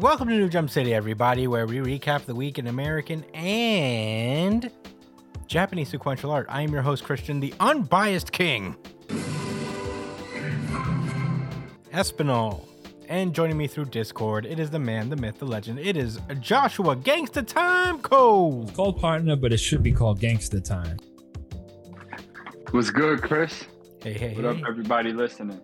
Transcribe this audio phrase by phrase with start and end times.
[0.00, 4.70] welcome to New Jump City, everybody, where we recap the week in American and
[5.46, 6.46] Japanese sequential art.
[6.48, 8.76] I am your host, Christian, the unbiased king,
[11.92, 12.64] Espinal.
[13.08, 15.78] And joining me through Discord, it is the man, the myth, the legend.
[15.78, 18.64] It is Joshua Gangsta Time Code.
[18.68, 20.98] It's called partner, but it should be called gangsta time.
[22.70, 23.64] What's good, Chris?
[24.02, 24.64] Hey, hey, What up, hey.
[24.68, 25.58] everybody listening?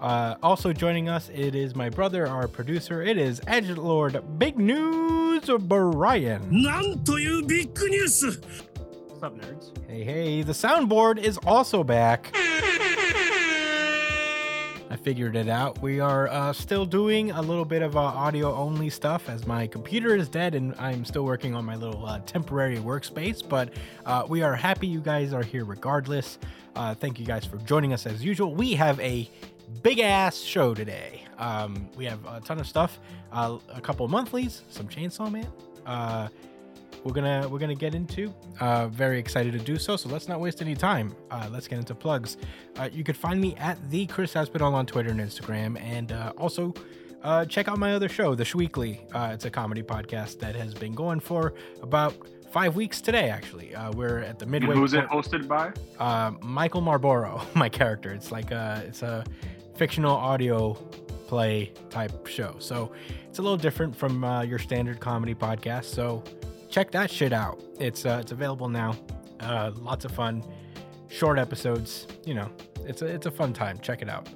[0.00, 3.02] Uh, also joining us, it is my brother, our producer.
[3.02, 6.42] It is Edge Lord Big News Brian.
[6.50, 8.40] なんというビッグニュース
[9.08, 9.72] What's up, nerds?
[9.88, 12.30] Hey, hey, the soundboard is also back.
[14.90, 15.80] I figured it out.
[15.82, 19.66] We are uh, still doing a little bit of uh, audio only stuff as my
[19.66, 23.42] computer is dead and I'm still working on my little uh, temporary workspace.
[23.46, 23.70] But
[24.06, 26.38] uh, we are happy you guys are here regardless.
[26.76, 28.54] Uh, thank you guys for joining us as usual.
[28.54, 29.28] We have a
[29.81, 31.23] big ass show today.
[31.37, 32.99] Um, we have a ton of stuff,
[33.31, 35.47] uh, a couple monthlies, some Chainsaw Man.
[35.85, 36.27] Uh,
[37.05, 38.33] we're gonna we're gonna get into.
[38.59, 39.95] Uh, very excited to do so.
[39.95, 41.15] So let's not waste any time.
[41.31, 42.37] Uh, let's get into plugs.
[42.77, 46.33] Uh, you could find me at the Chris Espinal on Twitter and Instagram, and uh,
[46.37, 46.73] also
[47.23, 48.99] uh, check out my other show, The Shweekly.
[49.13, 52.15] Uh, it's a comedy podcast that has been going for about
[52.51, 53.29] five weeks today.
[53.29, 54.75] Actually, uh, we're at the And midway.
[54.75, 55.71] who's it hosted by?
[55.99, 58.11] uh, Michael Marlboro, my character.
[58.11, 59.23] It's like a it's a
[59.79, 60.73] fictional audio
[61.27, 62.53] play type show.
[62.59, 62.91] So
[63.29, 65.85] it's a little different from uh, your standard comedy podcast.
[65.85, 66.21] So
[66.69, 67.63] check that shit out.
[67.79, 68.97] It's uh, it's available now.
[69.39, 70.43] Uh, lots of fun,
[71.07, 72.07] short episodes.
[72.25, 72.51] You know,
[72.85, 73.79] it's a it's a fun time.
[73.79, 74.27] Check it out.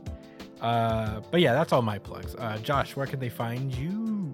[0.62, 2.36] Uh, but yeah, that's all my plugs.
[2.36, 4.34] Uh, Josh, where can they find you?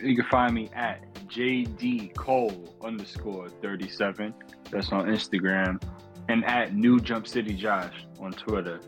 [0.00, 4.32] You can find me at JD Cole underscore 37.
[4.70, 5.82] That's on Instagram.
[6.30, 8.80] And at New Jump City Josh on Twitter.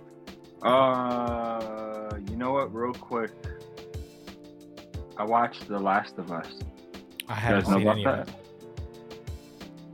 [0.64, 2.74] Uh, you know what?
[2.74, 3.30] Real quick.
[5.16, 6.48] I watched The Last of Us.
[7.28, 8.28] I You haven't seen about any of that?
[8.28, 8.34] it.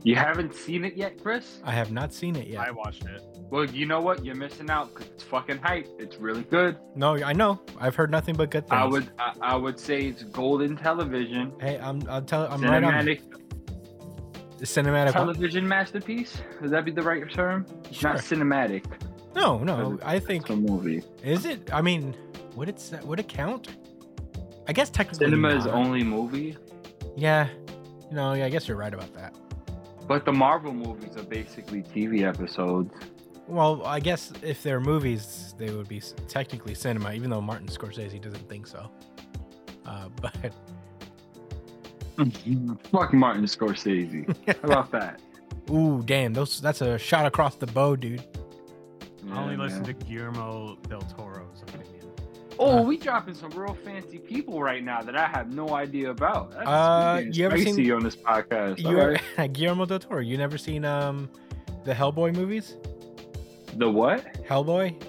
[0.03, 1.59] You haven't seen it yet, Chris?
[1.63, 2.59] I have not seen it yet.
[2.61, 3.21] I watched it.
[3.51, 4.25] Well, you know what?
[4.25, 5.87] You're missing out because it's fucking hype.
[5.99, 6.77] It's really good.
[6.95, 7.59] No, I know.
[7.79, 8.81] I've heard nothing but good things.
[8.81, 11.51] I would I, I would say it's golden television.
[11.59, 12.01] Hey, I'm.
[12.09, 12.47] I'll tell.
[12.51, 12.93] I'm right on.
[12.93, 13.19] cinematic
[14.59, 14.61] it.
[14.61, 15.11] Cinematic.
[15.11, 16.41] television masterpiece.
[16.61, 17.65] Would that be the right term?
[17.89, 18.85] It's Not cinematic.
[19.35, 19.97] No, no.
[20.03, 21.03] I think It's a movie.
[21.23, 21.69] is it.
[21.73, 22.15] I mean,
[22.55, 23.69] would it would it count?
[24.67, 25.25] I guess technically.
[25.27, 26.57] Cinema is only movie,
[27.15, 27.47] Yeah.
[28.11, 29.33] No, yeah, I guess you're right about that.
[30.07, 32.93] but the Marvel movies are basically TV episodes.
[33.47, 38.21] Well, I guess if they're movies, they would be technically cinema, even though Martin Scorsese
[38.21, 38.89] doesn't think so.
[39.85, 40.53] Uh, but
[42.91, 44.27] Fuck Martin Scorsese.
[44.61, 45.19] How about that?
[45.69, 48.23] ooh, damn, those that's a shot across the bow, dude.
[49.31, 49.95] I only Yeah, listen man.
[49.95, 51.87] to Guillermo del Toro's opinion.
[52.59, 56.11] Oh, Uh, we dropping some real fancy people right now that I have no idea
[56.11, 56.51] about.
[56.51, 58.79] That's Uh, getting you ever seen- you on this podcast?
[58.79, 59.21] You All right.
[59.37, 60.19] are Guillermo del Toro.
[60.21, 61.29] You never seen um
[61.85, 62.75] the Hellboy movies?
[63.77, 64.25] The what?
[64.43, 65.01] Hellboy.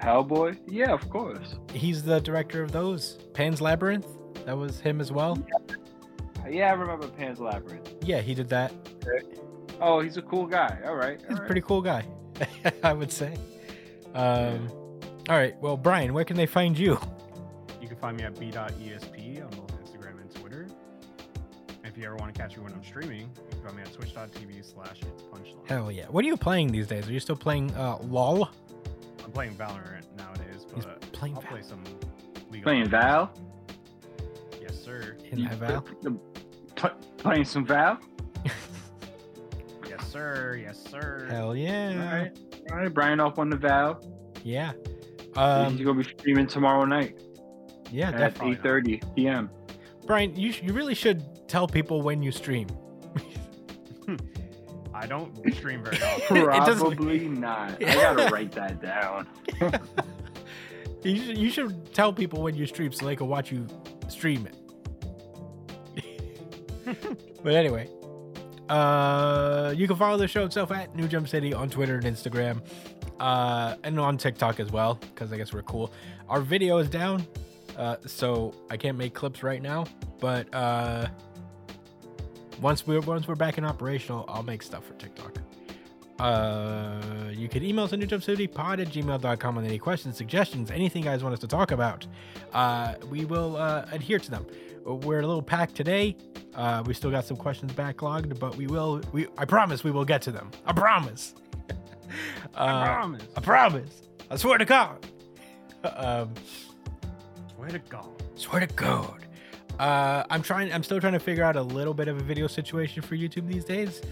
[0.00, 0.58] Hellboy?
[0.66, 1.56] Yeah, of course.
[1.72, 3.18] He's the director of those.
[3.34, 4.06] Pan's Labyrinth.
[4.44, 5.38] That was him as well.
[6.48, 7.94] Yeah, I remember Pan's Labyrinth.
[8.02, 8.72] Yeah, he did that.
[9.80, 10.78] Oh, he's a cool guy.
[10.84, 11.20] All right.
[11.28, 12.04] He's all a pretty cool guy,
[12.82, 13.34] I would say.
[14.14, 14.68] Um,
[15.28, 15.56] all right.
[15.60, 16.98] Well, Brian, where can they find you?
[17.80, 20.66] You can find me at b.esp on both Instagram and Twitter.
[21.84, 23.92] If you ever want to catch me when I'm streaming, you can find me at
[23.92, 25.68] twitch.tv slash it's punchline.
[25.68, 26.06] Hell yeah.
[26.06, 27.08] What are you playing these days?
[27.08, 28.48] Are you still playing uh, LOL?
[29.24, 31.50] I'm playing Valorant nowadays, He's but playing I'll Val.
[31.52, 31.82] play some
[32.50, 33.32] League of Playing Val?
[34.60, 35.16] Yes, sir.
[35.30, 35.84] In that Val?
[36.76, 37.98] Pl- playing some Val?
[40.12, 40.60] Yes, sir.
[40.62, 41.26] Yes, sir.
[41.30, 42.12] Hell yeah.
[42.20, 42.38] right.
[42.70, 44.04] All right, Brian off on the valve.
[44.44, 44.72] Yeah.
[45.18, 47.18] He's Um, gonna be streaming tomorrow night
[47.90, 48.52] yeah, definitely.
[48.52, 48.98] at definitely.
[48.98, 49.50] 8:30 p.m.
[50.06, 52.66] Brian, you, sh- you really should tell people when you stream.
[54.94, 56.36] I don't stream very often.
[56.36, 57.82] It doesn't- Probably not.
[57.82, 59.26] I gotta write that down.
[61.02, 63.66] You should, you should tell people when you stream so they can watch you
[64.08, 64.56] stream it.
[67.42, 67.88] but anyway,
[68.72, 72.62] uh, you can follow the show itself at New Jump City on Twitter and Instagram,
[73.20, 75.92] uh, and on TikTok as well because I guess we're cool.
[76.30, 77.26] Our video is down,
[77.76, 79.84] uh, so I can't make clips right now.
[80.20, 81.08] But uh,
[82.62, 85.36] once we're once we're back in operational, I'll make stuff for TikTok.
[86.18, 86.98] Uh,
[87.30, 91.22] you can email us at newjumpcitypod at gmail.com with any questions, suggestions, anything you guys
[91.22, 92.06] want us to talk about.
[92.54, 94.46] Uh, we will uh, adhere to them.
[94.84, 96.16] We're a little packed today.
[96.54, 99.00] Uh, we still got some questions backlogged, but we will.
[99.12, 100.50] We I promise we will get to them.
[100.66, 101.34] I promise.
[102.54, 103.22] I Uh, promise.
[103.36, 104.02] I promise.
[104.30, 105.06] I swear to God.
[105.84, 106.32] um,
[107.56, 108.22] Swear to God.
[108.34, 109.26] swear to God.
[109.78, 110.72] Uh, I'm trying.
[110.72, 113.46] I'm still trying to figure out a little bit of a video situation for YouTube
[113.48, 114.02] these days.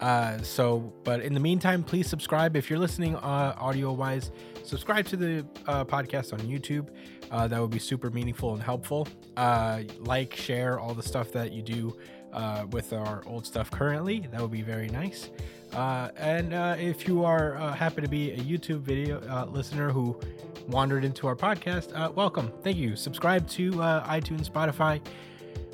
[0.00, 4.30] Uh, so, but in the meantime, please subscribe if you're listening uh, audio wise.
[4.62, 6.88] Subscribe to the uh, podcast on YouTube.
[7.30, 9.06] Uh, that would be super meaningful and helpful.
[9.36, 11.96] Uh, like, share all the stuff that you do
[12.32, 14.26] uh, with our old stuff currently.
[14.30, 15.30] That would be very nice.
[15.72, 20.18] Uh, and uh, if you are uh, happen to be a YouTube video listener who
[20.66, 22.52] wandered into our podcast, welcome.
[22.62, 22.96] Thank you.
[22.96, 25.00] Subscribe to iTunes, Spotify,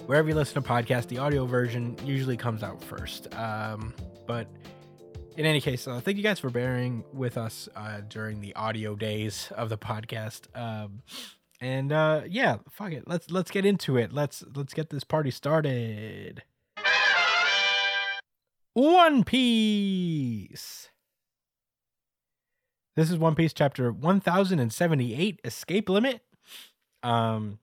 [0.06, 1.06] wherever you listen to podcasts.
[1.06, 3.33] The audio version usually comes out first.
[3.37, 3.95] Um,
[4.27, 4.49] but
[5.37, 8.95] in any case, uh, thank you guys for bearing with us uh, during the audio
[8.95, 10.43] days of the podcast.
[10.55, 11.03] Um,
[11.65, 13.09] and uh, yeah, fuck it.
[13.09, 14.13] Let's let's get into it.
[14.13, 16.43] Let's let's get this party started.
[18.75, 20.91] One Piece.
[22.97, 26.21] This is One Piece chapter 1078 Escape Limit.
[27.03, 27.59] Um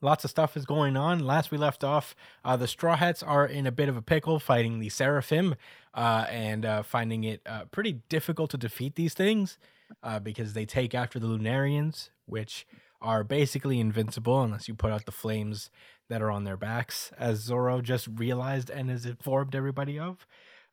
[0.00, 1.20] lots of stuff is going on.
[1.20, 4.40] Last we left off, uh, the Straw Hats are in a bit of a pickle
[4.40, 5.54] fighting the Seraphim
[5.94, 9.58] uh, and uh, finding it uh, pretty difficult to defeat these things
[10.02, 12.66] uh, because they take after the Lunarians, which
[13.02, 15.70] are basically invincible unless you put out the flames
[16.08, 20.26] that are on their backs, as Zoro just realized and has informed everybody of.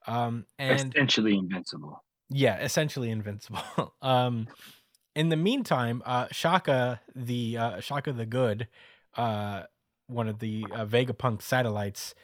[0.07, 2.03] Um, and Essentially invincible.
[2.29, 3.93] yeah, essentially invincible.
[4.01, 4.47] um,
[5.15, 8.67] in the meantime, uh, Shaka the uh, Shaka the Good,
[9.17, 9.63] uh,
[10.07, 12.15] one of the uh, Vegapunk satellites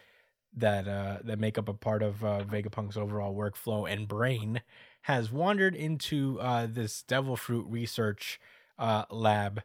[0.56, 4.62] that uh, that make up a part of uh, Vegapunk's overall workflow and brain,
[5.02, 8.40] has wandered into uh, this Devil Fruit research
[8.78, 9.62] uh, lab.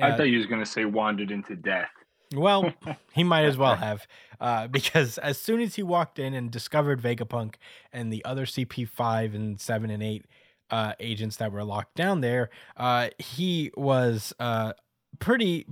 [0.00, 1.90] I Uh, thought you was gonna say wandered into death.
[2.34, 2.72] well,
[3.12, 4.06] he might as well have,
[4.40, 7.54] uh, because as soon as he walked in and discovered Vegapunk
[7.92, 10.24] and the other CP5 and 7 and 8
[10.70, 14.72] uh, agents that were locked down there, uh, he was uh,
[15.20, 15.66] pretty,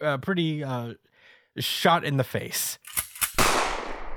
[0.00, 0.92] uh, pretty uh,
[1.58, 2.78] shot in the face.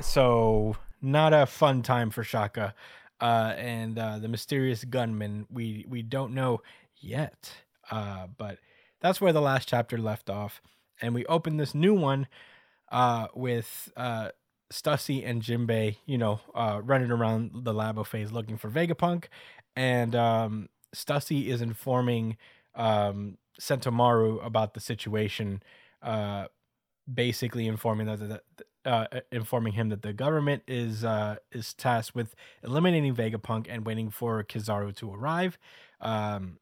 [0.02, 2.74] So, not a fun time for Shaka.
[3.22, 6.62] Uh, and uh, the mysterious gunman, we, we don't know
[7.00, 7.52] yet,
[7.92, 8.60] uh, but
[9.02, 10.62] that's where the last chapter left off
[11.02, 12.28] and we open this new one
[12.92, 14.30] uh, with uh,
[14.72, 19.26] Stussy and Jimbei, you know, uh, running around the labo phase looking for Vegapunk,
[19.76, 22.38] and um, Stussy is informing
[22.76, 25.62] um, Sentomaru about the situation,
[26.02, 26.46] uh,
[27.12, 28.42] basically informing that
[28.86, 34.10] uh, informing him that the government is uh, is tasked with eliminating Vegapunk and waiting
[34.10, 35.58] for Kizaru to arrive.
[36.02, 36.58] Um,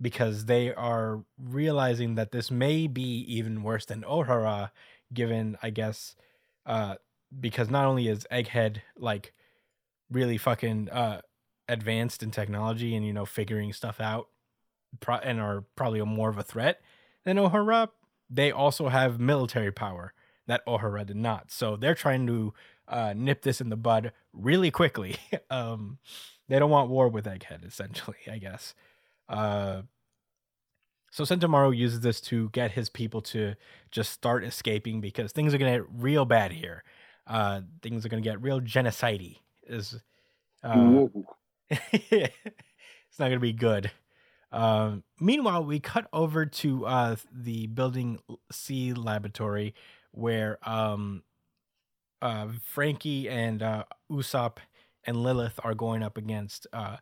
[0.00, 4.70] because they are realizing that this may be even worse than Ohara,
[5.12, 6.16] given, I guess,
[6.66, 6.96] uh,
[7.38, 9.32] because not only is Egghead like
[10.10, 11.20] really fucking uh,
[11.68, 14.28] advanced in technology and you know figuring stuff out,
[15.00, 16.80] pro- and are probably more of a threat
[17.24, 17.88] than Ohara,
[18.30, 20.12] they also have military power
[20.46, 21.50] that Ohara did not.
[21.50, 22.54] So they're trying to
[22.88, 25.16] uh, nip this in the bud really quickly.
[25.50, 25.98] um,
[26.48, 28.74] they don't want war with Egghead, essentially, I guess.
[29.28, 29.82] Uh,
[31.10, 33.54] so Sentomaru uses this to get his people to
[33.90, 36.82] just start escaping because things are gonna get real bad here.
[37.26, 39.36] Uh, things are gonna get real genocide.
[39.66, 40.00] Is
[40.62, 41.06] uh,
[41.70, 43.90] it's not gonna be good.
[44.50, 48.18] Um, meanwhile, we cut over to uh, the building
[48.50, 49.74] C laboratory
[50.12, 51.22] where um,
[52.22, 54.58] uh, Frankie and uh, Usopp
[55.04, 56.96] and Lilith are going up against uh,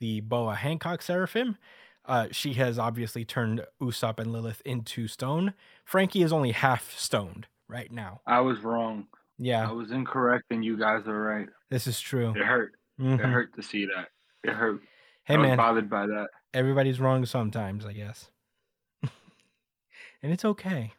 [0.00, 1.56] the Boa Hancock Seraphim.
[2.04, 5.54] Uh, she has obviously turned Usopp and Lilith into stone.
[5.84, 8.20] Frankie is only half stoned right now.
[8.26, 9.06] I was wrong.
[9.38, 9.68] Yeah.
[9.68, 11.48] I was incorrect, and you guys are right.
[11.70, 12.30] this is true.
[12.30, 12.74] It hurt.
[13.00, 13.14] Mhm.
[13.18, 14.08] It hurt to see that.
[14.44, 14.80] It hurt.
[15.24, 16.28] Hey I man, bothered by that.
[16.54, 18.30] everybody's wrong sometimes, I guess.
[19.02, 20.92] and it's okay.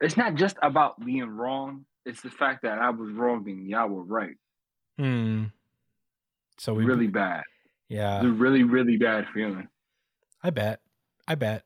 [0.00, 1.84] It's not just about being wrong.
[2.06, 4.36] It's the fact that I was wrong and y'all were right.
[4.96, 5.46] Hmm.
[6.56, 7.42] So we really bad.
[7.88, 8.16] Yeah.
[8.16, 9.68] It's a really, really bad feeling.
[10.42, 10.80] I bet.
[11.26, 11.64] I bet.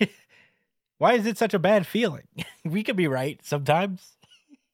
[0.98, 2.26] Why is it such a bad feeling?
[2.64, 4.16] we could be right sometimes.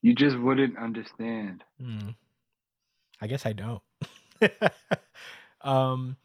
[0.03, 1.65] You just wouldn't understand.
[1.81, 2.11] Hmm.
[3.21, 3.83] I guess I don't.
[5.63, 6.17] um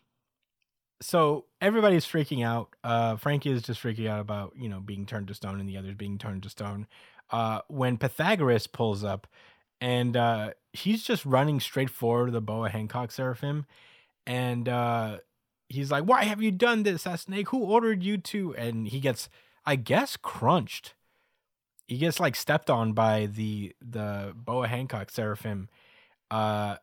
[1.01, 2.75] so everybody's freaking out.
[2.83, 5.77] Uh Frankie is just freaking out about, you know, being turned to stone and the
[5.77, 6.87] others being turned to stone.
[7.29, 9.27] Uh when Pythagoras pulls up
[9.81, 13.65] and uh, he's just running straight forward to the Boa Hancock Seraphim,
[14.29, 15.17] and uh,
[15.69, 17.49] he's like, "Why have you done this, that snake?
[17.49, 19.27] Who ordered you to?" And he gets,
[19.65, 20.93] I guess, crunched.
[21.87, 25.67] He gets like stepped on by the the Boa Hancock Seraphim,
[26.29, 26.75] uh,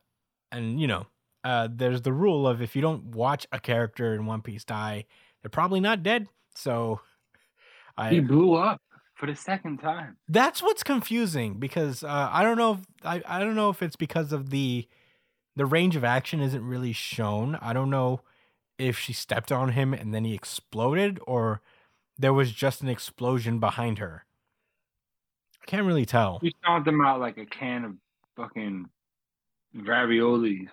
[0.50, 1.06] and you know,
[1.44, 5.04] uh, there's the rule of if you don't watch a character in One Piece die,
[5.40, 6.26] they're probably not dead.
[6.56, 7.00] So,
[8.10, 8.82] He blew up
[9.14, 10.16] for the second time.
[10.28, 13.96] that's what's confusing because uh, I don't know if I, I don't know if it's
[13.96, 14.88] because of the
[15.56, 17.58] the range of action isn't really shown.
[17.60, 18.20] I don't know
[18.78, 21.62] if she stepped on him and then he exploded or
[22.18, 24.24] there was just an explosion behind her.
[25.62, 26.38] I can't really tell.
[26.42, 27.92] You stomped him out like a can of
[28.36, 28.88] fucking
[29.76, 30.68] raviolis.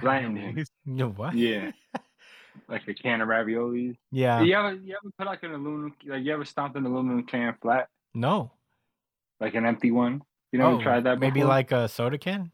[0.00, 0.56] Flattened him.
[0.56, 0.66] Raviolis.
[0.84, 1.34] You know what?
[1.34, 1.70] Yeah.
[2.68, 3.96] like a can of raviolis.
[4.10, 4.42] Yeah.
[4.42, 7.54] You ever you ever put like an aluminum like you ever stomped an aluminum can
[7.62, 7.88] flat?
[8.12, 8.52] No.
[9.40, 10.22] Like an empty one?
[10.52, 12.50] You never Oh, tried that Maybe like a soda can?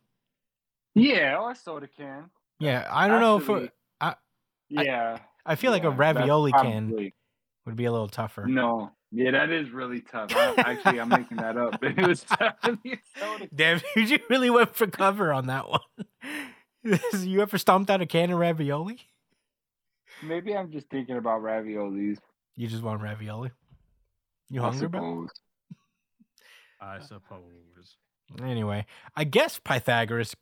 [0.95, 2.31] Yeah, oh, or a soda can.
[2.61, 4.15] Yeah, I don't know if uh, Actually, it, I-
[4.69, 5.19] yeah.
[5.47, 7.15] I feel like a yeah, that's ravioli can probably-
[7.67, 8.47] would be a little tougher.
[8.47, 8.91] No.
[9.11, 10.31] Yeah, that is really tough.
[10.37, 11.81] I, actually, I'm making that up.
[11.81, 12.57] but It was tough.
[13.55, 15.81] Damn, you really went for cover on that one.
[17.23, 18.99] you ever stomped out a can of ravioli?
[20.23, 22.19] Maybe I'm just thinking about raviolis.
[22.57, 23.51] You just want ravioli?
[24.51, 25.01] You I hungry, bro?
[25.01, 25.31] suppose.
[26.81, 27.97] I suppose.
[28.43, 28.85] Anyway,
[29.17, 30.35] I guess Pythagoras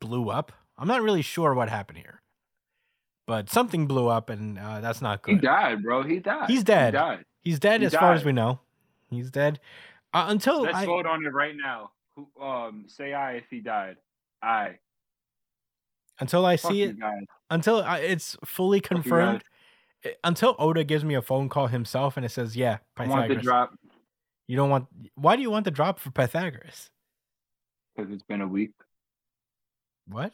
[0.00, 0.52] blew up.
[0.78, 2.22] I'm not really sure what happened here,
[3.26, 5.36] but something blew up, and uh, that's not good.
[5.36, 6.02] He died, bro.
[6.02, 6.50] He died.
[6.50, 6.94] He's dead.
[6.94, 7.24] He died.
[7.42, 8.60] He's dead He as far as we know.
[9.10, 9.60] He's dead.
[10.14, 11.90] Uh, until Let's I, vote on it right now.
[12.16, 13.96] Who, um, say I if he died.
[14.42, 14.78] I.
[16.20, 17.24] until I Fuck see it, guys.
[17.50, 19.44] until I, it's fully confirmed,
[20.24, 23.36] until Oda gives me a phone call himself and it says, "Yeah, I want the
[23.36, 23.74] drop
[24.48, 24.86] You don't want.
[25.14, 26.90] Why do you want the drop for Pythagoras?
[27.94, 28.72] because it's been a week.
[30.06, 30.32] What?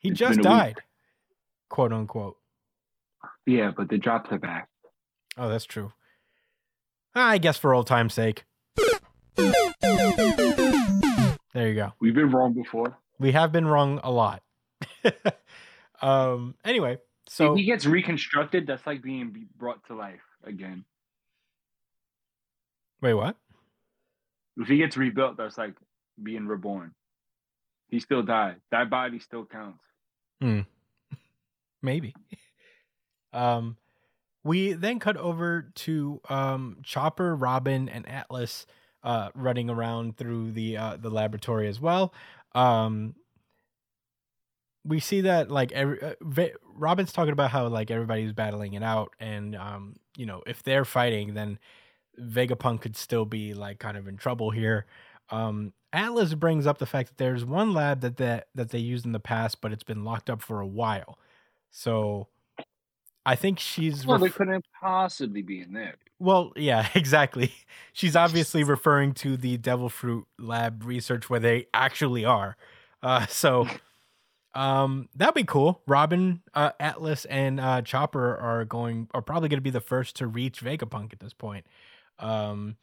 [0.00, 0.42] He It's just a week.
[0.42, 0.76] died,
[1.68, 2.36] quote unquote.
[3.46, 4.68] Yeah, but the drops are back.
[5.36, 5.92] Oh, that's true.
[7.14, 8.44] I guess for old time's sake.
[11.54, 11.92] There you go.
[12.00, 12.96] We've been wrong before.
[13.18, 14.42] We have been wrong a lot.
[16.02, 16.54] um.
[16.64, 16.98] Anyway,
[17.28, 20.84] so if he gets reconstructed, that's like being brought to life again.
[23.00, 23.36] wait, what?
[24.56, 25.74] If he gets rebuilt, that's like
[26.22, 26.94] being reborn.
[27.92, 28.56] He still died.
[28.70, 29.84] That body still counts.
[31.82, 32.14] Maybe.
[33.34, 33.78] Um,
[34.44, 38.66] we then cut over to um Chopper, Robin, and Atlas
[39.02, 42.12] uh running around through the uh the laboratory as well.
[42.54, 43.14] Um
[44.84, 49.14] we see that like every uh, Robin's talking about how like everybody's battling it out
[49.18, 51.58] and um you know if they're fighting then
[52.20, 54.84] Vegapunk could still be like kind of in trouble here.
[55.30, 59.04] Um Atlas brings up the fact that there's one lab that that, that they used
[59.04, 61.18] in the past but it's been locked up for a while.
[61.70, 62.28] So
[63.24, 65.94] I think she's Well, they couldn't possibly be in there.
[66.18, 67.52] well, yeah, exactly.
[67.92, 72.56] She's obviously referring to the Devil Fruit Lab research where they actually are.
[73.02, 73.68] Uh, so
[74.54, 75.82] um, that'd be cool.
[75.86, 80.16] Robin, uh, Atlas, and uh, Chopper are going are probably going to be the first
[80.16, 81.64] to reach Vegapunk at this point.
[82.18, 82.76] Um,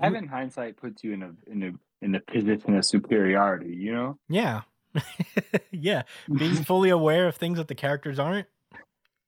[0.00, 1.72] Having hindsight puts you in a in a
[2.04, 3.74] in a position of superiority.
[3.74, 4.18] You know.
[4.28, 4.62] yeah,
[5.70, 6.02] yeah,
[6.34, 8.46] being fully aware of things that the characters aren't.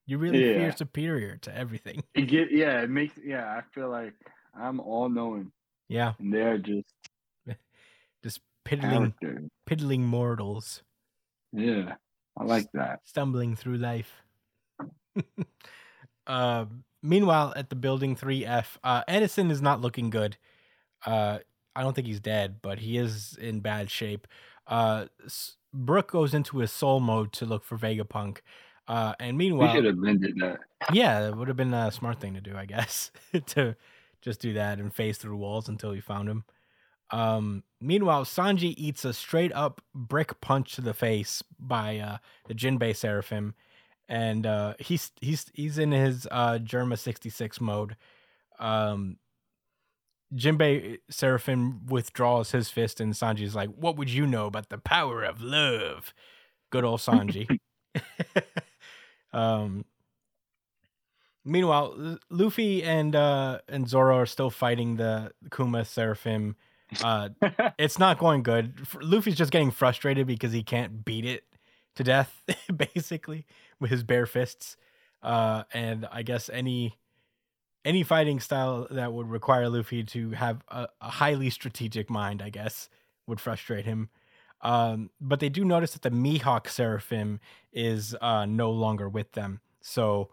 [0.06, 0.68] You really Yeah.
[0.68, 2.02] feel superior to everything.
[2.14, 2.82] It get yeah.
[2.82, 3.46] It makes yeah.
[3.56, 4.14] I feel like
[4.58, 5.52] I'm all knowing,
[5.88, 6.88] Yeah, and they're just
[8.24, 9.48] just piddling, characters.
[9.66, 10.82] piddling mortals.
[11.52, 11.94] Yeah,
[12.36, 13.00] I like that.
[13.04, 14.22] stumbling through life.
[16.26, 16.64] uh,
[17.02, 20.36] meanwhile, at the building 3F, uh, Edison is not looking good.
[21.06, 21.38] Uh,
[21.74, 24.26] I don't think he's dead, but he is in bad shape.
[24.66, 25.06] Uh,
[25.72, 28.38] Brook goes into his soul mode to look for Vegapunk.
[28.88, 30.58] Uh, and We meanwhile, should have that.
[30.92, 33.10] yeah, it would have been a smart thing to do, I guess,
[33.46, 33.76] to
[34.20, 36.44] just do that and phase through walls until we found him.
[37.10, 42.16] Um, meanwhile, Sanji eats a straight up brick punch to the face by uh,
[42.48, 43.54] the Jinbei Seraphim,
[44.08, 47.96] and uh, he's he's he's in his uh, Germa sixty six mode.
[48.58, 49.18] Um,
[50.34, 55.22] Jinbei Seraphim withdraws his fist, and Sanji's like, "What would you know about the power
[55.22, 56.14] of love?"
[56.70, 57.58] Good old Sanji.
[59.32, 59.84] um,
[61.44, 66.56] meanwhile, Luffy and uh, and Zoro are still fighting the Kuma Seraphim.
[67.02, 67.30] Uh,
[67.78, 68.86] it's not going good.
[69.00, 71.44] Luffy's just getting frustrated because he can't beat it
[71.96, 72.42] to death,
[72.74, 73.46] basically,
[73.80, 74.76] with his bare fists.
[75.22, 76.98] Uh, and I guess any
[77.84, 82.50] any fighting style that would require Luffy to have a, a highly strategic mind, I
[82.50, 82.88] guess,
[83.26, 84.08] would frustrate him.
[84.60, 87.40] Um, but they do notice that the Mihawk Seraphim
[87.72, 89.60] is uh, no longer with them.
[89.80, 90.30] So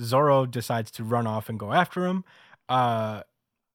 [0.00, 2.24] Zoro decides to run off and go after him.
[2.68, 3.22] Uh,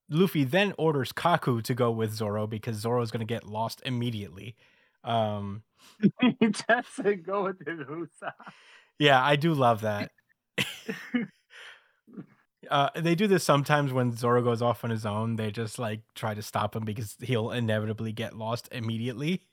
[0.10, 3.82] Luffy then orders Kaku to go with Zoro because Zoro is going to get lost
[3.86, 4.56] immediately.
[5.04, 5.64] Um,
[6.42, 7.80] Just to go with his
[9.00, 10.12] yeah, I do love that.
[12.70, 15.36] uh, they do this sometimes when Zoro goes off on his own.
[15.36, 19.46] They just like try to stop him because he'll inevitably get lost immediately.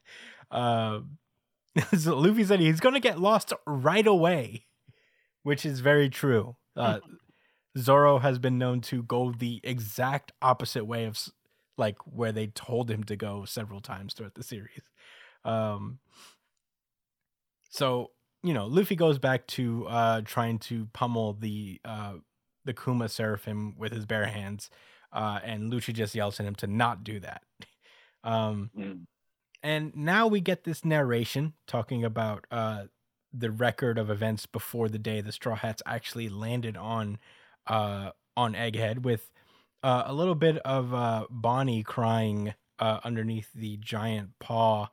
[0.50, 1.00] uh,
[1.98, 4.66] so Luffy said he's going to get lost right away,
[5.42, 6.56] which is very true.
[6.76, 7.00] Uh,
[7.78, 11.18] Zoro has been known to go the exact opposite way of
[11.78, 14.82] like where they told him to go several times throughout the series.
[15.44, 15.98] Um,
[17.70, 18.10] so
[18.42, 22.14] you know, Luffy goes back to uh, trying to pummel the uh,
[22.66, 24.70] the Kuma Seraphim with his bare hands,
[25.12, 27.42] uh, and Lucci just yells at him to not do that.
[28.24, 29.06] Um, Mm.
[29.62, 32.84] and now we get this narration talking about uh,
[33.32, 37.18] the record of events before the day the Straw Hats actually landed on
[37.66, 39.30] uh, on Egghead, with
[39.82, 44.88] uh, a little bit of uh, Bonnie crying uh, underneath the giant paw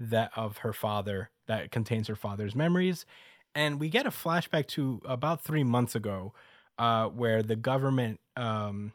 [0.00, 3.06] that of her father that contains her father's memories,
[3.54, 6.32] and we get a flashback to about three months ago,
[6.78, 8.92] uh, where the government um,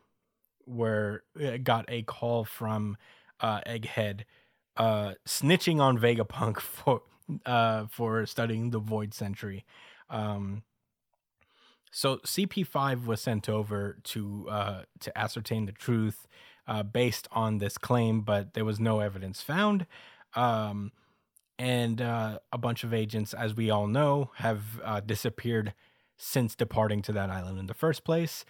[0.70, 1.18] uh,
[1.64, 2.98] got a call from
[3.40, 4.22] uh, Egghead
[4.78, 7.02] uh, snitching on Vegapunk for
[7.46, 9.66] uh, for studying the Void Century.
[10.10, 10.64] Um,
[11.92, 16.28] so CP5 was sent over to uh, to ascertain the truth
[16.68, 19.86] uh, based on this claim, but there was no evidence found.
[20.36, 20.92] Um,
[21.60, 25.74] and uh, a bunch of agents, as we all know, have uh, disappeared
[26.24, 28.46] since departing to that island in the first place.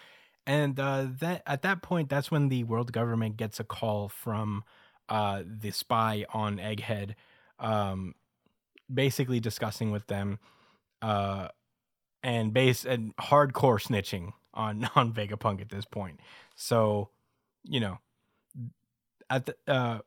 [0.45, 4.63] And uh, that at that point, that's when the world government gets a call from
[5.09, 7.15] uh, the spy on Egghead,
[7.59, 8.13] um,
[8.93, 10.37] basically discussing with them,
[11.01, 11.47] uh,
[12.21, 16.19] and base and hardcore snitching on on Vegapunk at this point.
[16.55, 17.09] So,
[17.63, 17.97] you know,
[19.29, 19.99] at the, uh,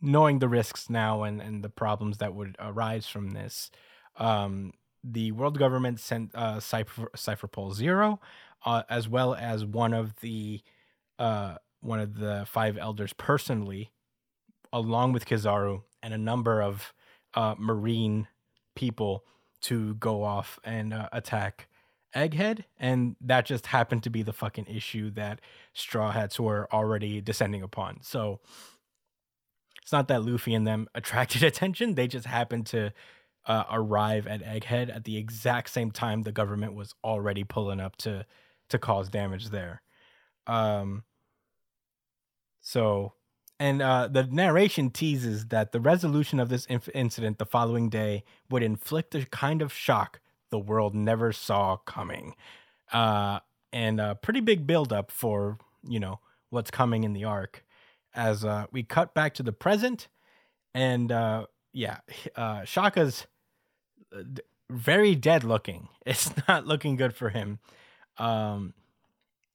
[0.00, 3.70] knowing the risks now and and the problems that would arise from this,
[4.16, 4.72] um,
[5.04, 8.20] the world government sent uh, Cypher Cypherpole Zero,
[8.64, 10.62] uh, as well as one of the
[11.18, 13.90] uh, one of the five elders personally
[14.74, 16.92] along with Kizaru and a number of
[17.34, 18.26] uh, marine
[18.74, 19.24] people
[19.62, 21.68] to go off and uh, attack
[22.14, 25.40] Egghead, and that just happened to be the fucking issue that
[25.72, 27.98] Straw Hats were already descending upon.
[28.02, 28.40] So
[29.82, 32.92] it's not that Luffy and them attracted attention; they just happened to
[33.46, 37.96] uh, arrive at Egghead at the exact same time the government was already pulling up
[37.96, 38.26] to
[38.68, 39.82] to cause damage there.
[40.46, 41.04] Um.
[42.60, 43.12] So
[43.60, 48.24] and uh, the narration teases that the resolution of this inf- incident the following day
[48.50, 52.34] would inflict a kind of shock the world never saw coming.
[52.92, 53.40] Uh,
[53.72, 57.64] and a pretty big buildup for, you know, what's coming in the arc.
[58.14, 60.08] As uh, we cut back to the present,
[60.74, 61.98] and uh, yeah,
[62.36, 63.26] uh, Shaka's
[64.70, 65.88] very dead looking.
[66.06, 67.60] It's not looking good for him.
[68.18, 68.74] Um,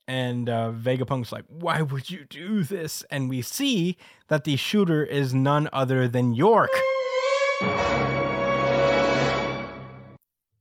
[0.08, 3.98] and uh, Vegapunk's like, "Why would you do this?" And we see
[4.30, 6.72] that the shooter is none other than York.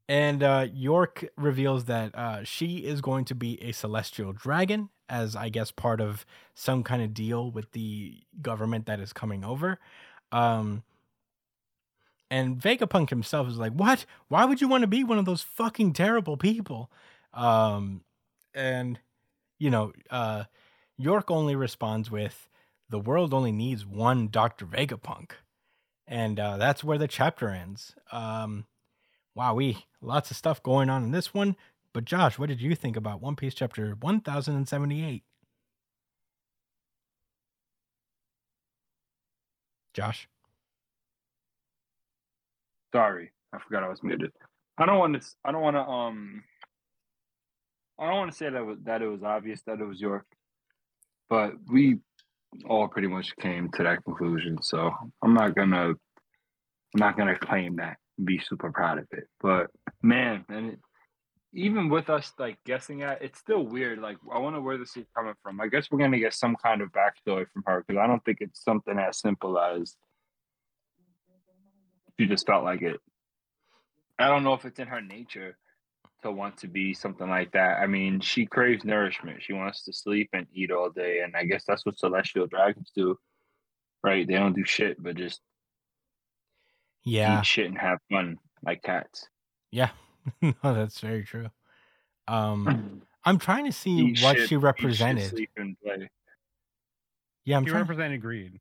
[0.08, 5.34] And uh, York reveals that uh, she is going to be a celestial dragon, as
[5.36, 9.78] I guess part of some kind of deal with the government that is coming over.
[10.32, 10.82] Um,
[12.30, 14.06] and Vegapunk himself is like, "What?
[14.28, 16.90] Why would you want to be one of those fucking terrible people?"
[17.32, 18.02] Um,
[18.54, 18.98] and
[19.58, 20.44] you know, uh,
[20.96, 22.48] York only responds with,
[22.88, 25.32] "The world only needs one Doctor Vegapunk,"
[26.06, 27.94] and uh, that's where the chapter ends.
[28.12, 28.66] Um,
[29.34, 31.56] wow, we lots of stuff going on in this one.
[31.94, 35.24] But Josh, what did you think about One Piece chapter one thousand and seventy-eight?
[39.94, 40.28] Josh,
[42.94, 44.32] Sorry, I forgot I was muted.
[44.78, 45.28] I don't want to.
[45.44, 45.82] I don't want to.
[45.82, 46.44] Um.
[48.00, 50.24] I don't want to say that was, that it was obvious that it was York,
[51.28, 51.98] but we
[52.68, 54.62] all pretty much came to that conclusion.
[54.62, 55.88] So I'm not gonna.
[55.88, 55.96] I'm
[56.96, 57.96] not gonna claim that.
[58.22, 59.66] Be super proud of it, but
[60.02, 60.78] man, and it,
[61.52, 63.98] even with us like guessing at, it's still weird.
[64.00, 65.60] Like I wonder where this is coming from.
[65.60, 68.38] I guess we're gonna get some kind of backstory from her because I don't think
[68.40, 69.96] it's something as simple as
[72.18, 73.00] she just felt like it.
[74.18, 75.56] I don't know if it's in her nature
[76.22, 77.78] to want to be something like that.
[77.80, 79.40] I mean, she craves nourishment.
[79.42, 82.90] She wants to sleep and eat all day, and I guess that's what celestial dragons
[82.94, 83.16] do,
[84.02, 84.26] right?
[84.26, 85.40] They don't do shit, but just
[87.04, 87.38] Yeah.
[87.40, 89.28] eat shit and have fun like cats.
[89.70, 89.90] Yeah.
[90.42, 91.50] no, that's very true.
[92.26, 95.30] Um, I'm trying to see Eat what shit- eat she shit, represented.
[95.30, 96.10] sleep and play.
[97.44, 97.82] Yeah, I'm She trying.
[97.82, 98.60] represented greed.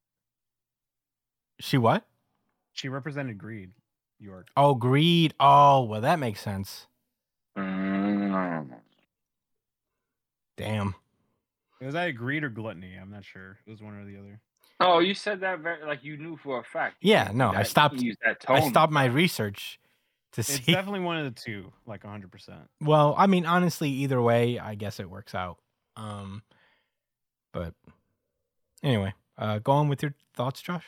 [1.59, 2.05] she what?
[2.77, 3.71] She represented greed.
[4.19, 4.49] York.
[4.55, 5.33] Oh, greed.
[5.39, 6.85] Oh, well, that makes sense.
[7.57, 8.69] Mm.
[10.57, 10.95] Damn.
[11.81, 12.95] Was that greed or gluttony?
[12.99, 13.57] I'm not sure.
[13.65, 14.39] It was one or the other.
[14.79, 16.97] Oh, you said that very like you knew for a fact.
[17.01, 18.57] Yeah, no, I stopped- you that tone.
[18.57, 19.79] I stopped my research
[20.33, 20.55] to It's see.
[20.57, 22.31] It's definitely one of the two, like 100.
[22.31, 25.57] percent Well, I mean, honestly, either way, I guess it works out.
[25.95, 26.43] Um,
[27.53, 27.73] but
[28.83, 30.85] anyway, uh, go on with your thoughts, Josh.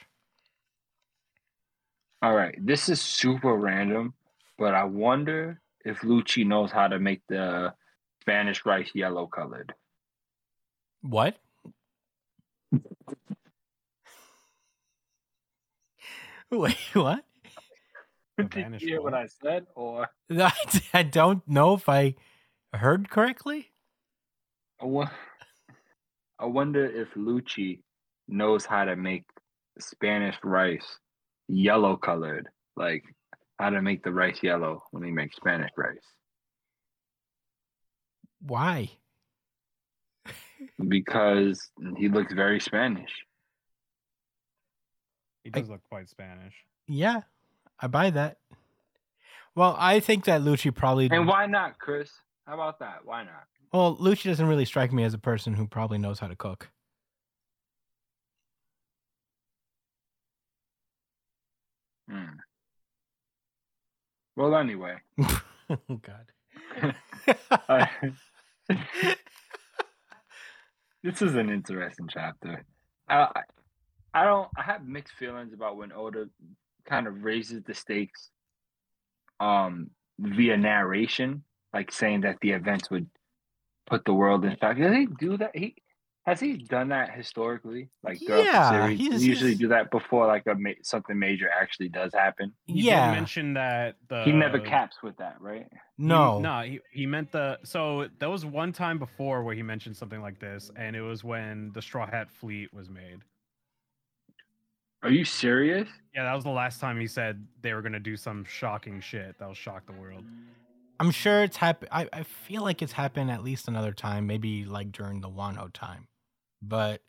[2.22, 4.14] All right, this is super random,
[4.58, 7.74] but I wonder if Lucci knows how to make the
[8.22, 9.74] Spanish rice yellow colored.
[11.02, 11.38] What?
[16.52, 17.24] Wait, what?
[18.38, 19.14] Did you hear what.
[19.14, 19.68] I said?
[19.76, 20.10] Or
[20.94, 22.16] I don't know if I
[22.74, 23.72] heard correctly.
[24.82, 25.08] I wo-
[26.38, 27.80] I wonder if Lucci
[28.28, 29.26] knows how to make
[29.80, 31.00] Spanish rice
[31.50, 33.04] yellow colored, like
[33.60, 35.98] how to make the rice yellow when he makes Spanish rice.
[38.42, 38.90] Why?
[40.90, 43.12] Because he looks very Spanish.
[45.44, 46.54] He I- does look quite Spanish.
[46.88, 47.22] Yeah,
[47.80, 48.38] I buy that.
[49.56, 51.10] Well, I think that Lucci probably.
[51.12, 52.12] And why not, Chris?
[52.46, 53.00] How about that?
[53.06, 53.44] Why not?
[53.72, 56.70] Well, Lucci doesn't really strike me as a person who probably knows how to cook.
[62.10, 62.38] Hmm.
[64.36, 64.96] Well, anyway.
[65.70, 66.96] oh God.
[67.70, 67.86] Uh,
[71.04, 72.66] this is an interesting chapter.
[73.08, 73.28] I,
[74.14, 74.50] I- don't.
[74.58, 76.28] I have mixed feelings about when Oda
[76.88, 78.32] kind of raises the stakes,
[79.40, 81.44] um, via narration,
[81.74, 83.08] like saying that the events would
[83.88, 84.78] put the world in shock.
[84.78, 85.52] Does he do that?
[85.56, 85.76] He
[86.30, 87.90] has he done that historically?
[88.04, 90.72] Like throughout Yeah, the series, he's- he usually he's- do that before like a ma-
[90.84, 92.54] something major actually does happen.
[92.68, 93.10] He yeah.
[93.12, 95.68] did mention that the he never caps with that, right?
[95.72, 96.40] he- no.
[96.40, 97.60] no, he, he meant the.
[97.64, 101.24] So that was one time before where he mentioned something like this, and it was
[101.24, 103.20] when the Straw Hat Fleet was made.
[105.02, 105.88] Are you serious?
[106.14, 109.38] Yeah, that was the last time he said they were gonna do some shocking shit
[109.40, 110.26] that'll shock the world.
[111.00, 111.88] I'm sure it's happened.
[111.94, 115.72] I, I feel like it's happened at least another time, maybe like during the Wano
[115.72, 116.09] time,
[116.62, 117.02] but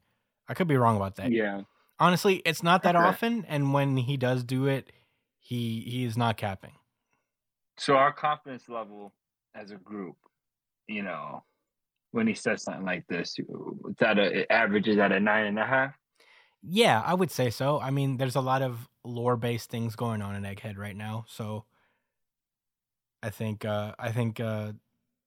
[0.48, 1.32] I could be wrong about that.
[1.32, 1.62] Yeah.
[2.00, 2.96] Honestly, it's not that Okay.
[2.96, 4.92] often, and when he does do it,
[5.38, 6.74] he he is not capping.
[7.78, 9.14] So our confidence level
[9.54, 10.16] as a group,
[10.88, 11.44] you know,
[12.12, 15.58] when he says something like this, it's at a it averages at a nine and
[15.58, 15.96] a half.
[16.62, 17.80] Yeah, I would say so.
[17.80, 21.24] I mean, there's a lot of lore based things going on in Egghead right now,
[21.28, 21.64] so
[23.22, 24.72] I think uh I think uh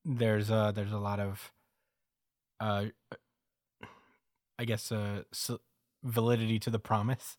[0.05, 1.53] there's uh there's a lot of
[2.59, 2.87] uh
[4.59, 5.23] I guess uh
[6.03, 7.37] validity to the promise.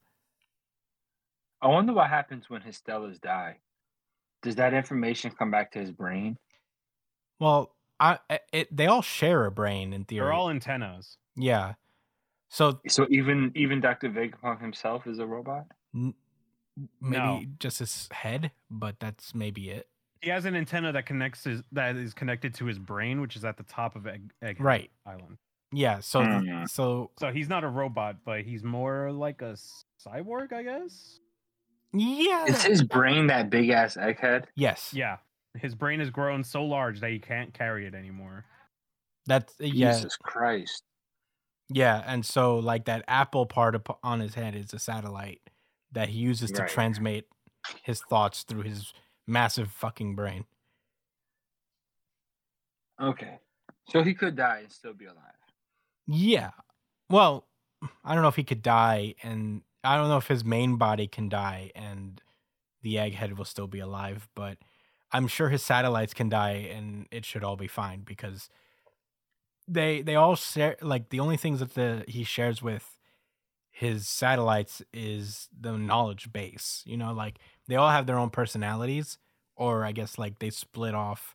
[1.60, 3.58] I wonder what happens when his stellas die.
[4.42, 6.36] Does that information come back to his brain?
[7.40, 8.18] Well, I
[8.52, 10.24] it, they all share a brain in theory.
[10.26, 11.16] They're all antennas.
[11.36, 11.74] yeah.
[12.50, 14.10] So So even even Dr.
[14.10, 15.64] Vegapunk himself is a robot?
[15.94, 16.14] n-
[17.00, 17.42] maybe No.
[17.58, 19.88] just his head, but that's maybe it.
[20.20, 23.44] He has an antenna that connects his that is connected to his brain, which is
[23.44, 24.90] at the top of Egg, Egghead Right.
[25.06, 25.38] Island.
[25.74, 26.00] Yeah.
[26.00, 26.64] So th- Hmm.
[26.66, 29.56] so So he's not a robot, but he's more like a
[30.04, 31.20] cyborg, I guess.
[31.92, 32.44] yeah.
[32.46, 34.46] Is his brain that big ass egghead?
[34.54, 34.92] yes.
[34.94, 35.18] Yeah,
[35.54, 38.44] his brain has grown so large that he can't carry it anymore.
[39.26, 39.92] That's yeah.
[39.94, 40.82] Jesus Christ.
[41.70, 45.40] Yeah, and so like that apple part up on his head is a satellite
[45.92, 47.26] that he uses to transmit
[47.82, 48.92] his thoughts through his
[49.26, 50.44] massive fucking brain.
[53.00, 53.38] Okay.
[53.88, 55.32] So he could die and still be alive.
[56.06, 56.50] Yeah.
[57.10, 57.46] Well,
[58.04, 61.06] I don't know if he could die and I don't know if his main body
[61.06, 62.20] can die and
[62.82, 64.58] the egghead will still be alive, but
[65.12, 68.48] I'm sure his satellites can die and it should all be fine because
[69.66, 72.98] they they all share like the only things that the he shares with
[73.70, 76.82] his satellites is the knowledge base.
[76.86, 77.38] You know, like
[77.68, 79.18] they all have their own personalities
[79.56, 81.34] or I guess like they split off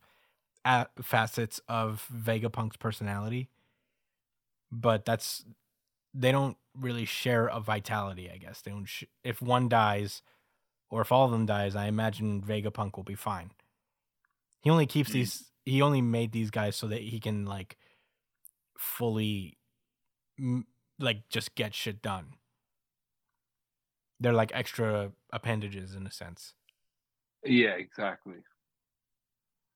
[1.01, 3.49] facets of Vegapunk's personality
[4.71, 5.45] but that's
[6.13, 8.29] they don't really share a vitality.
[8.31, 8.85] I guess they don't.
[8.85, 10.21] Sh- if one dies,
[10.89, 13.51] or if all of them dies, I imagine Vegapunk will be fine.
[14.61, 15.13] He only keeps Mm.
[15.13, 17.77] these he only made these guys so that he can like
[18.77, 19.57] fully
[20.39, 20.67] m-
[20.99, 22.33] like just get shit done.
[24.19, 26.53] They're like extra appendages in a sense.
[27.45, 28.35] Yeah, exactly.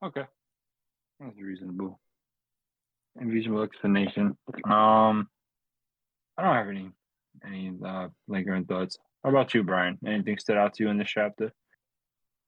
[0.03, 0.25] Okay,
[1.19, 1.99] that's reasonable.
[3.21, 4.37] A reasonable explanation.
[4.65, 5.29] Um,
[6.37, 6.91] I don't have any
[7.45, 8.97] any uh, lingering thoughts.
[9.23, 9.97] How about you, Brian?
[10.05, 11.53] Anything stood out to you in this chapter?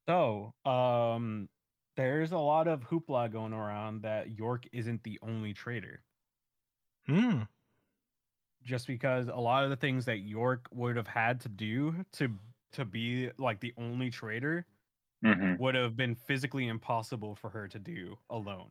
[0.07, 1.49] So, um,
[1.97, 6.03] there's a lot of hoopla going around that York isn't the only traitor.
[7.07, 7.43] Hmm.
[8.63, 12.39] Just because a lot of the things that York would have had to do to
[12.73, 14.65] to be like the only traitor
[15.23, 15.55] Mm-hmm.
[15.61, 18.69] would have been physically impossible for her to do alone.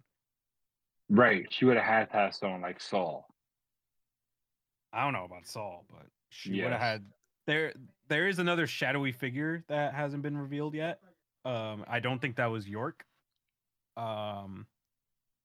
[1.10, 1.46] Right.
[1.50, 3.26] She would have had to have someone like Saul.
[4.92, 7.04] I don't know about Saul, but she would have had
[7.46, 7.72] there
[8.08, 11.00] there is another shadowy figure that hasn't been revealed yet.
[11.44, 13.04] Um I don't think that was York.
[13.96, 14.66] Um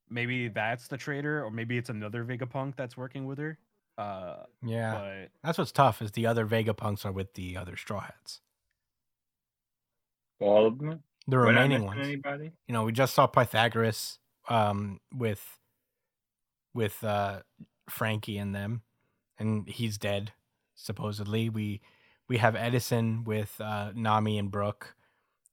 [0.10, 3.58] maybe that's the traitor or maybe it's another Vegapunk that's working with her.
[3.98, 4.94] Uh Yeah.
[4.94, 8.42] but That's what's tough is the other Vegapunks are with the other Straw Hats.
[10.40, 11.04] All of them.
[11.28, 12.08] The remaining missing ones.
[12.08, 12.52] Anybody?
[12.68, 14.20] You know, we just saw Pythagoras
[14.50, 15.60] um with
[16.74, 17.42] with uh
[17.90, 18.84] Frankie and them
[19.38, 20.34] and he's dead
[20.76, 21.50] supposedly.
[21.50, 21.82] We
[22.28, 24.96] we have Edison with uh Nami and Brook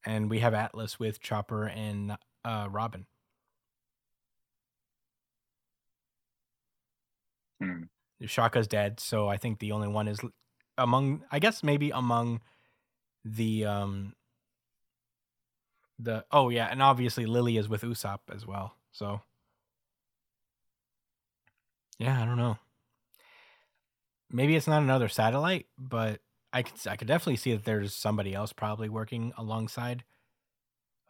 [0.05, 3.07] and we have Atlas with Chopper and uh Robin.
[7.61, 7.85] Hmm.
[8.25, 10.21] Shaka's dead, so I think the only one is
[10.79, 12.41] among I guess maybe among
[13.25, 14.15] the um
[15.99, 18.77] the oh yeah, and obviously Lily is with Usopp as well.
[18.97, 19.21] So
[21.99, 22.57] yeah, I don't know.
[24.31, 28.33] Maybe it's not another satellite, but I could I could definitely see that there's somebody
[28.35, 30.03] else probably working alongside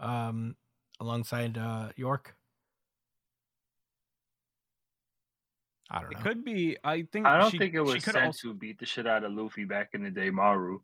[0.01, 0.57] um
[0.99, 2.35] alongside uh York.
[5.89, 6.19] I don't know.
[6.19, 8.55] it could be I think I don't she- think it was could sent also- to
[8.55, 10.81] beat the shit out of Luffy back in the day, Maru.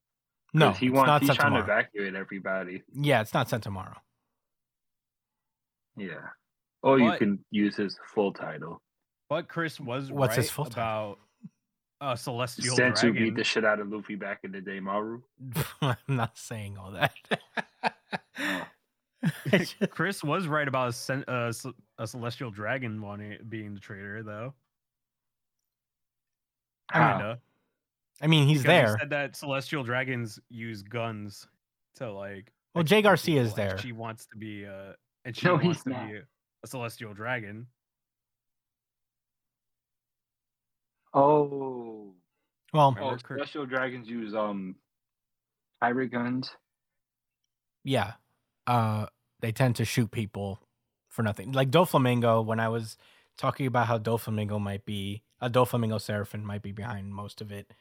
[0.55, 2.85] no, he it's wants not he's sent trying to evacuate everybody.
[2.95, 3.97] Yeah, it's not Sentomaru.
[5.97, 6.29] Yeah.
[6.83, 8.81] Or you can use his full title.
[9.29, 10.83] But Chris was What's his right full title?
[11.12, 11.18] about
[12.01, 13.23] uh celestial Sent to dragon.
[13.25, 15.23] beat the shit out of Luffy back in the day, Maru.
[15.81, 17.14] I'm not saying all that.
[17.85, 18.62] I
[19.51, 21.53] just- Chris was right about a, cen- uh,
[21.99, 24.55] a celestial dragon wanting being the traitor, though.
[26.90, 27.12] How?
[27.12, 27.40] Kinda.
[28.21, 28.97] I mean, he's Because he there.
[28.99, 31.47] said that celestial dragons use guns
[31.97, 32.53] to like.
[32.75, 33.79] Well, Jay execute Garcia is there.
[33.79, 34.92] She wants to be uh,
[35.25, 36.09] and she No, wants he's to not.
[36.09, 36.21] be
[36.62, 37.66] a, a celestial dragon.
[41.14, 42.14] Oh.
[42.72, 44.77] Well, Oh, celestial dragons use um
[45.81, 46.51] pirate guns.
[47.85, 48.14] yeah.
[48.66, 49.07] Uh,
[49.40, 50.61] they tend to shoot people
[51.09, 51.53] for nothing.
[51.53, 52.96] Like Doflamingo, when I was
[53.37, 57.72] talking about how Doflamingo might be a Doflamingo Seraphim might be behind most of it.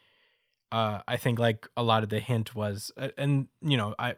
[0.71, 4.15] Uh, I think like a lot of the hint was, uh, and you know, I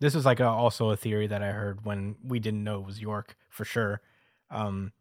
[0.00, 2.86] this was like a, also a theory that I heard when we didn't know it
[2.86, 4.00] was York for sure.
[4.50, 4.92] Um,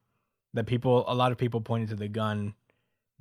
[0.53, 2.55] that people, a lot of people pointed to the gun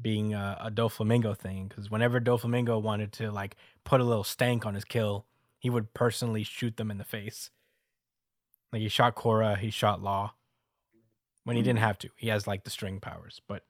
[0.00, 4.66] being a, a Doflamingo thing because whenever Doflamingo wanted to like put a little stank
[4.66, 5.26] on his kill,
[5.58, 7.50] he would personally shoot them in the face.
[8.72, 10.34] Like he shot Cora, he shot Law.
[11.44, 13.64] When he didn't have to, he has like the string powers, but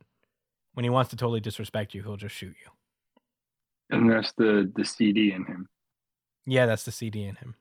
[0.73, 2.71] when he wants to totally disrespect you, he'll just shoot you.
[3.91, 5.69] And that's the the CD in him.
[6.47, 7.55] Yeah, that's the CD in him.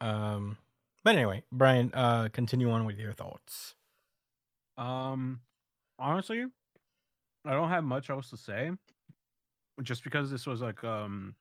[0.00, 0.56] Um,
[1.04, 3.74] but anyway, Brian, uh, continue on with your thoughts.
[4.76, 5.40] Um,
[5.98, 6.44] honestly,
[7.44, 8.70] I don't have much else to say.
[9.82, 11.34] Just because this was like um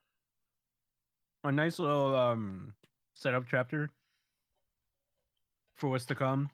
[1.43, 2.73] a nice little um
[3.13, 3.89] setup chapter
[5.77, 6.49] for what's to come.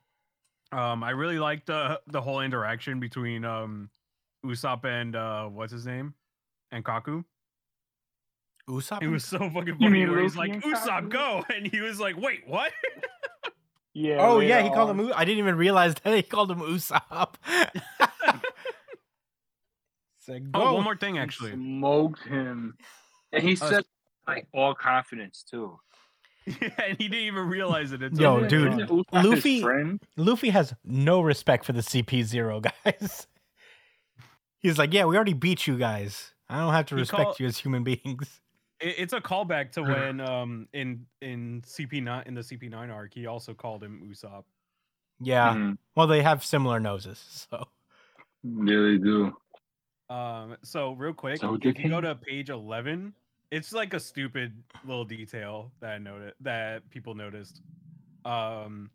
[0.72, 3.92] Um, I really liked the the whole interaction between um
[4.44, 6.16] Usopp and uh what's his name
[6.72, 7.24] and Kaku.
[8.70, 9.02] Usopp.
[9.04, 11.82] It was so fucking You funny mean where he's like and Usopp go, and he
[11.82, 12.72] was like, wait, what?
[13.98, 14.18] Yeah.
[14.20, 15.00] oh yeah, he called him.
[15.00, 17.36] U- I didn't even realize that he called him Usopp.
[20.20, 20.74] It's like, oh, go.
[20.76, 21.52] one more thing actually.
[21.54, 22.76] smoked him,
[23.32, 23.84] and he Uh, said
[24.28, 25.80] like all confidence too.
[26.46, 29.04] Yeah, and he didn't even realize it until Yo, later dude, on.
[29.06, 33.28] Usopp Luffy- Luffy has no respect for the CP0 guys.
[34.60, 36.34] He's like, yeah, we already beat you guys.
[36.50, 38.42] I don't have to He respect call- you as human beings.
[38.86, 43.26] It- it's a callback to when um in in CP9 in the CP9 arc he
[43.26, 44.44] also called him Usopp.
[45.20, 45.56] Yeah.
[45.56, 47.20] Mm, Well, they have similar noses,
[47.50, 47.68] so
[48.44, 49.36] really do.
[50.10, 53.14] Um so real quick, So if you go to page 11,
[53.52, 54.52] it's like a stupid
[54.86, 57.62] little detail that I noted that people noticed.
[58.24, 58.90] Um,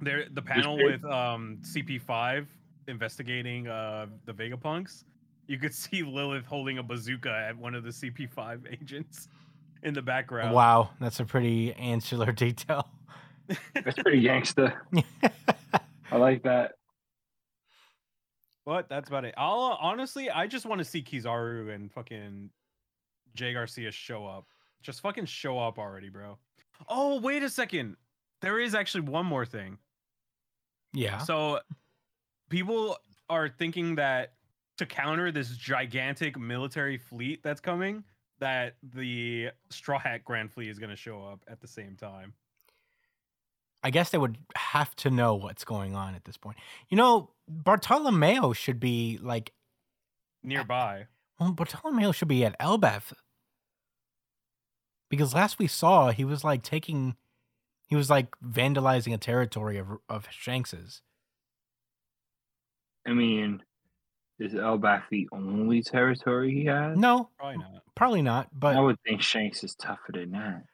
[0.00, 2.46] there the panel with um CP5
[2.86, 5.04] investigating uh the Vegapunks.
[5.48, 9.28] You could see Lilith holding a bazooka at one of the CP5 agents
[9.82, 10.54] in the background.
[10.54, 12.86] Wow, that's a pretty ancillary detail.
[13.74, 14.74] That's pretty gangsta.
[16.12, 16.72] I like that.
[18.66, 19.34] But that's about it.
[19.38, 22.50] I'll uh, honestly, I just want to see Kizaru and fucking
[23.34, 24.44] Jaygarcia show up.
[24.82, 26.36] Just fucking show up already, bro.
[26.88, 27.96] Oh, wait a second.
[28.42, 29.78] There is actually one more thing.
[30.92, 31.18] yeah.
[31.18, 31.60] So
[32.50, 32.98] people
[33.30, 34.34] are thinking that
[34.78, 38.04] to counter this gigantic military fleet that's coming,
[38.40, 42.32] that the Straw Hat Grand Fleet is going to show up at the same time.
[43.82, 46.56] I guess they would have to know what's going on at this point.
[46.88, 49.52] You know, Bartolomeo should be like,
[50.42, 51.06] Nearby.
[51.38, 53.12] well, Bartolomeo should be at Elbaf.
[55.08, 57.16] Because last we saw, he was like taking,
[57.86, 61.02] he was like vandalizing a territory of of Shanks's.
[63.06, 63.62] I mean,
[64.38, 66.96] is Elbaf the only territory he has?
[66.96, 67.82] No, Probably not.
[67.94, 68.48] probably not.
[68.58, 70.64] But I would think Shanks is tougher than that.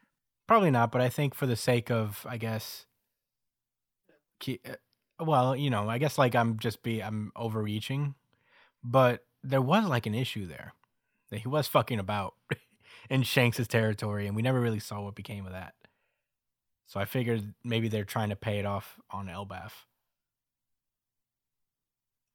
[0.47, 2.85] Probably not, but I think for the sake of, I guess,
[4.47, 4.75] uh,
[5.19, 8.15] well, you know, I guess like I'm just be I'm overreaching,
[8.83, 10.75] but there was like an issue there
[11.31, 12.35] that he was fucking about
[13.11, 15.75] in Shanks's territory, and we never really saw what became of that.
[16.87, 19.71] So I figured maybe they're trying to pay it off on Elbaf.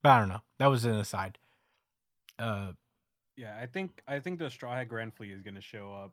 [0.03, 0.41] But I don't know.
[0.59, 1.37] That was an aside.
[2.37, 2.71] Uh,
[3.35, 6.11] Yeah, I think I think the Straw Hat Grand Fleet is going to show up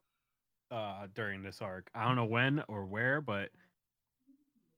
[0.71, 1.89] uh during this arc.
[1.95, 3.51] I don't know when or where, but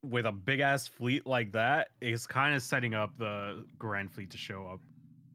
[0.02, 4.30] with a big ass fleet like that, it's kind of setting up the Grand Fleet
[4.30, 4.80] to show up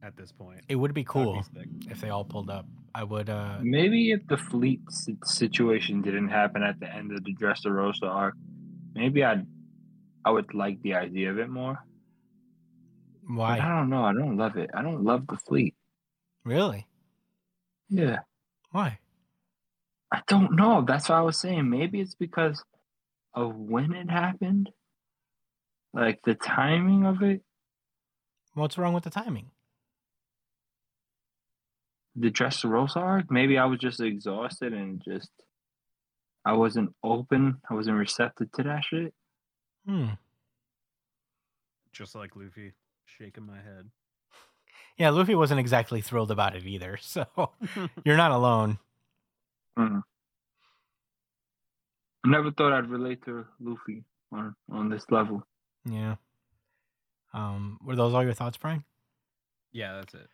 [0.02, 0.60] at this point.
[0.68, 2.66] it would be That'd cool be if they all pulled up.
[2.94, 3.28] I would.
[3.28, 4.80] uh Maybe if the fleet
[5.24, 8.34] situation didn't happen at the end of the Dressrosa arc,
[8.94, 9.46] maybe I'd
[10.24, 11.78] I would like the idea of it more.
[13.26, 13.58] But Why?
[13.58, 14.04] I don't know.
[14.04, 14.70] I don't love it.
[14.74, 15.74] I don't love the fleet.
[16.44, 16.86] Really?
[17.88, 18.18] Yeah.
[18.70, 18.98] Why?
[20.12, 20.84] I don't know.
[20.86, 21.68] That's what I was saying.
[21.68, 22.62] Maybe it's because
[23.32, 24.70] of when it happened.
[25.92, 27.42] Like the timing of it.
[28.52, 29.50] What's wrong with the timing?
[32.16, 33.30] The Dressrosa arc.
[33.30, 35.30] Maybe I was just exhausted and just
[36.44, 37.58] I wasn't open.
[37.68, 39.14] I wasn't receptive to that shit.
[39.86, 40.10] Hmm.
[41.92, 42.72] Just like Luffy
[43.18, 43.90] shaking my head.
[44.96, 46.98] Yeah, Luffy wasn't exactly thrilled about it either.
[47.02, 47.26] So
[48.04, 48.78] you're not alone.
[49.78, 50.02] Mm.
[52.24, 55.46] I never thought I'd relate to Luffy on on this level.
[55.84, 56.16] Yeah.
[57.32, 58.84] Um, were those all your thoughts, Brian?
[59.72, 60.28] yeah, that's it.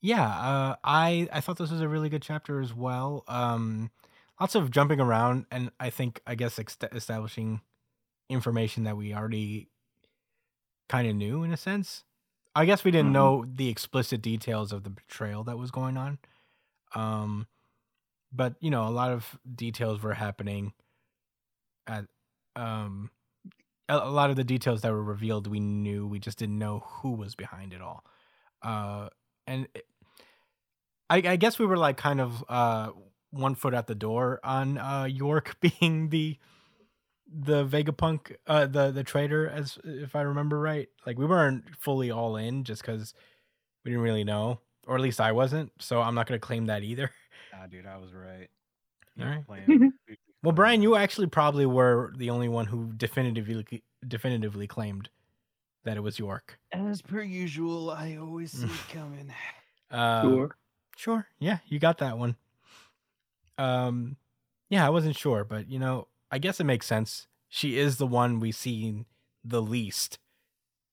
[0.00, 3.22] Yeah, uh, I I thought this was a really good chapter as well.
[3.28, 3.92] Um,
[4.40, 7.60] lots of jumping around, and I think I guess ex- establishing
[8.28, 9.68] information that we already
[10.88, 12.02] kind of knew in a sense.
[12.54, 13.12] I guess we didn't Mhm.
[13.12, 16.18] know the explicit details of the betrayal that was going on.
[16.94, 17.48] Um,
[18.32, 20.74] but you know, a lot of details were happening.
[21.86, 22.06] At
[22.54, 23.10] um,
[23.88, 26.06] a, a lot of the details that were revealed, we knew.
[26.06, 28.04] We just didn't know who was behind it all.
[28.62, 29.08] Uh,
[29.46, 29.86] and it-
[31.10, 32.90] I, I guess we were like kind of uh
[33.30, 36.38] one foot at the door on uh York being the
[37.40, 40.88] the Vegapunk uh the the traitor, as if I remember right.
[41.06, 43.14] Like we weren't fully all in just cuz
[43.84, 45.72] we didn't really know or at least I wasn't.
[45.78, 47.10] So I'm not going to claim that either.
[47.52, 48.48] Nah, dude, I was right.
[49.20, 49.44] All right.
[50.42, 55.08] Well, Brian, you actually probably were the only one who definitively definitively claimed
[55.84, 56.58] that it was York.
[56.72, 59.32] As per usual, I always see it coming.
[59.90, 60.56] Uh, Sure.
[60.96, 61.26] Sure.
[61.38, 62.34] Yeah, you got that one.
[63.58, 64.16] Um
[64.68, 67.28] yeah, I wasn't sure, but you know, I guess it makes sense.
[67.48, 69.04] She is the one we've seen
[69.44, 70.18] the least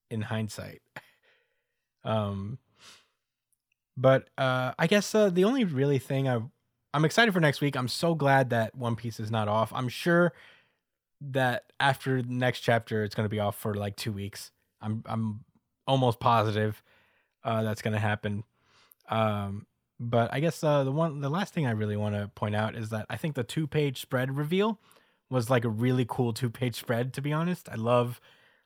[0.09, 0.81] in hindsight.
[2.05, 2.59] Um
[3.97, 6.39] but uh I guess uh, the only really thing I
[6.93, 7.75] I'm excited for next week.
[7.75, 9.73] I'm so glad that One Piece is not off.
[9.75, 10.31] I'm sure
[11.19, 14.51] that after the next chapter it's going to be off for like 2 weeks.
[14.81, 15.43] I'm I'm
[15.85, 16.81] almost positive
[17.43, 18.45] uh that's going to happen.
[19.09, 19.67] Um,
[19.99, 22.75] but I guess uh, the one, the last thing I really want to point out
[22.75, 24.79] is that I think the two page spread reveal
[25.30, 27.13] was like a really cool two page spread.
[27.13, 28.19] To be honest, I love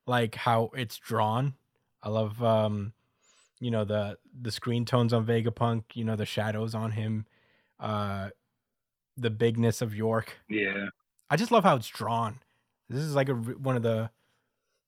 [0.05, 1.55] like how it's drawn.
[2.01, 2.93] I love, um,
[3.59, 5.84] you know, the the screen tones on Vegapunk.
[5.93, 7.26] You know, the shadows on him.
[7.80, 8.30] Uh,
[9.18, 10.38] the bigness of York.
[10.49, 10.88] Yeah.
[11.30, 12.39] I just love how it's drawn.
[12.89, 14.09] This is like a one of the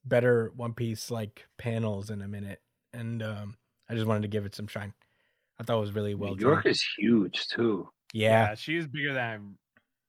[0.04, 2.62] better One Piece like panels in a minute,
[2.94, 3.58] and um,
[3.90, 4.94] I just wanted to give it some shine.
[5.60, 6.54] I thought it was really well New drawn.
[6.54, 7.90] York is huge too.
[8.14, 9.40] Yeah, Yeah, she is bigger than I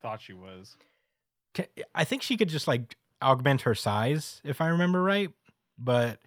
[0.03, 0.77] thought she was.
[1.57, 5.31] Ca- I think she could just like augment her size, if I remember right.
[5.79, 6.21] But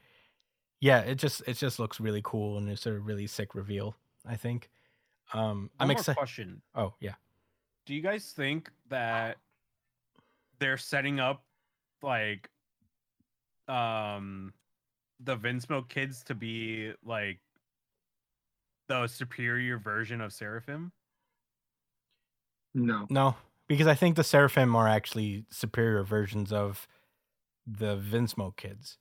[0.80, 3.96] yeah, it just it just looks really cool and it's a really sick reveal.
[4.26, 4.70] I think.
[5.34, 6.18] Um, One I'm more excited.
[6.18, 6.62] question.
[6.76, 7.16] Oh yeah.
[7.86, 9.38] Do you guys think that
[10.60, 11.44] they're setting up
[12.02, 12.50] like
[13.68, 14.54] um
[15.20, 17.40] the Vinsmoke kids to be like
[18.88, 20.92] the superior version of Seraphim?
[22.74, 23.06] No.
[23.10, 23.36] No,
[23.70, 26.86] because I think the Seraphim are actually superior versions of
[27.66, 28.98] the Vinsmoke kids.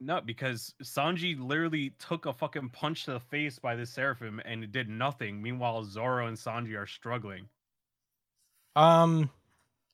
[0.00, 4.64] No, because Sanji literally took a fucking punch to the face by the Seraphim and
[4.64, 5.42] it did nothing.
[5.42, 7.48] Meanwhile, Zoro and Sanji are struggling.
[8.74, 9.30] Um,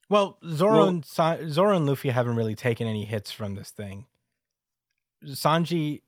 [0.08, 3.70] well, Zoro Well- and Sa- Zoro and Luffy haven't really taken any hits from this
[3.70, 4.06] thing.
[5.24, 6.02] Sanji,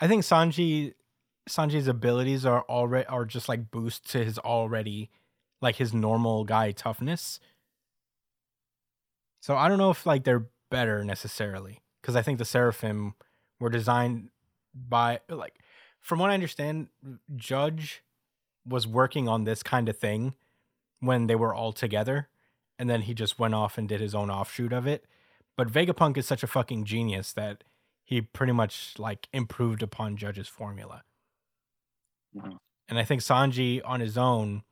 [0.00, 0.94] I think Sanji,
[1.48, 5.10] Sanji's abilities are already are just like boost to his already
[5.60, 7.40] like his normal guy toughness.
[9.40, 13.14] So I don't know if like they're better necessarily because I think the Seraphim
[13.58, 14.30] were designed
[14.74, 15.54] by like
[16.00, 16.88] from what I understand,
[17.36, 18.02] Judge
[18.66, 20.34] was working on this kind of thing
[21.00, 22.28] when they were all together
[22.78, 25.04] and then he just went off and did his own offshoot of it.
[25.56, 27.64] But Vegapunk is such a fucking genius that
[28.04, 31.04] he pretty much like improved upon Judge's formula.
[32.34, 32.58] Mhm.
[32.88, 34.64] And I think Sanji on his own,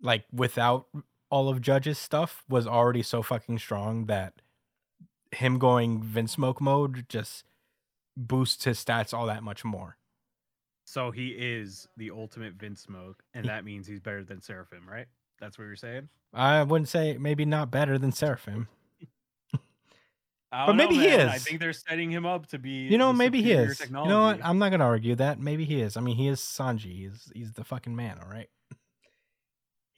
[0.00, 0.86] like without
[1.30, 4.34] all of Judge's stuff, was already so fucking strong that
[5.32, 7.44] him going Vinsmoke mode just
[8.16, 9.96] boosts his stats all that much more.
[10.84, 15.06] So he is the ultimate Vinsmoke, and that means he's better than Seraphim, right?
[15.38, 16.08] That's what you're saying?
[16.32, 18.68] I wouldn't say maybe not better than Seraphim.
[20.50, 21.28] But don't know, maybe he is.
[21.28, 22.86] I think they're setting him up to be.
[22.86, 23.76] You know, maybe he is.
[23.76, 24.08] Technology.
[24.08, 24.40] You know what?
[24.42, 25.38] I'm not gonna argue that.
[25.38, 25.98] Maybe he is.
[25.98, 26.96] I mean, he is Sanji.
[26.96, 28.18] He's he's the fucking man.
[28.18, 28.48] All right.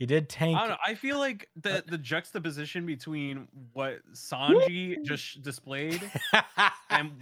[0.01, 0.57] He did tank.
[0.57, 0.77] I know.
[0.83, 6.01] I feel like the the juxtaposition between what Sanji just displayed
[6.91, 7.13] and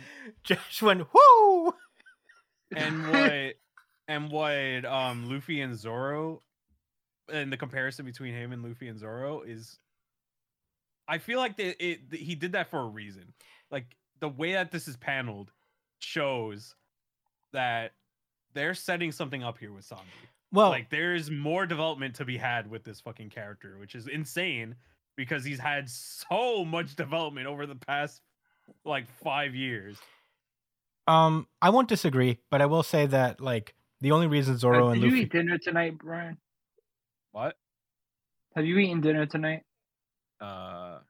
[0.44, 1.74] Josh went whoo.
[2.76, 3.54] and what
[4.06, 6.40] and what um Luffy and Zoro
[7.32, 9.80] and the comparison between him and Luffy and Zoro is
[11.08, 13.34] I feel like that it he did that for a reason.
[13.72, 15.50] Like the way that this is paneled
[15.98, 16.76] shows
[17.52, 17.90] that
[18.54, 20.28] they're setting something up here with Sanji.
[20.52, 24.74] Well, like there's more development to be had with this fucking character, which is insane
[25.16, 28.22] because he's had so much development over the past
[28.84, 29.98] like 5 years.
[31.06, 34.92] um, I won't disagree, but I will say that like the only reason Zoro Uh,
[34.92, 35.22] and did you Luffy.
[35.24, 36.38] eat dinner tonight, Brian?
[37.32, 37.56] What?
[38.56, 39.62] Have you eaten dinner tonight?
[40.40, 41.00] Uh,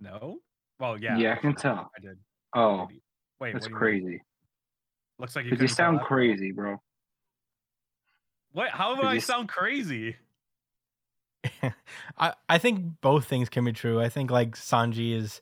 [0.00, 0.38] no.
[0.80, 1.16] Well, yeah.
[1.18, 1.90] Yeah, I can tell.
[1.96, 2.18] I did.
[2.54, 2.88] Oh,
[3.40, 4.02] Wait, that's what do you mean?
[4.04, 4.22] crazy.
[5.18, 5.50] Looks like you.
[5.52, 6.80] Because you sound crazy, bro.
[8.58, 8.70] What?
[8.70, 10.16] How do I sound crazy?
[12.18, 14.00] I I think both things can be true.
[14.00, 15.40] I think like Sanji is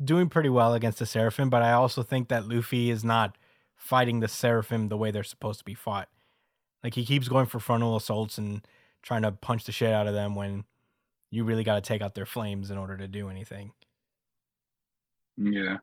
[0.00, 3.36] doing pretty well against the Seraphim, but I also think that Luffy is not
[3.74, 6.08] fighting the Seraphim the way they're supposed to be fought.
[6.84, 8.64] Like he keeps going for frontal assaults and
[9.02, 10.62] trying to punch the shit out of them when
[11.32, 13.72] you really got to take out their flames in order to do anything.
[15.36, 15.78] Yeah.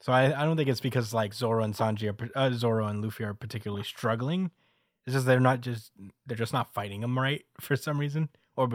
[0.00, 3.00] So I, I don't think it's because like Zoro and Sanji are uh, Zoro and
[3.00, 4.50] Luffy are particularly struggling.
[5.06, 5.92] It's just they're not just
[6.26, 8.68] they're just not fighting them right for some reason, or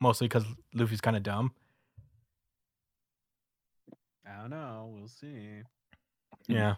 [0.00, 0.44] mostly because
[0.74, 1.52] Luffy's kind of dumb.
[4.26, 4.92] I don't know.
[4.94, 5.62] We'll see.
[6.46, 6.76] Yeah,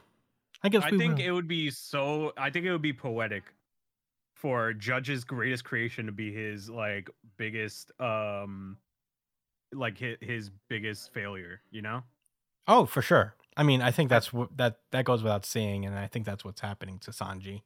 [0.62, 1.24] I guess I think will.
[1.24, 2.32] it would be so.
[2.36, 3.44] I think it would be poetic
[4.34, 8.76] for Judge's greatest creation to be his like biggest, um,
[9.72, 11.60] like his, his biggest failure.
[11.70, 12.02] You know?
[12.68, 13.34] oh, for sure.
[13.56, 16.44] I mean, I think that's what that that goes without saying, and I think that's
[16.44, 17.62] what's happening to Sanji.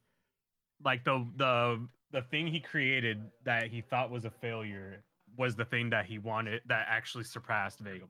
[0.84, 5.02] Like the the the thing he created that he thought was a failure
[5.36, 8.08] was the thing that he wanted that actually surpassed Vegapunk.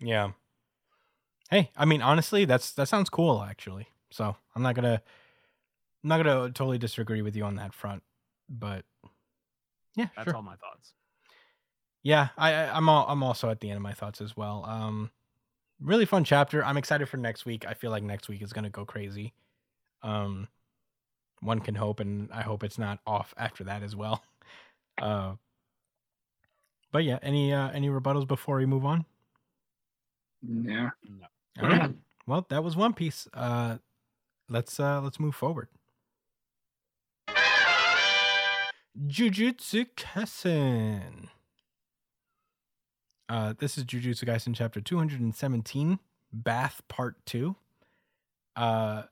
[0.00, 0.32] Yeah.
[1.50, 3.88] Hey, I mean, honestly, that's that sounds cool actually.
[4.10, 5.00] So I'm not gonna
[6.04, 8.02] I'm not gonna totally disagree with you on that front,
[8.48, 8.84] but
[9.94, 10.36] yeah, That's sure.
[10.36, 10.92] all my thoughts.
[12.02, 14.64] Yeah, I, I I'm all, I'm also at the end of my thoughts as well.
[14.66, 15.10] Um,
[15.80, 16.64] really fun chapter.
[16.64, 17.66] I'm excited for next week.
[17.66, 19.34] I feel like next week is gonna go crazy.
[20.02, 20.48] Um,
[21.46, 24.22] one can hope, and I hope it's not off after that as well.
[24.98, 25.34] Uh,
[26.90, 29.04] but yeah, any uh, any rebuttals before we move on?
[30.42, 30.88] Yeah.
[31.60, 31.94] All right.
[32.26, 33.28] Well, that was One Piece.
[33.34, 33.76] Uh,
[34.48, 35.68] let's uh, let's move forward.
[39.06, 41.28] Jujutsu Kaisen.
[43.28, 45.98] Uh, this is Jujutsu Kaisen chapter 217,
[46.32, 47.54] Bath Part 2.
[48.54, 49.02] Uh,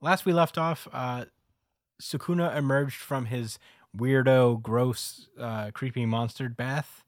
[0.00, 1.24] last we left off, uh,
[2.00, 3.58] Sukuna emerged from his
[3.96, 7.04] weirdo, gross, uh, creepy monster bath.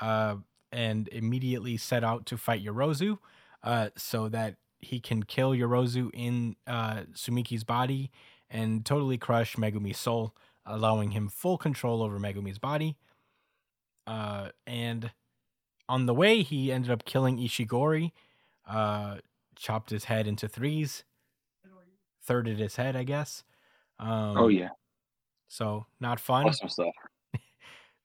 [0.00, 0.36] Uh,
[0.72, 3.18] and immediately set out to fight Yorozu,
[3.62, 8.10] uh, so that he can kill Yorozu in uh, Tsumiki's body
[8.48, 10.34] and totally crush Megumi's soul,
[10.64, 12.96] allowing him full control over Megumi's body.
[14.06, 15.10] Uh, and
[15.88, 18.12] on the way, he ended up killing Ishigori,
[18.68, 19.16] uh,
[19.56, 21.04] chopped his head into threes,
[22.26, 23.44] thirded his head, I guess.
[24.00, 24.70] Um, oh yeah,
[25.48, 26.46] So not fun.
[26.46, 26.94] awesome stuff.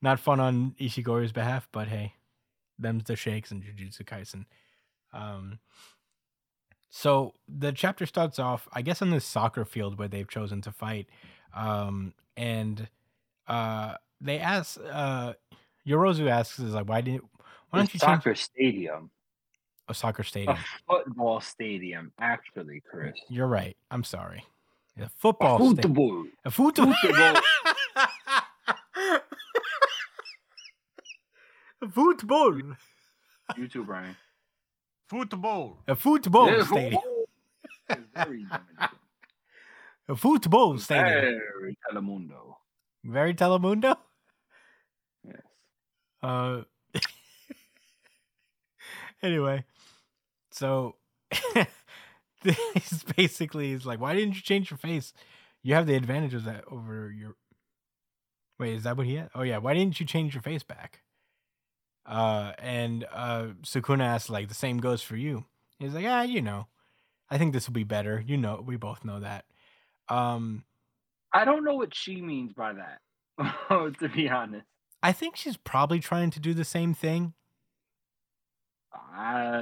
[0.01, 2.13] Not fun on Ishigori's behalf, but hey,
[2.77, 4.45] them's the shakes and Jujutsu Kaisen.
[5.13, 5.59] Um,
[6.89, 10.71] so the chapter starts off, I guess, on this soccer field where they've chosen to
[10.71, 11.07] fight.
[11.55, 12.87] Um, and
[13.47, 15.33] uh, they ask, uh,
[15.87, 17.23] Yorozu asks, is like, why didn't,
[17.69, 19.09] why don't It's you change soccer stadium,
[19.87, 20.81] a soccer stadium, a stadium?
[20.87, 23.15] football stadium, actually, Chris.
[23.29, 23.75] You're right.
[23.89, 24.43] I'm sorry.
[24.97, 25.75] A A football stadium.
[25.95, 26.25] football.
[26.45, 26.93] A football.
[26.93, 27.41] Football.
[31.81, 32.61] A football.
[33.57, 34.15] YouTube, Brian.
[35.09, 35.83] Football.
[35.87, 37.01] A football Yeah, stadium.
[38.15, 38.45] very
[40.07, 41.39] A football stadium.
[41.59, 42.55] Very Telemundo.
[43.03, 43.97] Very Telemundo.
[45.23, 45.41] Yes.
[46.23, 46.61] Uh.
[49.21, 49.63] anyway,
[50.51, 50.95] so
[52.73, 55.13] this basically is like, why didn't you change your face?
[55.63, 57.35] You have the advantage of that over your.
[58.59, 59.29] Wait, is that what he had?
[59.35, 61.01] Oh yeah, why didn't you change your face back?
[62.05, 65.45] Uh, and uh, Sukuna asks like the same goes for you.
[65.79, 66.67] He's like, ah, you know,
[67.29, 68.23] I think this will be better.
[68.25, 69.45] You know, we both know that.
[70.07, 70.63] Um,
[71.33, 73.01] I don't know what she means by that.
[73.99, 74.65] to be honest,
[75.01, 77.33] I think she's probably trying to do the same thing.
[78.93, 79.61] I...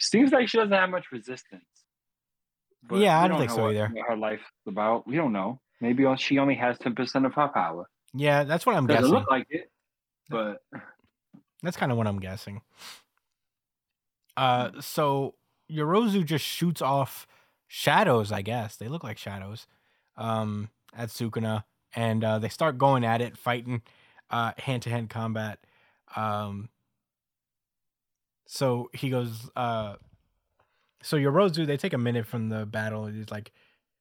[0.00, 1.64] it seems like she doesn't have much resistance.
[2.92, 3.92] Yeah, I don't think know so what- either.
[4.08, 5.06] Her life's about.
[5.06, 5.60] We don't know.
[5.80, 7.88] Maybe she only has ten percent of her power.
[8.12, 9.14] Yeah, that's what I'm Doesn't guessing.
[9.14, 9.70] look like it,
[10.28, 10.62] but
[11.62, 12.62] That's kind of what I'm guessing.
[14.36, 15.34] Uh, so
[15.70, 17.26] Yorozu just shoots off
[17.68, 18.32] shadows.
[18.32, 19.66] I guess they look like shadows.
[20.16, 23.80] Um, at Sukuna, and uh, they start going at it, fighting,
[24.30, 25.58] uh, hand to hand combat.
[26.16, 26.68] Um,
[28.52, 29.48] so he goes.
[29.54, 29.94] Uh,
[31.02, 33.04] so Yorozu, they take a minute from the battle.
[33.04, 33.52] and He's like,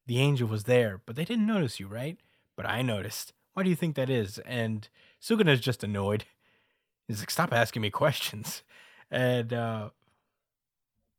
[0.08, 2.18] the angel was there, but they didn't notice you, right?
[2.58, 3.32] But I noticed.
[3.54, 4.40] Why do you think that is?
[4.40, 4.90] And
[5.22, 6.26] Sukuna's just annoyed.
[7.08, 8.64] He's like, stop asking me questions.
[9.12, 9.90] And uh,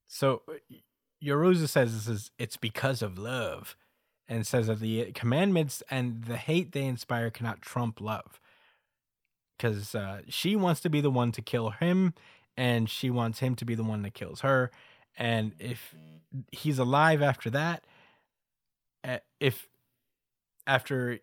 [0.06, 0.42] so
[1.20, 3.74] Yorozu says this is it's because of love,
[4.28, 8.38] and says that the commandments and the hate they inspire cannot trump love.
[9.56, 12.14] Because uh, she wants to be the one to kill him,
[12.60, 14.70] and she wants him to be the one that kills her.
[15.16, 15.94] And if
[16.52, 17.84] he's alive after that,
[19.02, 19.66] uh, if
[20.66, 21.20] after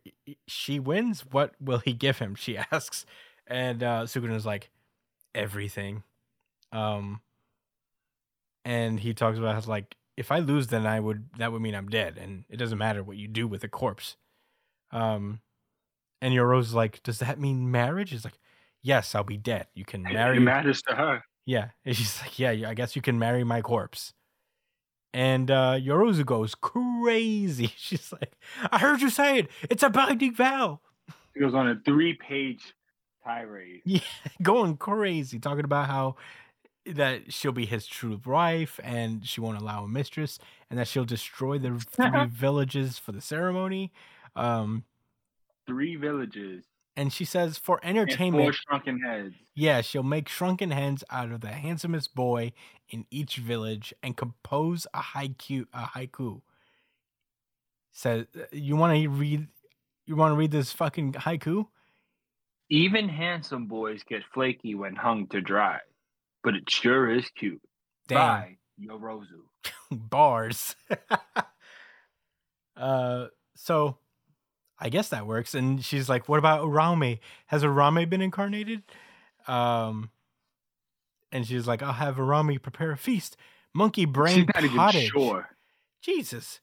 [0.47, 2.33] she wins, what will he give him?
[2.39, 3.05] She asks,
[3.45, 4.71] and uh, Sukuna's like,
[5.35, 6.01] everything.
[6.71, 7.21] Um,
[8.65, 11.75] and he talks about how like if I lose, then I would that would mean
[11.75, 14.17] I'm dead, and it doesn't matter what you do with a corpse.
[14.91, 15.41] Um,
[16.19, 18.11] and Yoro's like, does that mean marriage?
[18.11, 18.39] Is like,
[18.81, 19.67] yes, I'll be dead.
[19.75, 20.37] You can marry.
[20.37, 21.21] it matters to her.
[21.47, 21.69] Yeah.
[21.85, 24.13] And she's like, yeah, I guess you can marry my corpse.
[25.13, 27.73] And uh, Yorozu goes crazy.
[27.77, 28.33] She's like,
[28.71, 29.47] I heard you say it.
[29.69, 30.81] It's a binding vow.
[31.33, 32.61] She goes on a three-page
[33.23, 33.81] tirade.
[33.85, 34.01] Yeah,
[34.43, 36.17] going crazy, talking about how
[36.85, 40.39] that she'll be his true wife and she won't allow a mistress
[40.69, 43.91] and that she'll destroy the three villages for the ceremony.
[44.35, 44.83] Um,
[45.65, 46.63] Three villages
[46.97, 49.35] and she says for entertainment, shrunken heads.
[49.53, 52.53] Yeah, she'll make shrunken heads out of the handsomest boy
[52.89, 55.67] in each village and compose a haiku.
[55.73, 56.41] A haiku.
[57.91, 59.47] Says, you want to read?
[60.07, 61.67] You want to read this fucking haiku?
[62.69, 65.79] Even handsome boys get flaky when hung to dry,
[66.43, 67.61] but it sure is cute.
[68.07, 69.43] Damn, Bye, Yorozu.
[69.91, 70.75] bars.
[72.75, 73.97] uh, so
[74.79, 75.53] I guess that works.
[75.55, 77.19] And she's like, "What about Uraume?
[77.47, 78.83] Has Uraume been incarnated?"
[79.47, 80.11] Um,
[81.31, 83.37] and she's like, "I'll have Uraume prepare a feast.
[83.73, 85.49] Monkey brain She's not even pottage." sure.
[86.01, 86.59] Jesus.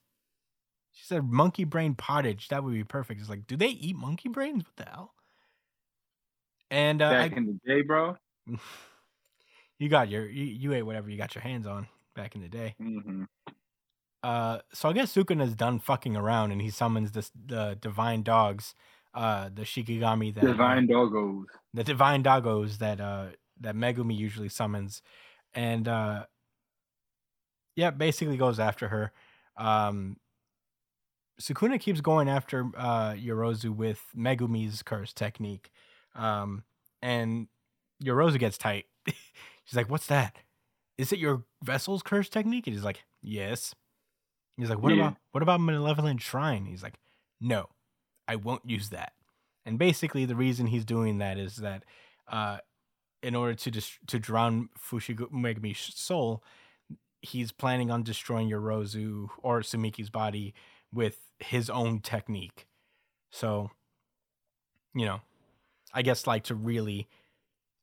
[0.91, 2.47] She said monkey brain pottage.
[2.47, 3.19] That would be perfect.
[3.19, 4.63] It's like, do they eat monkey brains?
[4.65, 5.13] What the hell?
[6.71, 8.17] And uh, Back I, in the day, bro.
[9.77, 12.49] you got your you, you ate whatever you got your hands on back in the
[12.49, 12.75] day.
[12.79, 13.23] hmm
[14.25, 18.73] Uh, so I guess Sukuna's done fucking around, and he summons this the divine dogs,
[19.13, 21.43] uh, the Shikigami that uh, Divine doggos.
[21.75, 23.27] the divine doggos that uh
[23.61, 25.03] that Megumi usually summons,
[25.53, 26.25] and uh,
[27.75, 29.11] yeah, basically goes after her.
[29.57, 30.17] Um,
[31.39, 35.69] Sukuna keeps going after uh Yorozu with Megumi's curse technique,
[36.15, 36.63] um,
[36.99, 37.47] and
[38.03, 38.85] Yorozu gets tight.
[39.05, 40.37] She's like, "What's that?
[40.97, 43.75] Is it your vessel's curse technique?" And he's like, "Yes."
[44.57, 45.07] He's like, "What Yeah.
[45.07, 46.99] about what about malevolent shrine?" He's like,
[47.41, 47.69] "No,
[48.27, 49.13] I won't use that."
[49.65, 51.83] And basically, the reason he's doing that is that,
[52.27, 52.59] uh,
[53.23, 56.43] in order to dis- to drown Fushiguro's soul,
[57.21, 60.53] he's planning on destroying Yorozu or Tsumiki's body
[60.93, 62.67] with his own technique.
[63.31, 63.71] So,
[64.93, 65.21] you know,
[65.93, 67.07] I guess like to really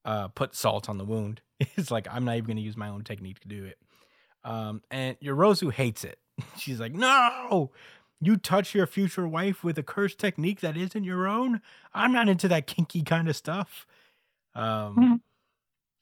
[0.05, 1.43] uh, put salt on the wound.
[1.77, 3.79] It's like I'm not even going to use my own technique to do it.
[4.45, 6.19] Um, and Yorozu hates it.
[6.55, 7.73] She's like, "No,
[8.21, 11.61] you touch your future wife with a cursed technique that isn't your own.
[11.95, 13.87] I'm not into that kinky kind of stuff."
[14.55, 15.23] Um, Mhm.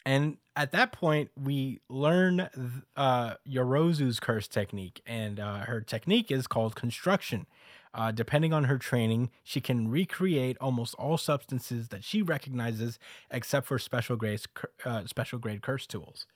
[0.06, 2.48] and at that point, we learn
[2.96, 7.46] uh, Yorozu's curse technique, and uh, her technique is called construction.
[7.92, 12.98] Uh, depending on her training, she can recreate almost all substances that she recognizes,
[13.30, 14.40] except for special grade
[14.84, 16.26] uh, special grade curse tools.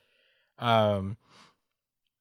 [0.58, 1.16] Um,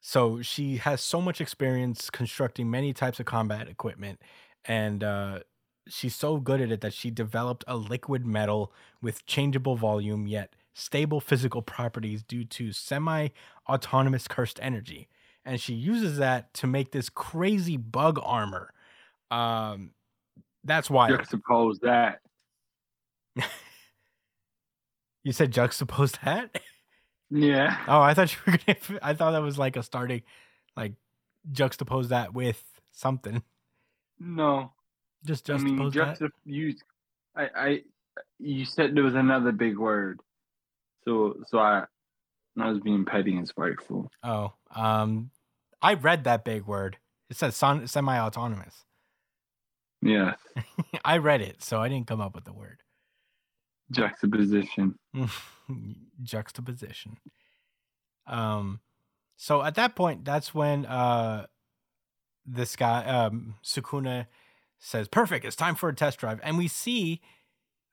[0.06, 4.20] so she has so much experience constructing many types of combat equipment,
[4.66, 5.39] and uh,
[5.88, 10.56] she's so good at it that she developed a liquid metal with changeable volume yet
[10.74, 15.08] stable physical properties due to semi-autonomous cursed energy,
[15.45, 18.74] and she uses that to make this crazy bug armor.
[19.32, 19.91] Um,
[20.66, 22.20] that's why Juxtapose that.
[25.24, 26.60] you said juxtapose that.
[27.34, 27.78] Yeah.
[27.88, 29.00] Oh, I thought you were gonna.
[29.02, 30.22] I thought that was like a starting,
[30.78, 30.94] like
[31.52, 33.42] juxtapose that with something.
[34.20, 34.72] No.
[35.26, 36.20] Just I juxtapose mean, that.
[36.20, 36.76] juxtap- you,
[37.36, 37.82] I, I,
[38.40, 40.20] you said there was another big word,
[41.06, 41.86] so so I,
[42.60, 44.12] I was being petty and spiteful.
[44.22, 45.32] Oh, um,
[45.82, 46.98] I read that big word.
[47.32, 48.84] It says son- semi-autonomous.
[50.04, 50.36] Yeah,
[51.06, 52.83] I read it, so I didn't come up with the word.
[53.92, 54.98] Juxtaposition.
[56.24, 57.18] Juxtaposition.
[58.28, 58.80] Um,
[59.36, 61.48] so at that point, that's when uh,
[62.46, 64.28] this guy um Sukuna
[64.80, 67.22] says, "Perfect, it's time for a test drive," and we see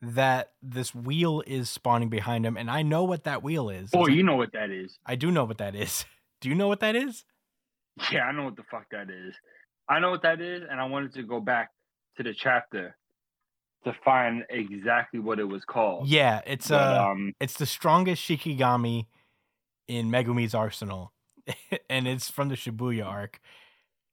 [0.03, 3.91] that this wheel is spawning behind him, and I know what that wheel is.
[3.95, 4.99] Oh, It's like- you know what that is?
[5.05, 6.05] I do know what that is.
[6.41, 7.25] Do you know what that is?
[8.11, 9.35] Yeah, I know what the fuck that is.
[9.91, 11.69] I know what that is, and I wanted to go back
[12.17, 12.97] to the chapter
[13.85, 16.09] to find exactly what it was called.
[16.09, 19.07] Yeah, it's But, uh, um, it's the strongest Shikigami
[19.89, 21.13] in Megumi's arsenal,
[21.91, 23.41] and it's from the Shibuya arc.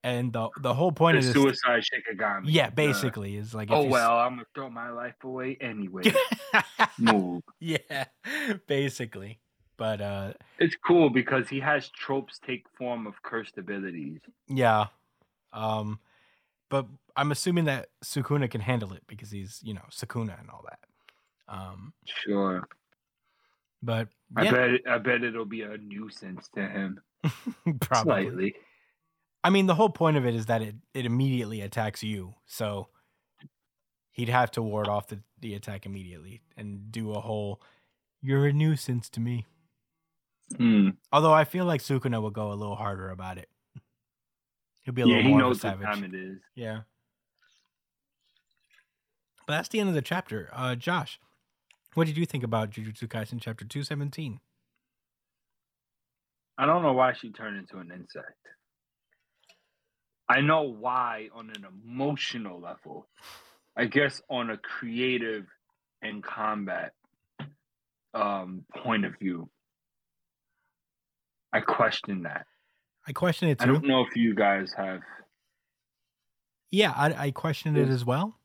[0.04, 2.44] And the the whole point the of this, suicide Shikigami.
[2.46, 6.04] yeah, Uh, basically, is like if oh well, I'm gonna throw my life away anyway.
[7.00, 7.42] Move.
[7.60, 8.06] yeah,
[8.68, 9.40] basically.
[9.76, 14.22] But uh, It's cool because he has tropes take form of cursed abilities.
[14.48, 14.88] yeah,
[15.54, 16.00] um,
[16.70, 20.66] but I'm assuming that Sukuna can handle it because he's you know Sukuna and all
[20.70, 20.80] that.
[21.48, 22.68] Um, Sure.
[23.82, 27.00] but I bet I bet it'll be a nuisance to him.
[27.80, 28.24] probably.
[28.24, 28.56] Slightly.
[29.44, 32.36] I mean, the whole point of it is that it, it immediately attacks you.
[32.48, 32.90] So
[34.12, 37.62] he'd have to ward off the, the attack immediately and do a whole,
[38.22, 39.46] you're a nuisance to me.
[40.58, 40.90] Hmm.
[41.14, 43.48] Although I feel like Sukuna will go a little harder about it.
[44.88, 45.96] He'll be a Yeah, little more knows of a what savage.
[46.02, 46.38] time it is.
[46.56, 46.80] Yeah.
[49.46, 50.50] But that's the end of the chapter.
[50.54, 51.20] Uh, Josh,
[51.94, 54.40] what did you think about Jujutsu Kaisen chapter 217?
[56.58, 58.32] I don't know why she turned into an insect.
[60.30, 63.10] I know why on an emotional level.
[63.76, 65.48] I guess on a creative
[66.02, 66.94] and combat
[68.14, 69.50] um, point of view.
[71.52, 72.46] I question that.
[73.08, 73.64] I question it too.
[73.64, 75.02] I don't know if you guys have.
[76.70, 78.38] Yeah, I, I question it as well.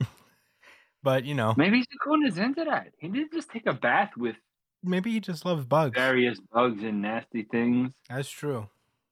[1.02, 2.88] but, you know, Maybe Sukuna's into that.
[2.98, 4.36] He did just take a bath with
[4.82, 5.94] maybe he just loves bugs.
[5.96, 7.94] various bugs and nasty things.
[8.10, 8.68] That's true.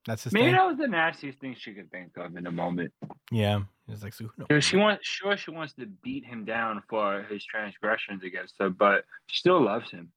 [0.06, 0.54] That's his Maybe thing.
[0.56, 2.92] that was the nastiest thing she could think of in a moment.
[3.30, 3.60] Yeah.
[3.88, 4.62] It's like Sukuna.
[4.62, 9.04] She wants, sure, she wants to beat him down for his transgressions against her, but
[9.26, 10.10] she still loves him.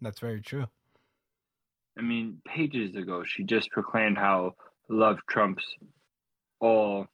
[0.00, 0.66] That's very true.
[1.98, 4.54] I mean, pages ago, she just proclaimed how
[4.88, 5.64] love trumps
[6.60, 7.06] all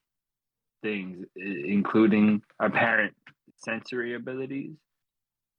[0.82, 3.14] things, including apparent
[3.56, 4.76] sensory abilities.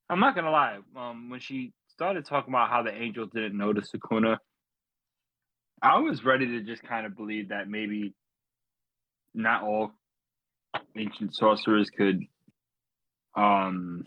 [0.10, 0.80] I'm not gonna lie.
[0.96, 4.38] Um, when she started talking about how the angel didn't notice Sukuna,
[5.82, 8.14] I was ready to just kind of believe that maybe
[9.34, 9.92] not all
[10.96, 12.22] ancient sorcerers could
[13.36, 14.06] um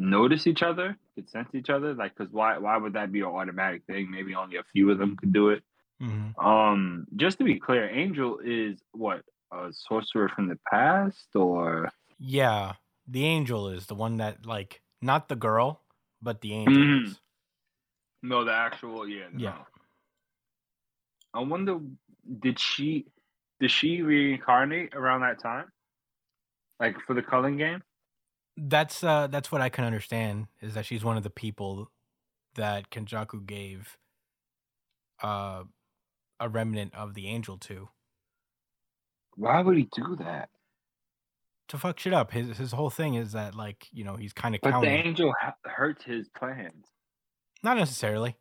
[0.00, 1.94] notice each other, could sense each other.
[1.94, 2.58] Like, because why?
[2.58, 4.10] Why would that be an automatic thing?
[4.10, 5.62] Maybe only a few of them could do it.
[6.00, 9.22] hmm Um, just to be clear, Angel is what
[9.52, 12.74] a sorcerer from the past, or Yeah.
[13.06, 15.82] The angel is the one that, like, not the girl,
[16.22, 17.04] but the angel Mhm.
[17.06, 17.20] is.
[18.22, 19.28] No, the actual yeah.
[19.36, 19.64] Yeah.
[21.34, 21.80] I wonder,
[22.40, 23.06] did she
[23.60, 25.70] did she reincarnate around that time?
[26.78, 27.82] Like for the Culling game?
[28.62, 31.90] That's uh that's what I can understand is that she's one of the people
[32.56, 33.96] that Kenjaku gave
[35.22, 35.64] uh
[36.38, 37.88] a remnant of the angel to
[39.36, 40.50] Why would he do that?
[41.70, 42.32] to fuck shit up.
[42.32, 45.32] His his whole thing is that like you know he's kind of But the angel
[45.40, 46.84] ha- hurts his plans.
[47.62, 48.36] Not necessarily.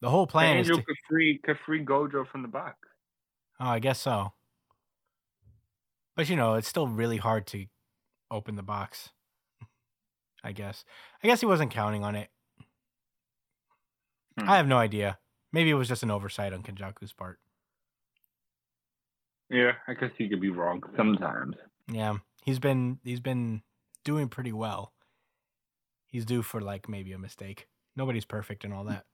[0.00, 2.76] The whole The plan is to, could free could free Gojo from the box.
[3.60, 4.32] Oh, I guess so.
[6.16, 7.66] But you know, it's still really hard to
[8.30, 9.10] open the box.
[10.44, 10.84] I guess.
[11.22, 12.28] I guess he wasn't counting on it.
[14.38, 14.48] Hmm.
[14.48, 15.18] I have no idea.
[15.52, 17.38] Maybe it was just an oversight on Kenjaku's part.
[19.50, 21.56] Yeah, I guess he could be wrong sometimes.
[21.90, 23.62] Yeah, he's been he's been
[24.04, 24.92] doing pretty well.
[26.06, 27.68] He's due for like maybe a mistake.
[27.96, 29.04] Nobody's perfect and all that.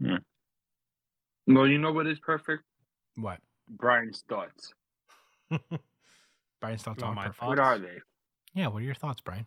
[0.00, 0.18] Yeah.
[1.46, 2.64] Well, you know what is perfect?
[3.16, 3.38] What?
[3.68, 4.72] Brian's thoughts.
[6.60, 7.46] Brian's thoughts You on my perfect.
[7.46, 7.98] What are they?
[8.54, 9.46] Yeah, what are your thoughts, Brian?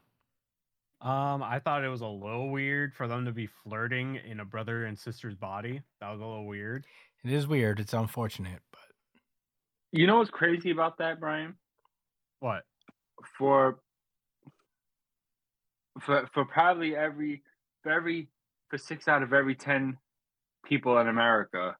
[0.99, 4.45] Um, I thought it was a little weird for them to be flirting in a
[4.45, 5.81] brother and sister's body.
[6.01, 6.85] That was a little weird.
[7.23, 7.79] It is weird.
[7.79, 8.79] It's unfortunate, but
[9.91, 11.55] You know what's crazy about that, Brian?
[12.39, 12.63] What?
[13.37, 13.79] For
[16.01, 17.43] for for probably every
[17.83, 18.27] for every
[18.69, 19.97] for six out of every ten
[20.65, 21.75] people in America,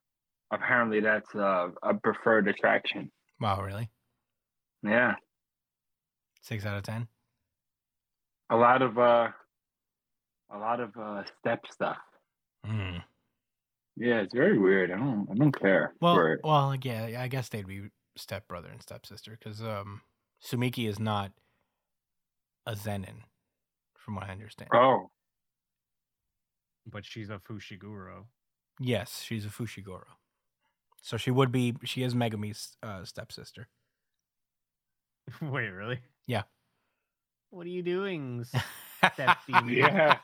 [0.51, 3.11] apparently that's a, a preferred attraction.
[3.39, 3.89] wow, really?
[4.83, 5.15] Yeah,
[6.41, 7.07] Six out of ten.
[8.49, 9.29] A lot of uh,
[10.49, 11.97] a lot of uh, step stuff.
[12.65, 12.97] Hmm.
[13.95, 14.91] Yeah, it's very weird.
[14.91, 16.39] I don't I don't care Well, for it.
[16.43, 20.01] well, yeah, I guess they'd be stepbrother and stepsister because um,
[20.43, 21.31] Tsumiki is not
[22.65, 23.21] a Zenin,
[23.97, 24.69] from what I understand.
[24.73, 25.09] Oh,
[26.85, 28.25] But she's a Fushiguro.
[28.79, 30.05] Yes, she's a Fushiguro,
[31.01, 31.75] so she would be.
[31.83, 33.67] She is Megumi's uh, stepsister.
[35.41, 35.99] Wait, really?
[36.27, 36.43] Yeah.
[37.49, 38.45] What are you doing?
[39.13, 39.37] Step.
[39.67, 40.17] Yeah.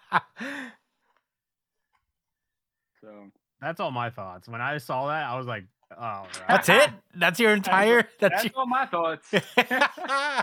[3.01, 3.29] so
[3.61, 4.47] That's all my thoughts.
[4.47, 6.27] When I saw that, I was like, oh, right.
[6.47, 6.89] That's it.
[7.15, 8.07] That's your entire.
[8.19, 9.31] That's, that's all my thoughts.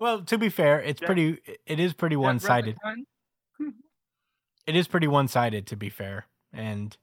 [0.00, 1.38] well, to be fair, it's That- pretty.
[1.66, 2.76] It is pretty one sided.
[4.66, 6.96] It is pretty one sided, to be fair, and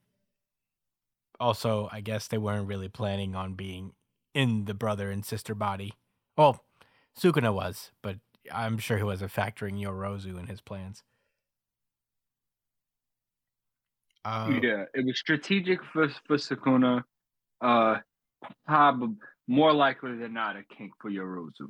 [1.39, 3.93] also, I guess they weren't really planning on being
[4.33, 5.93] in the brother and sister body.
[6.35, 6.63] Well,
[7.19, 8.17] Sukuna was, but
[8.51, 11.03] I'm sure he wasn't factoring Yorozu in his plans.
[14.23, 17.03] Uh, yeah, it was strategic for for Sukuna.
[17.59, 17.97] Uh,
[18.65, 19.15] probably
[19.47, 21.69] more likely than not a kink for Yorozu.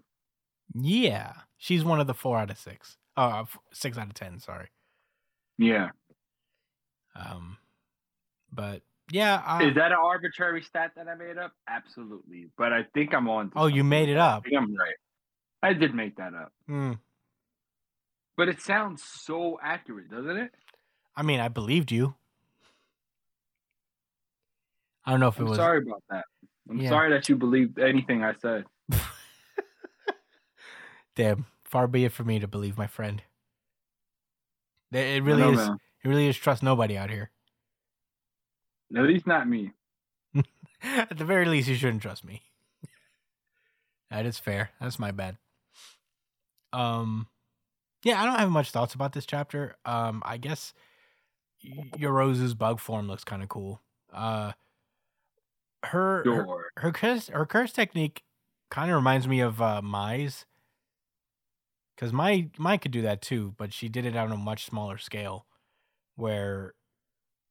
[0.74, 2.98] yeah, she's one of the four out of six.
[3.18, 4.39] Uh, six out of ten.
[4.39, 4.68] Sorry.
[5.58, 5.89] Yeah,
[7.16, 7.58] Um,
[8.52, 8.82] but
[9.12, 9.44] yeah.
[9.46, 11.52] I, is that an arbitrary stat that I made up?
[11.70, 13.52] Absolutely, but I think I'm on.
[13.56, 14.44] oh, you made it I up.
[14.44, 14.96] think I'm right.
[15.64, 16.93] I did make that up, Hmm.
[18.36, 20.51] but it sounds so accurate, doesn't it?
[21.16, 22.16] I mean, I believed you.
[25.05, 25.57] I don't know if it I'm was.
[25.57, 26.26] sorry about that.
[26.70, 26.89] I'm Yeah.
[26.89, 28.66] sorry that you believed anything I said.
[31.16, 33.22] Damn, far be it for me to believe my friend.
[34.91, 35.57] It it really know, is.
[35.57, 35.78] man.
[36.03, 37.30] It really is trust nobody out here.
[38.95, 39.72] At least not me.
[40.84, 42.41] At the very least, you shouldn't trust me.
[44.09, 44.72] that is fair.
[44.80, 45.38] That's my bad.
[46.74, 47.28] Um,
[48.04, 49.76] yeah, I don't have much thoughts about this chapter.
[49.86, 50.74] Um, I guess
[51.64, 53.82] Y- Yorozu's bug form looks kind of cool.
[54.14, 54.54] Uh,
[55.84, 56.72] her her, Sure.
[56.78, 58.24] her curse her curse technique
[58.70, 60.46] kind of reminds me of uh, Mai's.
[61.96, 64.98] Because my Mai could do that too, but she did it on a much smaller
[64.98, 65.46] scale,
[66.16, 66.74] where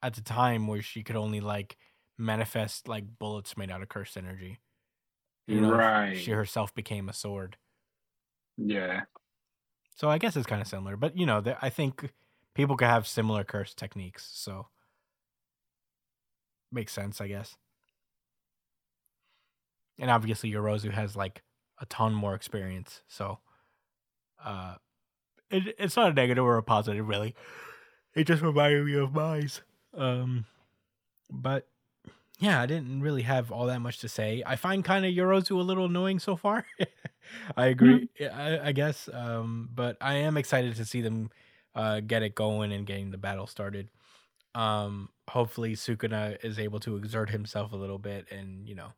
[0.03, 1.77] at the time where she could only like
[2.19, 4.59] manifest like bullets made out of cursed energy.
[5.47, 6.17] You know, right.
[6.17, 7.57] She herself became a sword.
[8.65, 9.03] Yeah.
[9.97, 12.13] So I guess it's kind of similar, but you know, I think
[12.55, 14.69] people could have similar curse techniques, so
[16.73, 17.57] makes sense, I guess.
[19.99, 21.43] And obviously, Yorozu has like
[21.81, 23.39] a ton more experience, so
[24.43, 24.77] uh,
[25.51, 27.35] it, it's not a negative or a positive, really.
[28.15, 29.51] It just reminded me of mine.
[29.95, 30.47] Um,
[31.31, 31.69] but
[32.39, 34.43] yeah, I didn't really have all that much to say.
[34.47, 36.65] I find kind of Yorozu a little annoying so far.
[37.57, 39.09] I agree, I, I guess.
[39.13, 41.31] Um, but I am excited to see them
[41.75, 43.91] uh, get it going and getting the battle started.
[44.55, 48.93] Um, hopefully, Sukuna is able to exert himself a little bit and you know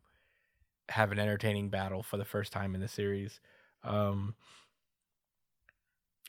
[0.90, 3.40] have an entertaining battle for the first time in the series.
[3.84, 4.36] Um,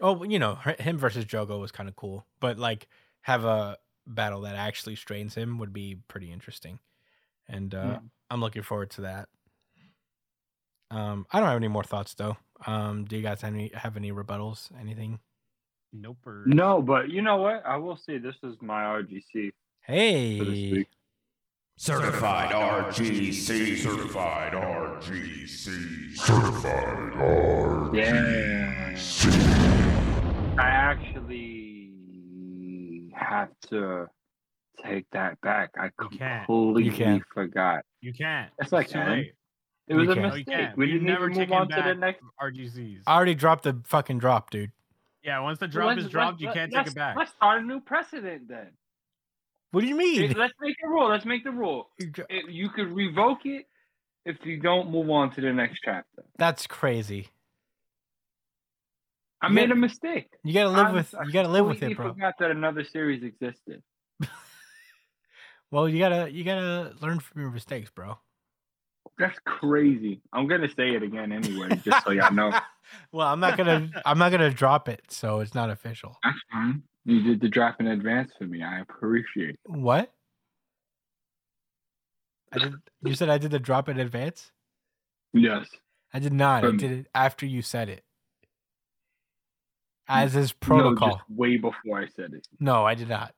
[0.02, 2.88] Oh, you know, him versus Jogo was kind of cool, but like
[3.22, 3.78] have a
[4.08, 6.80] battle that actually strains him would be pretty interesting.
[7.48, 8.00] And uh, Yeah.
[8.30, 9.30] I'm looking forward to that.
[10.94, 12.38] Um, I don't have any more thoughts though.
[12.68, 14.70] Um, do you guys have any have any rebuttals?
[14.80, 15.20] Anything?
[15.92, 16.18] Nope.
[16.26, 16.44] Or...
[16.46, 17.64] No, but you know what?
[17.66, 19.52] I will say this is my RGC
[19.86, 20.86] Hey.
[21.76, 23.78] Certified RGC.
[23.78, 26.16] Certified RGC.
[26.16, 27.96] Certified RGC.
[27.96, 28.96] Yeah.
[30.58, 31.92] I actually
[33.14, 34.08] have to
[34.86, 35.72] take that back.
[35.78, 36.46] I You can't.
[36.46, 37.24] completely You can't.
[37.34, 37.84] forgot.
[38.02, 38.52] You can't.
[38.62, 39.34] Yes, I It's too late.
[39.88, 40.28] It was You a can't.
[40.30, 40.70] No, you mistake.
[40.78, 42.24] We didn't never even move on to the next.
[42.42, 43.02] RGCs.
[43.06, 44.72] I already dropped the fucking drop, dude.
[45.24, 47.16] yeah, once the drop is Let's- dropped, you can't take it back.
[47.18, 48.72] Let's start a new precedent then.
[49.72, 50.32] What do you mean?
[50.34, 51.10] Let's make a rule.
[51.10, 51.90] Let's make the rule.
[52.00, 53.66] You It, you could revoke it
[54.26, 56.24] if you don't move on to the next chapter.
[56.38, 57.30] That's crazy.
[59.42, 60.30] I You made gotta- a mistake.
[60.44, 62.14] You gotta live I'm- with you gotta live with completely it, bro.
[62.14, 63.84] forgot that another series existed.
[65.72, 68.20] Well, you gotta you gotta learn from your mistakes, bro.
[69.18, 70.22] That's crazy.
[70.34, 72.52] I'm gonna say it again anyway, just so y'all know.
[73.12, 76.18] well, I'm not gonna I'm not gonna drop it, so it's not official.
[76.24, 76.84] That's fine.
[77.06, 78.64] You did the drop in advance for me.
[78.64, 79.52] I appreciate.
[79.52, 79.60] it.
[79.66, 80.12] What?
[82.52, 82.74] I did.
[83.04, 84.52] You said I did the drop in advance.
[85.34, 85.68] Yes.
[86.14, 86.64] I did not.
[86.64, 88.04] I Um, did it after you said it.
[90.08, 91.10] As is No, protocol.
[91.18, 92.48] just way before I said it.
[92.60, 93.34] No, I did not.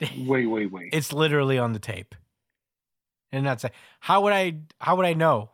[0.18, 0.90] Wait, wait, wait.
[0.92, 2.14] It's literally on the tape.
[3.32, 3.64] And that's
[4.00, 5.50] how would I how would I know?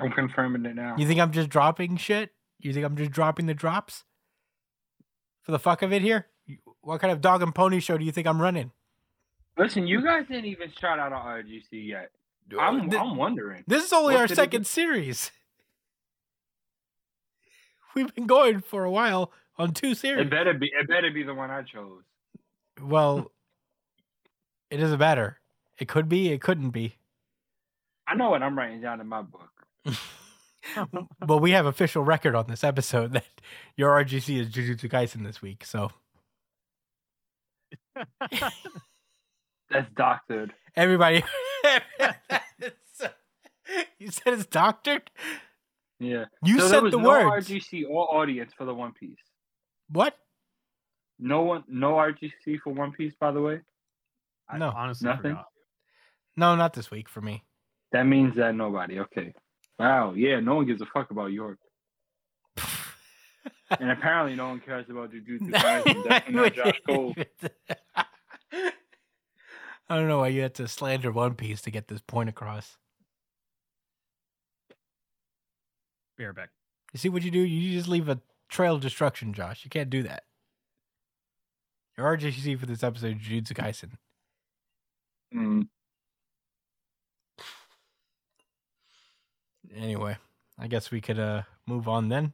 [0.00, 0.96] I'm confirming it now.
[0.98, 2.30] You think I'm just dropping shit?
[2.58, 4.04] You think I'm just dropping the drops?
[5.42, 6.26] For the fuck of it here?
[6.80, 8.72] What kind of dog and pony show do you think I'm running?
[9.58, 12.10] Listen, you guys didn't even shout out our RGC yet.
[12.58, 13.64] I'm, Th- I'm wondering.
[13.66, 15.30] this is only what our did it second series.
[17.94, 20.26] We've been going for a while on two series.
[20.26, 20.66] It better be.
[20.66, 22.02] It better be the one I chose.
[22.82, 23.30] Well,
[24.70, 25.38] it doesn't matter.
[25.78, 26.96] It could be, it couldn't be.
[28.06, 29.50] I know what I'm writing down in my book.
[31.20, 33.24] but we have official record on this episode that
[33.76, 35.64] your RGC is Jujutsu Kaisen this week.
[35.64, 35.90] So
[39.70, 40.52] That's doctored.
[40.76, 41.24] everybody,
[43.98, 45.10] you said it's doctored.
[45.98, 46.26] Yeah.
[46.42, 47.48] You so there said was the no words.
[47.48, 49.18] RGC or audience for the One Piece.
[49.88, 50.16] What?
[51.18, 53.14] No one, no RGC for One Piece.
[53.18, 53.60] By the way,
[54.48, 55.30] I No, honestly nothing?
[55.32, 55.46] forgot.
[56.36, 57.44] No, not this week for me.
[57.92, 58.98] that means that nobody.
[59.00, 59.34] Okay.
[59.78, 60.14] Wow.
[60.14, 60.40] Yeah.
[60.40, 61.58] No one gives a fuck about York,
[63.78, 66.54] and apparently no one cares about Jujutsu Kaisen.
[66.54, 67.14] Josh Cole.
[69.88, 72.78] I don't know why you had to slander One Piece to get this point across.
[76.16, 76.50] Be right back.
[76.92, 77.40] You see what you do?
[77.40, 79.64] You just leave a trail of destruction, Josh.
[79.64, 80.22] You can't do that.
[81.98, 83.92] Your RGC for this episode, is Jujutsu Kaisen.
[85.34, 85.68] Mm.
[89.76, 90.16] Anyway,
[90.58, 92.32] I guess we could uh move on then.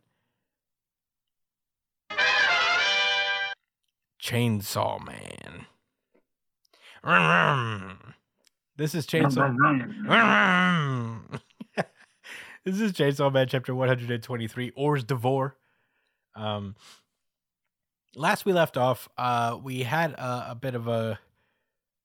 [4.20, 5.66] Chainsaw Man.
[8.76, 9.56] This is Chainsaw.
[12.64, 15.56] this is Chainsaw Man chapter 123, Hors d'oeuvre.
[16.34, 16.76] Um,
[18.14, 21.18] last we left off, uh, we had a, a bit of a,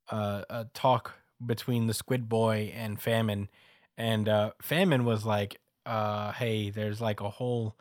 [0.10, 1.14] a a talk
[1.46, 3.50] between the Squid Boy and Famine,
[3.98, 7.76] and uh, Famine was like, uh, "Hey, there's like a whole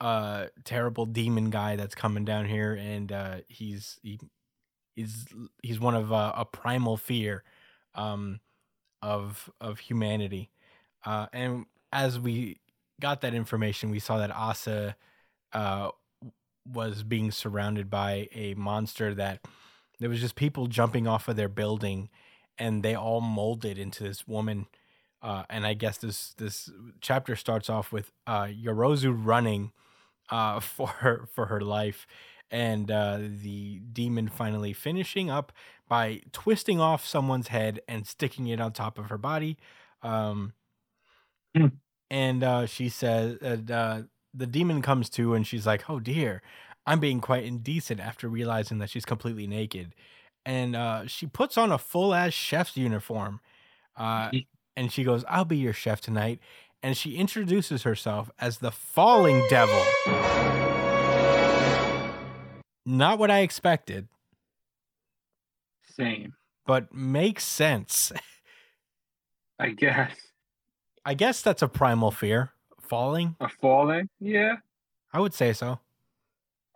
[0.00, 4.18] uh terrible demon guy that's coming down here, and uh, he's he."
[4.94, 5.26] He's
[5.62, 7.44] he's one of uh, a primal fear,
[7.94, 8.40] um,
[9.02, 10.50] of of humanity,
[11.06, 12.60] uh, and as we
[13.00, 14.96] got that information, we saw that Asa
[15.52, 15.90] uh,
[16.66, 19.40] was being surrounded by a monster that
[20.00, 22.10] there was just people jumping off of their building,
[22.58, 24.66] and they all molded into this woman.
[25.22, 29.72] Uh, and I guess this this chapter starts off with uh, Yorozu running
[30.30, 32.06] uh, for her for her life,
[32.50, 35.52] and uh, the demon finally finishing up
[35.88, 39.58] by twisting off someone's head and sticking it on top of her body.
[40.02, 40.54] Um,
[41.54, 41.68] Hmm.
[42.10, 44.02] and uh, she says, uh, uh,
[44.34, 46.42] the demon comes to, and she's like, "Oh dear,
[46.86, 49.94] I'm being quite indecent." After realizing that she's completely naked,
[50.44, 53.40] and uh, she puts on a full ass chef's uniform,
[53.96, 54.32] uh,
[54.76, 56.40] and she goes, "I'll be your chef tonight."
[56.82, 59.82] And she introduces herself as the Falling Devil.
[62.84, 64.06] Not what I expected,
[65.96, 66.34] Same.
[66.66, 68.12] but makes sense.
[69.58, 70.12] I guess.
[71.04, 72.52] I guess that's a primal fear.
[72.80, 73.34] Falling?
[73.40, 74.08] A falling?
[74.20, 74.56] Yeah.
[75.12, 75.80] I would say so.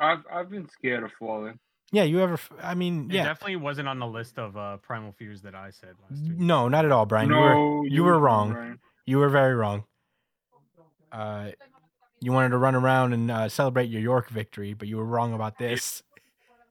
[0.01, 1.59] I've I've been scared of falling.
[1.93, 2.39] Yeah, you ever?
[2.63, 3.25] I mean, It yeah.
[3.25, 6.39] definitely wasn't on the list of uh, primal fears that I said last week.
[6.39, 7.29] No, not at all, Brian.
[7.29, 8.53] no, you were you were wrong.
[8.53, 8.79] Brian.
[9.07, 9.85] You were very wrong.
[11.11, 11.51] Uh,
[12.21, 15.33] you wanted to run around and uh, celebrate your York victory, but you were wrong
[15.33, 16.03] about this.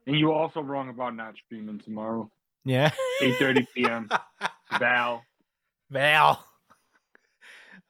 [0.06, 2.30] And you were also wrong about not streaming tomorrow.
[2.64, 2.90] Yeah.
[3.20, 4.08] 8:30 p.m.
[4.78, 5.22] Val.
[5.90, 6.44] Val.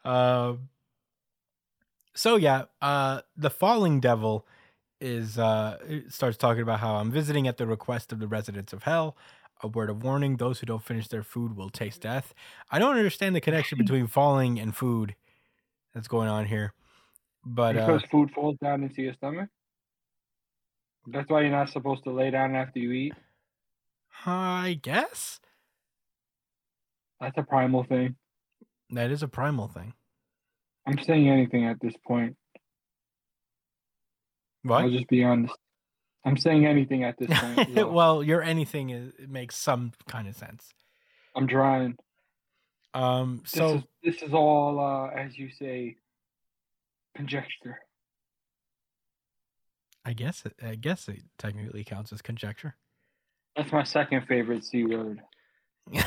[0.04, 0.68] Um.
[2.14, 4.44] So yeah, uh, the falling devil
[5.01, 5.78] is uh
[6.09, 9.16] starts talking about how I'm visiting at the request of the residents of hell.
[9.62, 12.34] A word of warning: those who don't finish their food will taste death.
[12.70, 15.14] I don't understand the connection between falling and food
[15.94, 16.72] that's going on here,
[17.44, 19.48] but uh, because food falls down into your stomach.
[21.07, 23.14] That's why you're not supposed to lay down after you eat.
[24.26, 25.40] I guess
[27.20, 28.16] That's a primal thing.
[28.90, 29.94] that is a primal thing.
[30.86, 32.36] I'm saying anything at this point.
[34.62, 34.82] What?
[34.82, 35.54] I'll just be honest.
[36.24, 37.68] I'm saying anything at this point.
[37.74, 40.68] so well, your anything is, it makes some kind of sense.
[41.34, 41.96] I'm trying.
[42.92, 43.40] Um.
[43.44, 45.96] This So is this is all, uh, as you say,
[47.16, 47.78] conjecture.
[50.04, 52.74] I guess it, I guess it technically counts as conjecture.
[53.56, 55.20] That's my second favorite c word.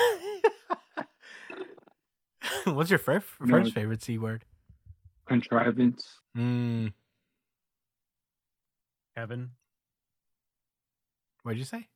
[2.66, 4.46] What's your first No, first it's- favorite c word?
[5.26, 6.20] Contrivance.
[6.38, 6.92] Mm,
[9.16, 9.52] Kevin.
[11.44, 11.88] what'd you say?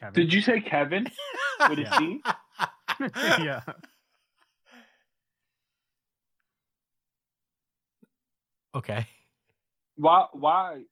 [0.00, 0.14] Kevin.
[0.14, 1.06] Did you say Kevin
[1.68, 2.34] with a Yeah.
[3.38, 3.60] Yeah.
[8.74, 9.06] Okay.
[9.96, 10.26] Why?
[10.32, 10.82] Why?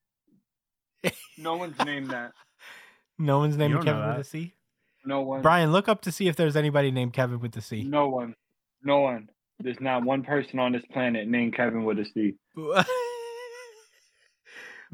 [1.38, 2.32] No one's named that.
[3.18, 4.20] No one's named Kevin with that.
[4.20, 4.55] a C.
[5.05, 5.42] No one.
[5.42, 7.84] Brian, look up to see if there's anybody named Kevin with a C.
[7.84, 8.34] No one.
[8.82, 9.28] No one.
[9.61, 12.34] There's not one person on this planet named Kevin with a C.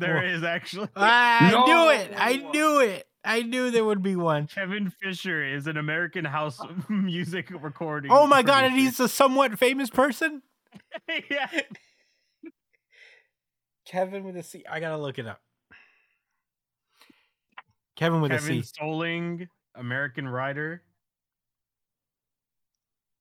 [0.03, 0.89] There Well- is actually.
[0.97, 1.65] I No.
[1.67, 2.13] knew it.
[2.17, 3.07] I knew it.
[3.25, 4.49] I knew there would be one.
[4.49, 8.11] Kevin Fisher is an American house uh, music recording.
[8.13, 10.43] Oh my god, and he's a somewhat famous person.
[11.31, 11.47] yeah.
[13.87, 14.65] Kevin with a C.
[14.69, 15.41] I gotta look it up.
[17.97, 18.73] Kevin with a Kevin C.
[18.81, 19.47] Soling,
[19.77, 20.83] American writer.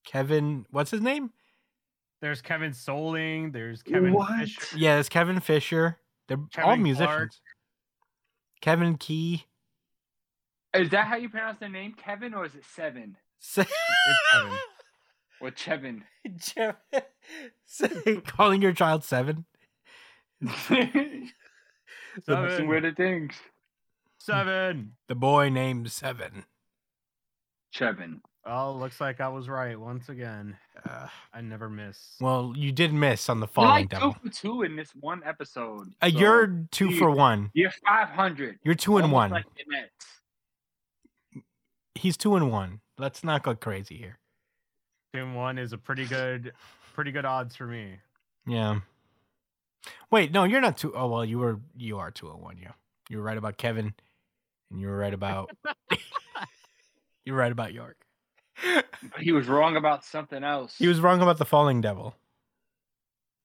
[0.05, 1.31] Kevin, what's his name?
[2.21, 3.53] There's Kevin Soling.
[3.53, 4.39] There's Kevin What?
[4.39, 4.77] Fisher.
[4.77, 5.97] Yeah, it's Kevin Fisher.
[6.55, 7.07] They're all musicians.
[7.07, 7.31] Clark.
[8.61, 9.45] Kevin Key.
[10.73, 11.93] Is that how you pronounce their name?
[11.93, 13.17] Kevin or is it Seven?
[13.57, 13.69] It's
[14.31, 14.57] Kevin.
[15.41, 16.03] Or Chevin?
[16.37, 19.45] Jeff- calling your child seven.
[20.67, 21.29] seven.
[22.25, 22.67] Some Seven.
[22.67, 23.33] weird things.
[24.19, 24.93] Seven.
[25.07, 26.45] The boy named Seven.
[27.75, 28.19] Chevin.
[28.45, 30.57] Oh, looks like I was right once again.
[30.89, 32.15] Uh, I never miss.
[32.19, 34.13] well, you did miss on the You're falling like devil.
[34.13, 35.89] two for two in this one episode.
[36.01, 37.51] Uh, so you're two you- for one.
[37.53, 38.57] you're five hundred.
[38.63, 39.29] You're two and one.
[39.29, 39.45] Like.
[41.95, 42.79] He's two and one.
[42.97, 44.17] Let's not go crazy here.
[45.13, 46.53] Tim one is a pretty good,
[46.93, 47.97] pretty good odds for me.
[48.47, 48.79] Yeah.
[50.09, 52.71] Wait, no, you're not two oh well, you were you are two and one, yeah.
[53.09, 53.93] You were right about Kevin,
[54.71, 55.51] and you were right about
[57.25, 57.97] you were right about York.
[59.11, 60.75] But he was wrong about something else.
[60.77, 62.15] He was wrong about the falling devil.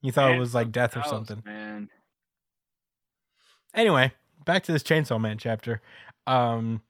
[0.02, 1.42] You thought it was like death or else, something.
[1.44, 1.88] Man.
[3.74, 4.12] Anyway,
[4.44, 5.80] back to this Chainsaw Man chapter.
[6.26, 6.82] Um,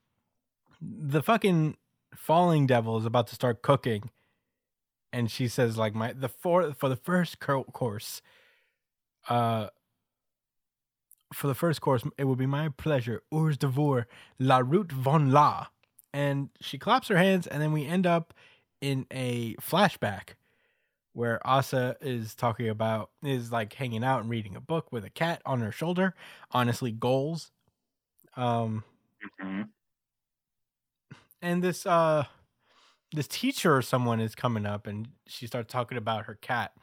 [0.81, 1.77] the fucking
[2.15, 4.09] falling devil is about to start cooking,
[5.11, 8.21] and she says like my the for for the first course,
[9.29, 9.67] uh,
[11.33, 13.21] for the first course it would be my pleasure.
[13.31, 14.05] Hors d'oeuvre
[14.39, 15.67] la route von la,
[16.17, 18.33] and she claps her hands, and then we end up
[18.81, 20.31] in a flashback
[21.13, 25.09] where Asa is talking about is like hanging out and reading a book with a
[25.11, 26.15] cat on her shoulder.
[26.51, 27.51] Honestly, goals.
[28.37, 28.83] Um,
[29.21, 29.71] Mhm.
[31.41, 32.25] and this uh,
[33.13, 36.73] this teacher or someone is coming up, and she starts talking about her cat,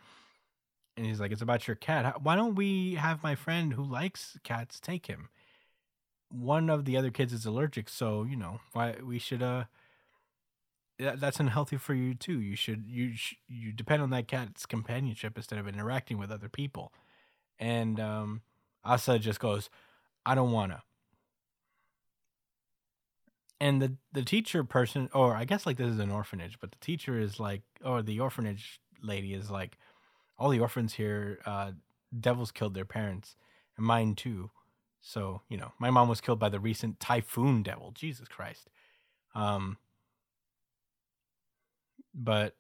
[0.96, 2.22] and he's like, "It's about your cat.
[2.22, 5.28] Why don't we have my friend who likes cats take him?
[6.34, 9.64] One of the other kids is allergic, so you know why we should uh."
[10.98, 12.40] that- that's unhealthy for you too.
[12.40, 16.48] You should you sh- you depend on that cat's companionship instead of interacting with other
[16.48, 16.92] people.
[17.58, 18.42] And um,
[18.84, 19.70] Asa just goes,
[20.26, 20.84] "I don't wanna."
[23.60, 26.78] And the the teacher person, or I guess like this is an orphanage, but the
[26.78, 29.78] teacher is like, or the orphanage lady is like,
[30.38, 31.72] all the orphans here, uh,
[32.18, 33.36] devils killed their parents,
[33.76, 34.50] and mine too.
[35.06, 37.92] So you know, my mom was killed by the recent typhoon devil.
[37.94, 38.70] Jesus Christ.
[39.34, 39.76] Um,
[42.14, 42.54] but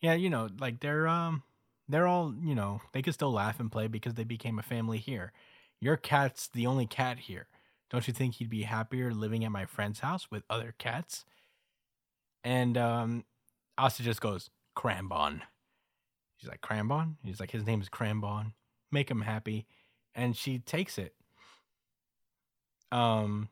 [0.00, 1.42] yeah, you know, like they're um
[1.88, 4.98] they're all, you know, they can still laugh and play because they became a family
[4.98, 5.32] here.
[5.80, 7.48] Your cat's the only cat here.
[7.90, 11.24] Don't you think he'd be happier living at my friend's house with other cats?
[12.44, 13.24] And um,
[13.76, 15.40] Asa just goes, Crambon.
[16.36, 17.16] She's like, Crambon?
[17.24, 18.52] He's like, his name is Crambon.
[18.92, 19.66] Make him happy.
[20.14, 21.14] And she takes it.
[22.92, 23.48] Um,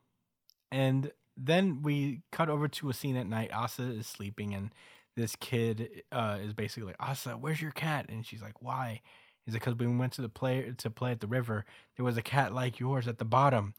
[0.71, 3.53] and then we cut over to a scene at night.
[3.53, 4.71] Asa is sleeping, and
[5.17, 8.07] this kid uh, is basically like, Asa, where's your cat?
[8.09, 9.03] And she's like, why?
[9.47, 11.65] Is it because when we went to the play to play at the river,
[11.97, 13.75] there was a cat like yours at the bottom,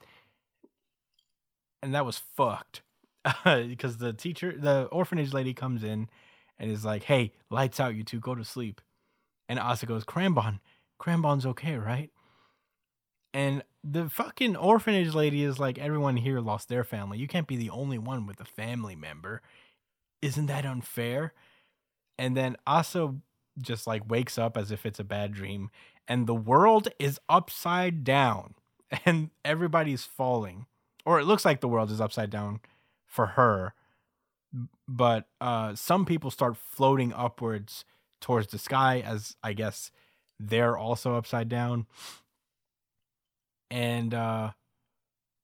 [1.83, 2.81] and that was fucked.
[3.43, 6.09] because the teacher, the orphanage lady comes in
[6.57, 8.81] and is like, "Hey, lights out, you two, go to sleep."
[9.47, 10.59] And Asa goes, "Crambon,
[10.99, 12.09] Crambon's okay, right?"
[13.33, 17.17] And the fucking orphanage lady is like, "Everyone here lost their family.
[17.19, 19.41] You can't be the only one with a family member.
[20.21, 21.33] Isn't that unfair?"
[22.17, 23.15] And then Asa
[23.61, 25.69] just like wakes up as if it's a bad dream,
[26.07, 28.55] and the world is upside down,
[29.05, 30.65] and everybody's falling,
[31.05, 32.61] or it looks like the world is upside down
[33.05, 33.73] for her
[34.87, 37.85] but uh some people start floating upwards
[38.19, 39.91] towards the sky as i guess
[40.39, 41.85] they're also upside down
[43.69, 44.51] and uh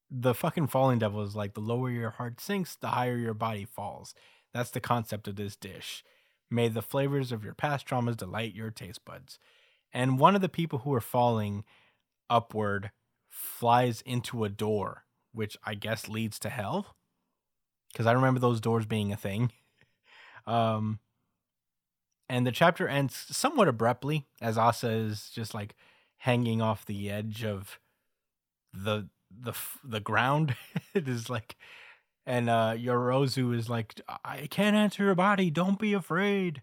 [0.09, 3.65] the fucking falling devil is like the lower your heart sinks the higher your body
[3.65, 4.13] falls.
[4.53, 6.03] That's the concept of this dish.
[6.49, 9.39] May the flavors of your past traumas delight your taste buds.
[9.91, 11.63] And one of the people who are falling
[12.29, 12.91] upward
[13.29, 15.03] flies into a door
[15.33, 16.95] which i guess leads to hell
[17.95, 19.51] because I remember those doors being a thing.
[20.47, 20.99] Um,
[22.29, 25.73] and the chapter ends somewhat abruptly as Asa is just like
[26.17, 27.79] hanging off the edge of
[28.75, 29.53] the the
[29.83, 30.55] the ground.
[30.93, 31.55] it is like,
[32.25, 35.49] and uh, Yorozu is like, "I can't enter your body.
[35.49, 36.61] Don't be afraid."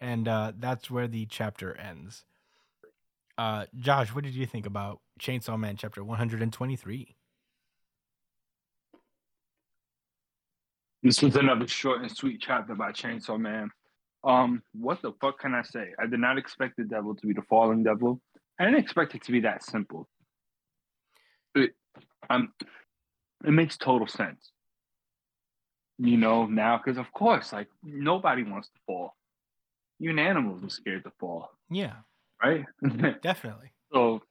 [0.00, 2.24] And uh, that's where the chapter ends.
[3.38, 7.16] Uh, Josh, what did you think about Chainsaw Man chapter one hundred and twenty three?
[11.02, 13.70] This was another short and sweet chapter by Chainsaw Man.
[14.24, 15.88] Um, what the fuck can I say?
[15.98, 18.20] I did not expect the devil to be the fallen devil.
[18.58, 20.08] I didn't expect it to be that simple.
[21.54, 21.74] It,
[22.30, 22.52] um,
[23.44, 24.50] it makes total sense.
[25.98, 29.14] You know now, because of course, like nobody wants to fall.
[30.00, 31.94] Even animals are scared to fall, Yeah,
[32.42, 32.64] right?
[33.22, 33.72] definitely.
[33.92, 34.22] So,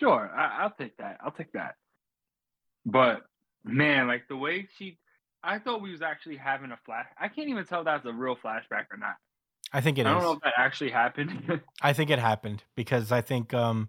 [0.00, 1.18] sure, I, I'll take that.
[1.22, 1.76] I'll take that.
[2.84, 3.22] But
[3.64, 4.98] man, like the way she,
[5.44, 7.06] I thought we was actually having a flash.
[7.20, 9.16] I can't even tell if that's a real flashback or not.
[9.72, 11.62] I think it I don't know if that actually happened.
[11.82, 13.88] I think it happened because I think um,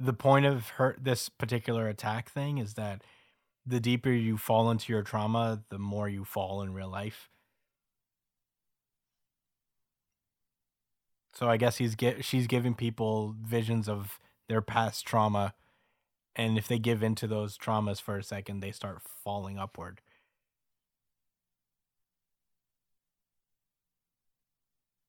[0.00, 3.02] the point of her this particular attack thing is that
[3.66, 7.28] the deeper you fall into your trauma, the more you fall in real life.
[11.34, 14.18] So I guess he's get she's giving people visions of
[14.48, 15.54] their past trauma,
[16.34, 20.00] and if they give into those traumas for a second, they start falling upward.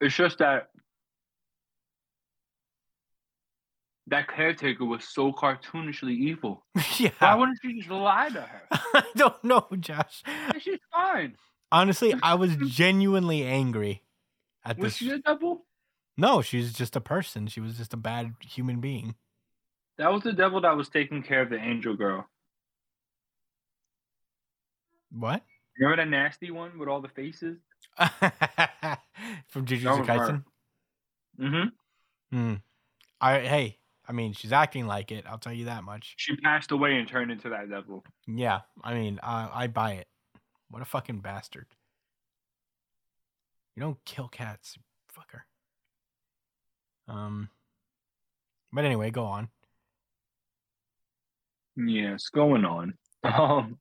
[0.01, 0.69] it's just that
[4.11, 6.63] that caretaker was so cartoonishly evil.
[6.97, 7.09] yeah.
[7.17, 8.61] Why wouldn't you just lie to her?
[8.71, 10.21] I don't know, Josh.
[10.59, 11.35] She's fine.
[11.71, 14.03] Honestly, I was genuinely angry
[14.65, 14.97] at Was this.
[14.97, 15.65] she a devil?
[16.17, 17.47] No, she's just a person.
[17.47, 19.15] She was just a bad human being.
[19.97, 22.27] That was the devil that was taking care of the angel girl.
[25.11, 25.41] What?
[25.77, 27.57] You Remember that nasty one with all the faces?
[29.47, 30.05] From Jujutsu.
[30.05, 30.43] Kaisen?
[31.39, 32.35] Mm-hmm.
[32.37, 32.53] Hmm.
[33.21, 35.25] I hey, I mean, she's acting like it.
[35.27, 36.15] I'll tell you that much.
[36.17, 38.03] She passed away and turned into that devil.
[38.27, 40.07] Yeah, I mean, I I buy it.
[40.69, 41.67] What a fucking bastard.
[43.75, 44.77] You don't kill cats,
[45.15, 45.41] fucker.
[47.13, 47.49] Um.
[48.73, 49.49] But anyway, go on.
[51.75, 52.93] Yes, going on.
[53.23, 53.77] Um,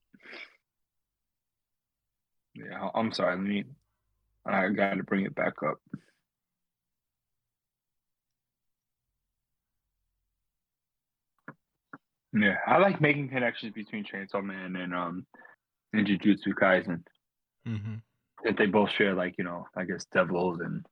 [2.53, 3.35] yeah, I'm sorry.
[3.35, 3.63] Let me.
[4.45, 5.77] I got to bring it back up.
[12.33, 15.25] Yeah, I like making connections between Chainsaw Man and um
[15.93, 17.03] and Jujutsu Kaisen.
[17.67, 17.95] Mm-hmm.
[18.43, 20.85] That they both share, like you know, I guess devils and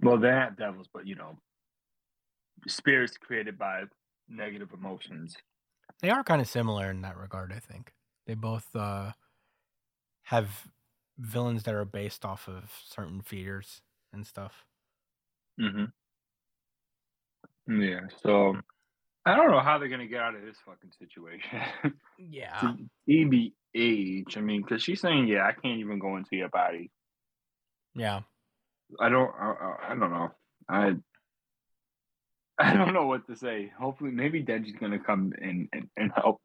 [0.00, 1.38] well, they're not devils, but you know,
[2.66, 3.84] spirits created by
[4.28, 5.36] negative emotions.
[6.02, 7.92] They are kind of similar in that regard, I think.
[8.26, 9.12] They both uh,
[10.24, 10.68] have
[11.18, 13.80] villains that are based off of certain fears
[14.12, 14.64] and stuff.
[15.60, 15.84] Mm-hmm.
[17.80, 18.56] Yeah, so
[19.26, 21.60] I don't know how they're gonna get out of this fucking situation.
[22.18, 22.74] Yeah.
[23.08, 26.90] EBH, I mean, because she's saying, "Yeah, I can't even go into your body."
[27.94, 28.20] Yeah.
[29.00, 30.30] I don't, I, I- I don't know.
[30.68, 30.92] I,
[32.58, 33.72] I don't know what to say.
[33.78, 36.40] Hopefully, maybe Denji's gonna come in and, and help.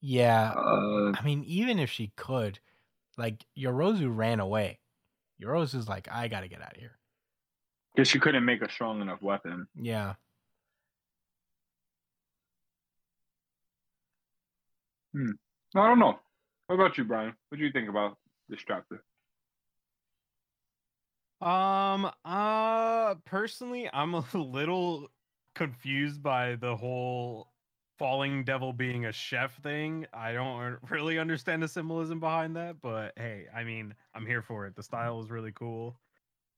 [0.00, 2.58] Yeah, Uh, I mean, even if she could,
[3.18, 4.78] like Yorozu ran away.
[5.42, 6.96] Yorozu's like, I gotta get out of here.
[7.94, 9.66] because she couldn't make a strong enough weapon.
[9.74, 10.14] Yeah.
[15.16, 16.18] I don't know.
[16.66, 17.34] What about you, Brian?
[17.48, 18.16] What do you think about
[18.48, 19.02] this chapter?
[21.40, 25.08] Um, uh, personally, I'm a little
[25.54, 27.48] confused by the whole
[27.98, 30.06] falling devil being a chef thing.
[30.12, 34.66] I don't really understand the symbolism behind that, but hey, I mean, I'm here for
[34.66, 34.76] it.
[34.76, 35.96] The style is really cool.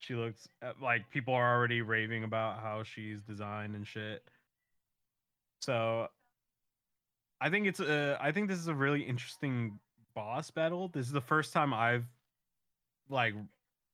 [0.00, 4.22] She looks uh, like people are already raving about how she's designed and shit.
[5.60, 6.08] So,
[7.40, 8.18] I think it's a.
[8.20, 9.78] I think this is a really interesting
[10.14, 10.88] boss battle.
[10.88, 12.06] This is the first time I've
[13.08, 13.34] like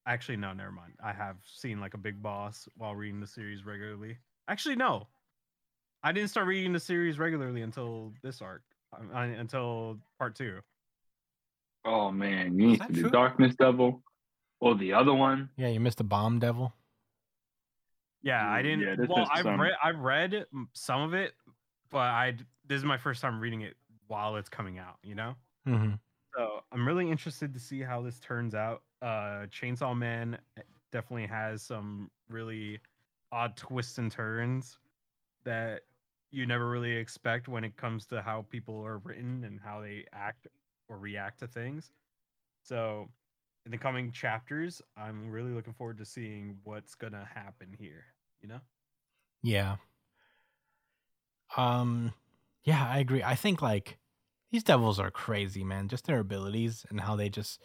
[0.06, 0.92] Actually, no, never mind.
[1.02, 4.18] I have seen like a big boss while reading the series regularly.
[4.48, 5.06] Actually, no.
[6.02, 8.62] I didn't start reading the series regularly until this arc,
[8.92, 10.58] uh, until part two.
[11.86, 13.10] Oh man, you need to do true?
[13.10, 14.02] Darkness Devil
[14.60, 15.48] or the other one.
[15.56, 16.74] Yeah, you missed the bomb devil.
[18.22, 18.80] Yeah, I didn't.
[18.80, 21.32] yeah, well, I've read, I've read some of it,
[21.94, 22.34] but I
[22.66, 23.76] this is my first time reading it
[24.08, 24.96] while it's coming out.
[25.02, 25.34] You know.
[25.66, 25.94] Mm-hmm.
[26.36, 28.82] So I'm really interested to see how this turns out.
[29.00, 30.36] Uh, Chainsaw Man
[30.90, 32.80] definitely has some really
[33.30, 34.78] odd twists and turns
[35.44, 35.82] that
[36.32, 40.04] you never really expect when it comes to how people are written and how they
[40.12, 40.48] act
[40.88, 41.92] or react to things.
[42.64, 43.08] So
[43.64, 48.04] in the coming chapters, I'm really looking forward to seeing what's gonna happen here.
[48.42, 48.60] You know?
[49.44, 49.76] Yeah.
[51.56, 52.12] Um
[52.64, 53.22] yeah, I agree.
[53.22, 53.98] I think like
[54.50, 55.88] these devils are crazy, man.
[55.88, 57.60] Just their abilities and how they just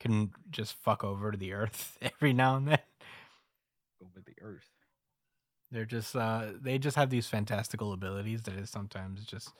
[0.00, 2.78] can just fuck over to the earth every now and then.
[4.02, 4.70] Over the earth.
[5.70, 9.50] They're just uh they just have these fantastical abilities that is sometimes just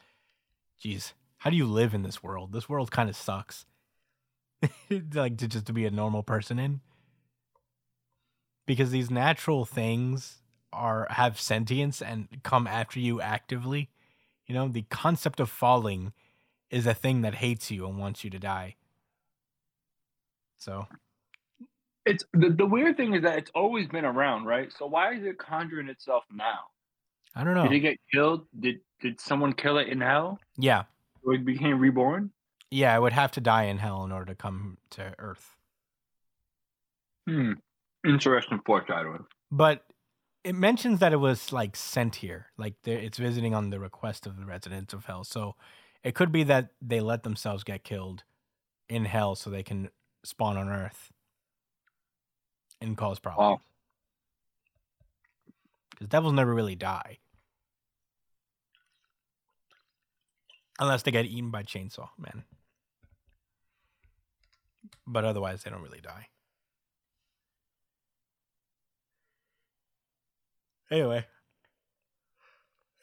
[0.80, 2.52] geez, how do you live in this world?
[2.52, 3.66] This world kind of sucks.
[5.14, 6.80] like to just to be a normal person in.
[8.66, 10.40] Because these natural things
[10.74, 13.90] are have sentience and come after you actively.
[14.46, 16.12] You know, the concept of falling
[16.70, 18.76] is a thing that hates you and wants you to die.
[20.58, 20.86] So,
[22.06, 24.72] It's the, the weird thing is that it's always been around, right?
[24.72, 26.60] So why is it conjuring itself now?
[27.34, 27.64] I don't know.
[27.64, 28.46] Did it get killed?
[28.58, 30.38] Did did someone kill it in hell?
[30.56, 30.84] yeah.
[31.26, 32.30] Or it became reborn?
[32.70, 35.56] Yeah, I would have to die in hell in order to come to earth.
[37.26, 37.52] Hmm.
[38.06, 39.24] Interesting foreshadowing.
[39.50, 39.84] but
[40.44, 44.36] it mentions that it was like sent here like it's visiting on the request of
[44.38, 45.24] the residents of hell.
[45.24, 45.56] So
[46.02, 48.24] it could be that they let themselves get killed
[48.88, 49.88] in hell so they can
[50.22, 51.10] spawn on earth
[52.80, 53.62] and cause problems.
[55.90, 57.18] Because devils never really die.
[60.78, 62.44] Unless they get eaten by chainsaw man.
[65.06, 66.28] But otherwise they don't really die
[70.94, 71.26] anyway.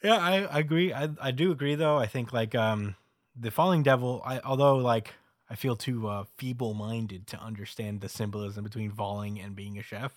[0.03, 0.93] Yeah i, I agree.
[0.93, 1.97] I, I do agree though.
[1.97, 2.95] I think like um
[3.39, 5.13] the falling devil i although like
[5.49, 10.11] i feel too uh, feeble-minded to understand the symbolism between falling and being a chef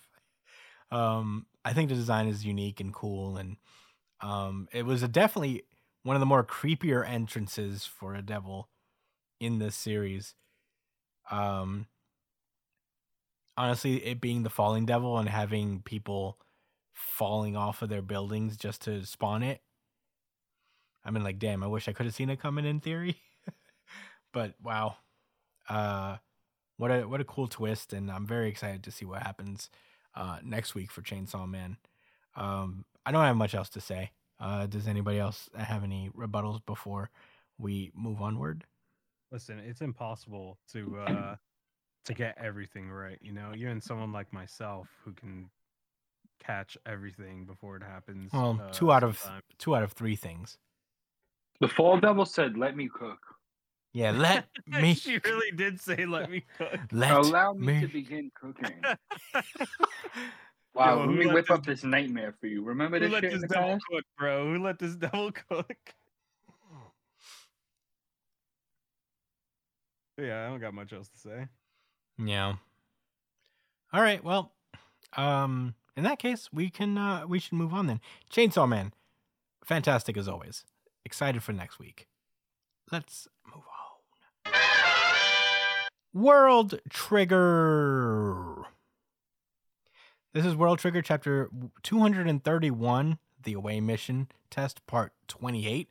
[0.91, 3.57] um i think the design is unique and cool and
[4.21, 5.63] um it was definitely
[6.03, 8.69] one of the more creepier entrances for a devil
[9.39, 10.35] in this series.
[11.31, 11.87] Um
[13.57, 16.37] honestly it being the falling devil and having people
[16.95, 19.61] falling off of their buildings just to spawn it.
[21.03, 23.21] I mean, like, damn, I wish I could have seen it coming in theory.
[24.33, 24.95] but wow,
[25.69, 26.17] uh,
[26.77, 29.69] what a what a cool twist, and I'm very excited to see what happens
[30.15, 31.77] uh, next week for Chainsaw Man.
[32.35, 34.11] Um, I don't have much else to say.
[34.39, 37.11] Uh, does anybody else have any rebuttals before
[37.57, 38.63] we move onward?
[39.31, 41.35] Listen, it's impossible to uh
[42.05, 43.53] to get everything right, you know.
[43.55, 45.49] Even someone like myself who can
[46.39, 48.31] catch everything before it happens.
[48.33, 49.41] Well, uh, two out of sometime.
[49.57, 50.57] two out of three things.
[51.61, 53.19] The fall devil said, "Let me cook.
[53.93, 57.87] Yeah, let me she really did say, "Let me cook." let Allow me, me to
[57.87, 58.81] begin cooking."
[60.73, 62.61] Wow, Yo, let me whip this- up this nightmare for you.
[62.61, 63.85] Remember Who let shit in this the devil past?
[63.89, 64.51] cook, bro?
[64.53, 65.71] Who let this devil cook?
[70.17, 71.47] Yeah, I don't got much else to say.
[72.17, 72.55] Yeah.
[73.93, 74.21] All right.
[74.23, 74.51] Well,
[75.15, 78.01] um, in that case, we can uh, we should move on then.
[78.31, 78.93] Chainsaw Man,
[79.63, 80.65] fantastic as always.
[81.05, 82.07] Excited for next week.
[82.91, 83.63] Let's move
[84.45, 84.51] on.
[86.13, 88.65] World Trigger.
[90.33, 91.49] This is World Trigger chapter
[91.83, 95.89] 231, the away mission test, part 28.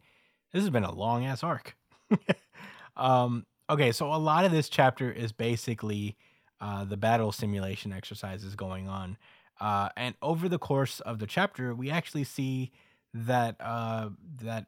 [0.52, 1.76] This has been a long ass arc.
[2.96, 6.16] um, okay, so a lot of this chapter is basically
[6.60, 9.16] uh, the battle simulation exercises going on.
[9.60, 12.72] Uh, and over the course of the chapter, we actually see
[13.12, 14.10] that uh,
[14.42, 14.66] that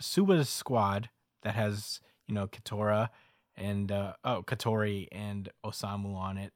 [0.00, 1.10] Suwa's squad
[1.42, 3.08] that has you know Katora
[3.56, 6.52] and uh, oh Katori and Osamu on it,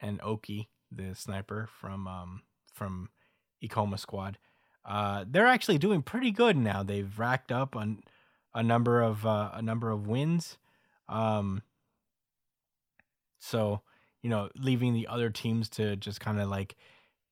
[0.00, 2.42] and Oki the sniper from um,
[2.72, 3.08] from
[3.62, 4.38] Ikoma squad.
[4.84, 6.82] Uh, they're actually doing pretty good now.
[6.82, 8.02] They've racked up on
[8.54, 10.58] a number of uh, a number of wins.
[11.08, 11.62] Um,
[13.38, 13.82] so
[14.22, 16.76] you know, leaving the other teams to just kind of like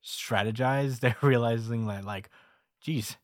[0.03, 0.99] strategize.
[1.01, 2.29] They're realizing that like,
[2.81, 3.17] geez,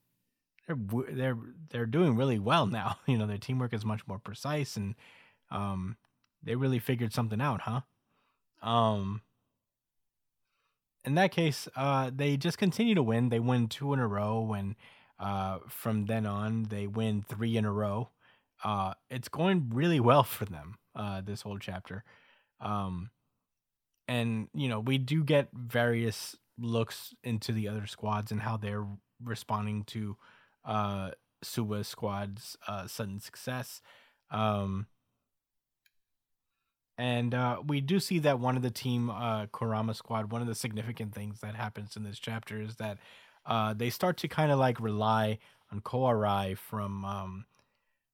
[0.67, 0.77] they're
[1.11, 1.37] they're
[1.69, 2.97] they're doing really well now.
[3.07, 4.95] You know, their teamwork is much more precise, and
[5.51, 5.97] um,
[6.43, 7.81] they really figured something out, huh?
[8.61, 9.21] Um,
[11.05, 13.29] in that case, uh, they just continue to win.
[13.29, 14.75] They win two in a row, and
[15.19, 18.09] uh, from then on, they win three in a row.
[18.63, 20.75] Uh, it's going really well for them.
[20.95, 22.03] Uh, this whole chapter,
[22.59, 23.09] um,
[24.07, 28.85] and you know, we do get various looks into the other squads and how they're
[29.23, 30.17] responding to
[30.65, 31.11] uh,
[31.43, 33.81] squad's uh, sudden success.
[34.31, 34.87] Um,
[36.97, 40.47] and uh, we do see that one of the team uh, Kurama squad, one of
[40.47, 42.97] the significant things that happens in this chapter is that
[43.45, 45.39] uh, they start to kind of like rely
[45.71, 47.45] on Koarai from um,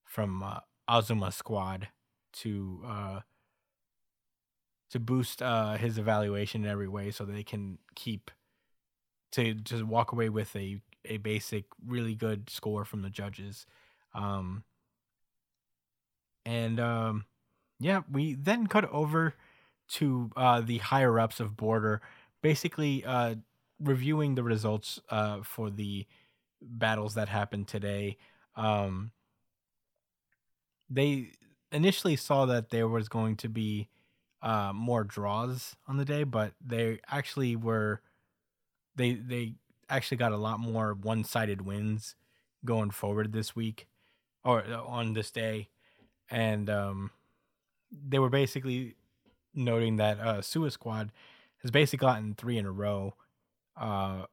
[0.04, 1.88] from uh, Azuma squad
[2.34, 3.20] to uh,
[4.92, 8.30] to boost uh, his evaluation in every way, so they can keep
[9.36, 13.66] to just walk away with a a basic really good score from the judges.
[14.14, 14.64] Um,
[16.46, 17.26] and um,
[17.80, 19.34] yeah, we then cut over
[19.90, 22.02] to uh, the higher ups of Border,
[22.42, 23.36] basically uh,
[23.80, 26.06] reviewing the results uh, for the
[26.62, 28.18] battles that happened today.
[28.56, 29.12] Um,
[30.90, 31.32] they
[31.72, 33.90] initially saw that there was going to be
[34.42, 38.02] uh, more draws on the day, but they actually were
[38.96, 39.54] they they
[39.90, 42.16] actually got a lot more one sided wins
[42.64, 43.88] going forward this week
[44.44, 45.70] or uh, on this day,
[46.30, 47.12] and um,
[47.92, 48.96] they were basically
[49.54, 51.12] noting that uh, Squad
[51.62, 53.16] has basically gotten three in a row,
[53.78, 54.26] uh,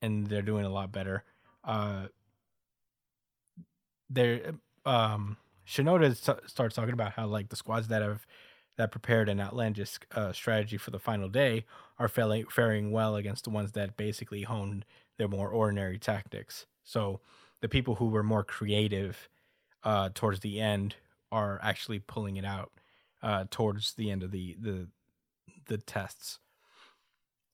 [0.00, 1.24] and they're doing a lot better.
[1.64, 2.06] Uh,
[4.10, 4.52] they're
[4.86, 5.36] um,
[5.66, 6.16] Shinoda
[6.48, 8.26] starts talking about how like the squads that have
[8.78, 11.64] that prepared an outlandish uh, strategy for the final day
[11.98, 14.84] are failing, faring well against the ones that basically honed
[15.16, 16.66] their more ordinary tactics.
[16.84, 17.20] So
[17.60, 19.28] the people who were more creative
[19.84, 20.96] uh, towards the end
[21.30, 22.72] are actually pulling it out
[23.22, 24.88] uh, towards the end of the the
[25.66, 26.38] the tests.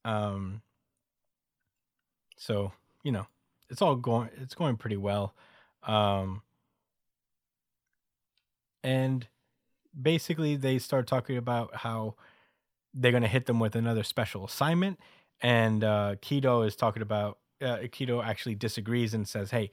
[0.04, 0.62] Um.
[2.36, 2.72] So
[3.02, 3.26] you know,
[3.70, 4.30] it's all going.
[4.40, 5.34] It's going pretty well.
[5.82, 6.42] Um.
[8.82, 9.26] And
[10.00, 12.16] basically, they start talking about how
[12.94, 14.98] they're going to hit them with another special assignment,
[15.42, 17.38] and uh, Kido is talking about.
[17.62, 19.70] Uh, Kido actually disagrees and says, "Hey,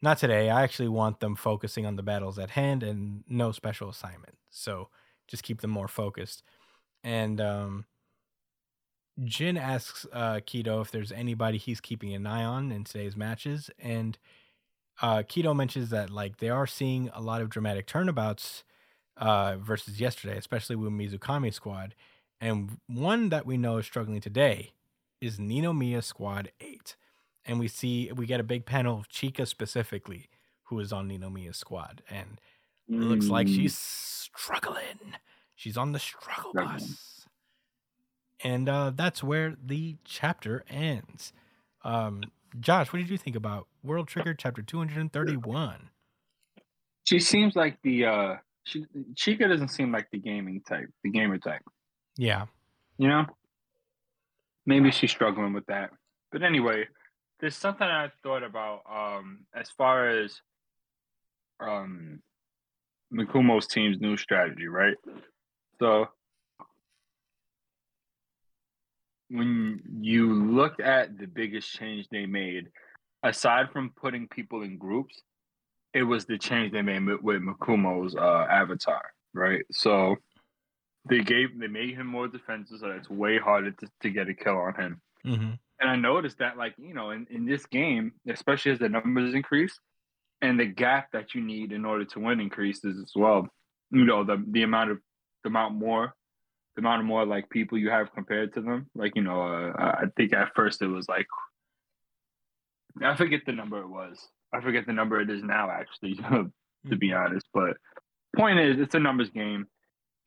[0.00, 0.48] not today.
[0.50, 4.36] I actually want them focusing on the battles at hand and no special assignment.
[4.50, 4.88] So
[5.26, 6.42] just keep them more focused.
[7.02, 7.84] And um,
[9.24, 13.70] Jin asks uh, Kido if there's anybody he's keeping an eye on in today's matches.
[13.78, 14.18] And
[15.02, 18.64] uh, Kido mentions that like they are seeing a lot of dramatic turnabouts
[19.16, 21.94] uh, versus yesterday, especially with Mizukami squad.
[22.40, 24.72] And one that we know is struggling today
[25.20, 26.94] is Ninomiya Squad 8
[27.48, 30.28] and we see we get a big panel of Chika specifically,
[30.64, 32.40] who is on Ninomiya's squad, and
[32.88, 33.08] mm.
[33.08, 34.38] looks like she's mm.
[34.38, 35.16] struggling.
[35.56, 37.26] She's on the struggle bus,
[38.44, 41.32] and uh, that's where the chapter ends.
[41.82, 42.22] Um,
[42.60, 45.88] Josh, what did you think about World Trigger chapter two hundred and thirty-one?
[47.04, 48.34] She seems like the uh,
[48.64, 48.84] she
[49.14, 51.62] Chika doesn't seem like the gaming type, the gamer type.
[52.18, 52.46] Yeah,
[52.98, 53.26] you know,
[54.66, 55.90] maybe she's struggling with that.
[56.30, 56.88] But anyway,
[57.40, 60.40] there's something I thought about um, as far as
[61.60, 62.20] um,
[63.12, 64.96] Mikumo's team's new strategy, right?
[65.78, 66.08] So
[69.30, 72.68] when you look at the biggest change they made,
[73.22, 75.22] aside from putting people in groups,
[75.94, 79.02] it was the change they made with Mikumo's uh, avatar,
[79.34, 79.62] right?
[79.70, 80.16] So
[81.08, 84.34] they gave they made him more defensive, so it's way harder to, to get a
[84.34, 85.00] kill on him.
[85.26, 85.50] Mm-hmm.
[85.80, 89.34] And I noticed that, like, you know, in, in this game, especially as the numbers
[89.34, 89.78] increase
[90.42, 93.48] and the gap that you need in order to win increases as well.
[93.90, 94.98] You know, the the amount of
[95.44, 96.14] the amount more
[96.76, 98.88] the amount of more like people you have compared to them.
[98.94, 101.26] Like, you know, uh, I think at first it was like
[103.02, 104.18] I forget the number it was.
[104.52, 106.14] I forget the number it is now, actually,
[106.90, 107.46] to be honest.
[107.52, 107.76] But
[108.36, 109.66] point is, it's a numbers game,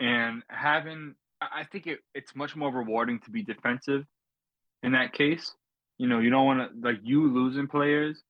[0.01, 4.03] and having I think it, it's much more rewarding to be defensive
[4.83, 5.53] in that case.
[5.97, 8.21] You know, you don't want to like you losing players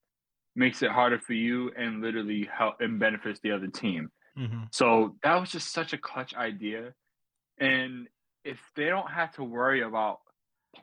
[0.55, 4.09] makes it harder for you and literally help and benefits the other team.
[4.35, 6.93] hmm So that was just such a clutch idea.
[7.57, 8.07] And
[8.43, 10.19] if they don't have to worry about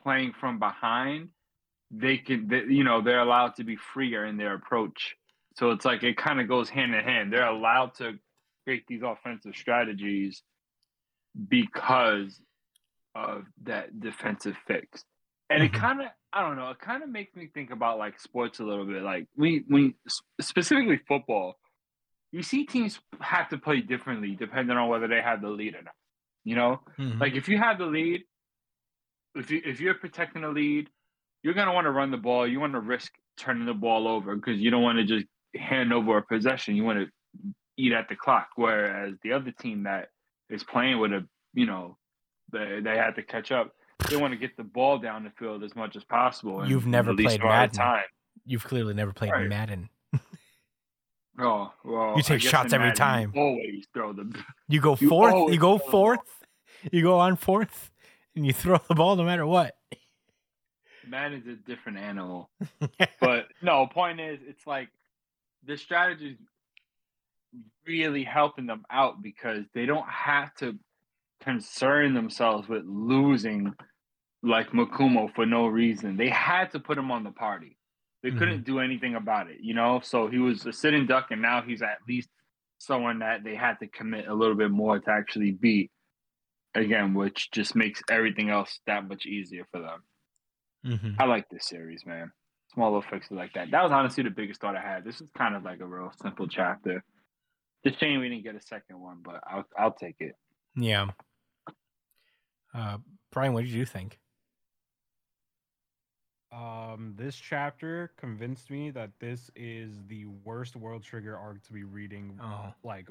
[0.01, 1.29] playing from behind,
[1.91, 5.15] they can, they, you know, they're allowed to be freer in their approach.
[5.57, 7.31] So it's like it kind of goes hand in hand.
[7.31, 8.13] They're allowed to
[8.65, 10.41] create these offensive strategies
[11.47, 12.39] because
[13.15, 15.03] of that defensive fix.
[15.49, 15.79] And it Mhm.
[15.79, 18.63] kind of, I don't know, it kind of makes me think about like sports a
[18.63, 19.01] little bit.
[19.01, 19.95] Like we, we
[20.39, 21.59] specifically football,
[22.31, 25.81] you see teams have to play differently depending on whether they have the lead or
[25.81, 25.95] not.
[26.43, 27.19] You know, Mhm.
[27.19, 28.23] like if you have the lead,
[29.35, 30.89] if you if you're protecting the lead,
[31.43, 32.47] you're gonna want to run the ball.
[32.47, 35.25] You want to risk turning the ball over because you don't want to just
[35.55, 36.75] hand over a possession.
[36.75, 38.49] You want to eat at the clock.
[38.55, 40.09] Whereas the other team that
[40.49, 41.97] is playing with a, you know,
[42.51, 43.73] they they had to catch up.
[44.09, 46.61] They want to get the ball down the field as much as possible.
[46.61, 47.75] and You've never played Madden.
[47.75, 48.03] Time.
[48.45, 49.47] You've clearly never played Right.
[49.49, 49.89] Madden.
[51.41, 53.31] Oh well, You take shots every Madden, time.
[53.33, 54.33] you Always throw the
[54.67, 55.53] You go fourth.
[55.53, 56.19] You go fourth.
[56.91, 57.91] You go on fourth,
[58.35, 59.75] and you throw the ball no matter what.
[61.07, 62.49] Man is a different animal.
[63.21, 64.89] but no, point is, it's like
[65.65, 66.37] the strategy is
[67.85, 70.77] really helping them out because they don't have to
[71.41, 73.73] concern themselves with losing
[74.43, 76.17] like Mikumo for no reason.
[76.17, 77.77] They had to put him on the party.
[78.23, 80.01] They couldn't do anything about it, you know?
[80.03, 82.29] So he was a sitting duck, and now he's at least
[82.77, 85.91] someone that they had to commit a little bit more to actually beat.
[86.75, 90.03] Again, which just makes everything else that much easier for them.
[90.97, 92.31] hmm I like this series, man.
[92.73, 93.71] Small little fixes like that.
[93.71, 95.03] That was honestly the biggest thought I had.
[95.03, 97.03] This is kind of like a real simple chapter.
[97.83, 100.35] It's a shame we didn't get a second one, but I'll I'll take it.
[100.75, 101.07] Yeah.
[102.73, 102.97] Uh,
[103.31, 104.19] Brian, what did you think?
[106.51, 111.83] Um, this chapter convinced me that this is the worst World Trigger arc to be
[111.83, 113.07] reading, Oh, like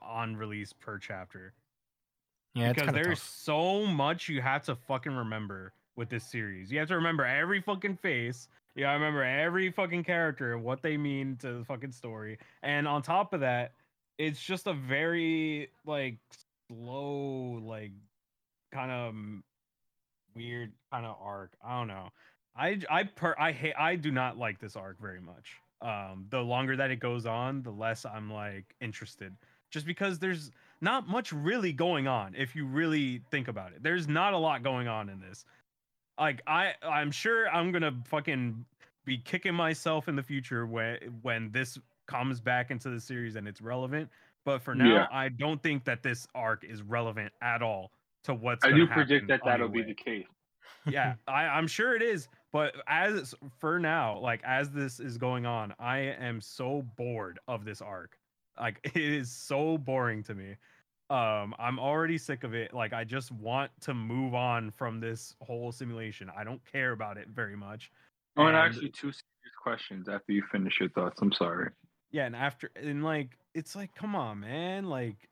[0.00, 1.54] on release per chapter.
[2.54, 3.28] yeah, because there's tough.
[3.28, 6.70] so much you have to fucking remember with this series.
[6.70, 8.46] You have to remember every fucking face.
[8.76, 12.38] Yeah, gotta remember every fucking character and what they mean to the fucking story.
[12.62, 13.72] And on top of that,
[14.18, 16.18] it's just a very like
[16.68, 17.92] slow, like
[18.72, 19.14] kind of
[20.34, 21.52] weird kind of arc.
[21.64, 22.08] I don't know.
[22.56, 25.56] I I per I hate I do not like this arc very much.
[25.80, 29.34] Um, the longer that it goes on, the less I'm like interested.
[29.70, 30.50] Just because there's
[30.80, 33.82] not much really going on if you really think about it.
[33.82, 35.44] There's not a lot going on in this.
[36.18, 38.64] Like I I'm sure I'm going to fucking
[39.04, 41.78] be kicking myself in the future when when this
[42.08, 44.08] comes back into the series and it's relevant,
[44.44, 45.06] but for now Yeah.
[45.12, 47.92] I don't think that this arc is relevant at all
[48.24, 50.26] to what's I do predict that that'll be the case.
[50.86, 52.28] yeah, I, I'm sure it is.
[52.52, 57.64] But as for now, like as this is going on, I am so bored of
[57.64, 58.18] this arc.
[58.58, 60.56] Like it is so boring to me.
[61.10, 62.74] Um, I'm already sick of it.
[62.74, 66.30] Like I just want to move on from this whole simulation.
[66.36, 67.90] I don't care about it very much.
[68.36, 71.20] Oh, to And- actually, two serious questions after you finish your thoughts.
[71.22, 71.70] I'm sorry.
[72.10, 75.28] Yeah and after and like it's like come on man like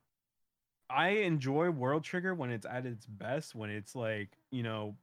[0.90, 4.94] i enjoy world trigger when it's at its best when it's like you know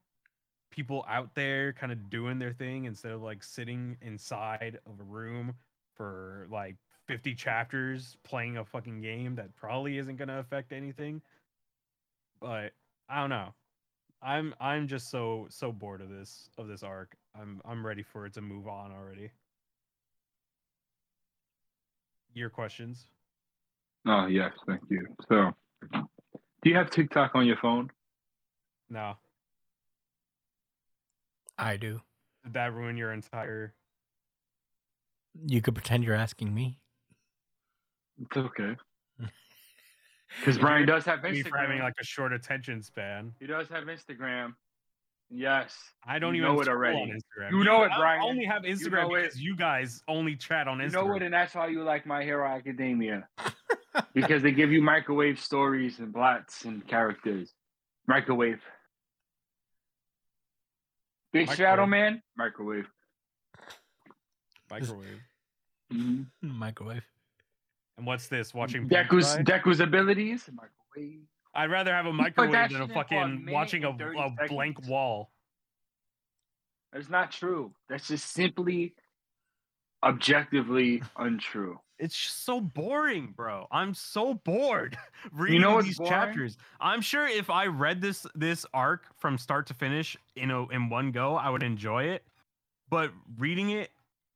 [0.74, 5.04] people out there kind of doing their thing instead of like sitting inside of a
[5.04, 5.54] room
[5.96, 6.76] for like
[7.06, 11.22] 50 chapters playing a fucking game that probably isn't going to affect anything.
[12.42, 12.72] But
[13.08, 13.54] i don't know.
[14.22, 17.16] I'm i'm just so so bored of this of this arc.
[17.40, 19.30] I'm i'm ready for it to move on already
[22.36, 23.08] your questions
[24.06, 25.08] Oh yes, thank you.
[25.30, 25.52] So,
[25.94, 27.90] do you have TikTok on your phone?
[28.90, 29.16] no
[31.58, 32.02] I do.
[32.44, 33.74] did that ruin your entire
[35.46, 36.80] You could pretend you're asking me.
[38.22, 38.76] It's okay.
[40.40, 41.84] Because Brian does have me for having Instagram.
[41.84, 44.56] like a short attention span he does have Instagram.
[45.36, 45.76] Yes.
[46.06, 46.98] i don't You even know it already.
[46.98, 48.22] on instagram You know it, Brian.
[48.22, 49.22] I only have instagram know it.
[49.24, 51.24] because you guys only chat on instagram You know what?
[51.24, 53.28] And that's why you like My Hero Academia.
[54.14, 57.52] because they give you microwave stories and plots and characters.
[58.08, 58.62] Microwave.
[61.32, 62.22] Big Shadow Man?
[62.38, 62.86] Microwave.
[64.70, 65.20] microwave
[65.92, 66.26] Mhm.
[66.42, 67.04] Microwave.
[67.98, 70.50] and what's this watching Deku's, Deku's abilities?
[70.52, 71.22] Microwave.
[71.56, 75.30] I'd rather have a microwave than a fucking watching a, a blank wall
[76.94, 77.74] That's not true.
[77.90, 78.94] That's just simply
[80.04, 81.80] objectively untrue.
[82.00, 83.68] It's just so boring, bro.
[83.72, 84.98] I'm so bored
[85.32, 86.12] reading You know these boring?
[86.12, 86.58] chapters.
[86.80, 90.90] I'm sure if I read this this arc from start to finish in a, in
[90.90, 92.24] one go, I would enjoy it.
[92.90, 93.90] But reading it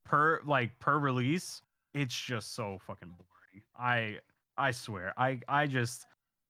[0.06, 1.62] per like per release,
[1.94, 3.64] it's just so fucking boring.
[3.78, 4.20] I
[4.58, 5.14] I swear.
[5.18, 6.06] I I just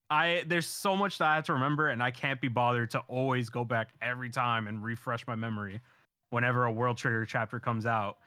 [0.10, 3.00] I there's so much that I have to remember and I can't be bothered to
[3.08, 5.82] always go back every time and refresh my memory
[6.30, 8.18] whenever a world trigger chapter comes out.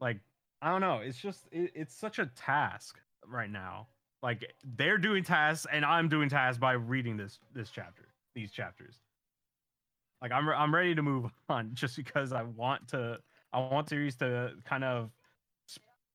[0.00, 0.18] Like
[0.60, 0.98] I don't know.
[0.98, 3.88] It's just it, it's such a task right now.
[4.22, 9.00] Like they're doing tasks and I'm doing tasks by reading this this chapter, these chapters.
[10.20, 13.18] Like I'm I'm ready to move on just because I want to
[13.52, 15.10] I want series to kind of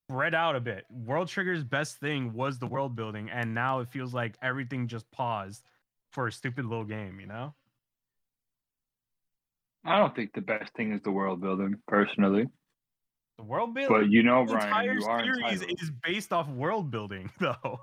[0.09, 0.85] spread out a bit.
[0.89, 5.09] World Trigger's best thing was the world building and now it feels like everything just
[5.11, 5.63] paused
[6.11, 7.53] for a stupid little game, you know?
[9.83, 12.45] I don't think the best thing is the world building, personally.
[13.37, 15.81] The world building But you know, Brian, entire you are series entitled.
[15.81, 17.79] is based off world building though.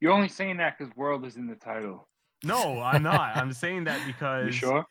[0.00, 2.08] You're only saying that because world is in the title.
[2.44, 3.36] No, I'm not.
[3.36, 4.86] I'm saying that because You sure?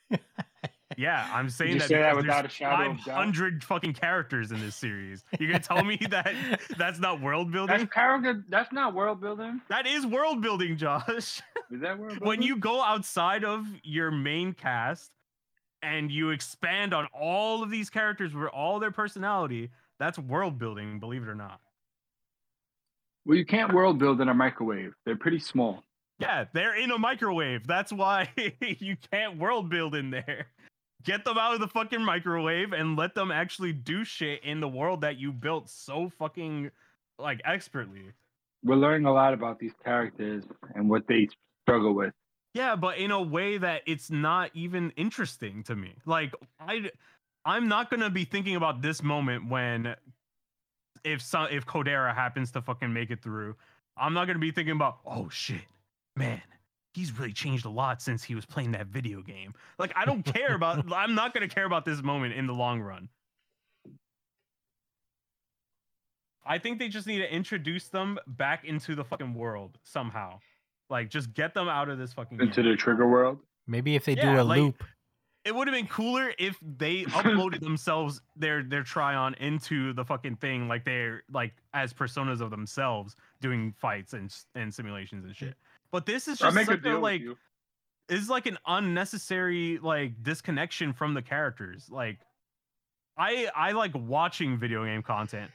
[0.98, 3.06] Yeah, I'm saying that say that because without a shadow of doubt?
[3.06, 5.24] 500 fucking characters in this series.
[5.40, 6.34] You're gonna tell me that
[6.78, 7.78] that's not world building?
[7.78, 8.44] That's character.
[8.50, 9.62] That's not world building.
[9.70, 11.42] That is world building, Josh.
[11.72, 12.20] Is that world building?
[12.28, 15.12] when you go outside of your main cast
[15.82, 19.70] and you expand on all of these characters with all their personality,
[20.00, 21.60] that's world building, believe it or not.
[23.26, 24.94] well, you can't world build in a microwave.
[25.06, 25.84] They're pretty small.
[26.24, 27.68] Yeah, they're in a microwave.
[27.68, 28.30] That's why
[28.80, 30.48] you can't world build in there.
[31.04, 34.68] Get them out of the fucking microwave and let them actually do shit in the
[34.68, 36.72] world that you built so fucking
[37.20, 38.14] like expertly.
[38.64, 40.44] We're learning a lot about these characters
[40.76, 41.28] and what they
[41.66, 42.14] struggle with.
[42.54, 45.96] Yeah, but in a way that it's not even interesting to me.
[46.06, 46.90] Like I
[47.46, 49.96] I'm not going to be thinking about this moment when
[51.04, 53.56] if some if Kodera happens to fucking make it through.
[53.98, 55.62] I'm not going to be thinking about, "Oh shit.
[56.16, 56.42] Man,
[56.94, 60.24] he's really changed a lot since he was playing that video game." Like I don't
[60.24, 63.10] care about I'm not going to care about this moment in the long run.
[66.46, 70.40] I think they just need to introduce them back into the fucking world somehow.
[70.90, 72.48] Like just get them out of this fucking game.
[72.48, 73.40] Into the trigger world.
[73.66, 74.84] Maybe if they Yeah, do a like- loop.
[75.46, 80.36] it would have been cooler if they uploaded themselves their their trion into the fucking
[80.38, 85.56] thing like they're like as personas of themselves doing fights and and simulations and shit.
[85.94, 87.22] But this is just such a, like
[88.10, 91.88] is like an unnecessary like disconnection from the characters.
[91.88, 92.18] Like
[93.16, 95.52] I I like watching video game content.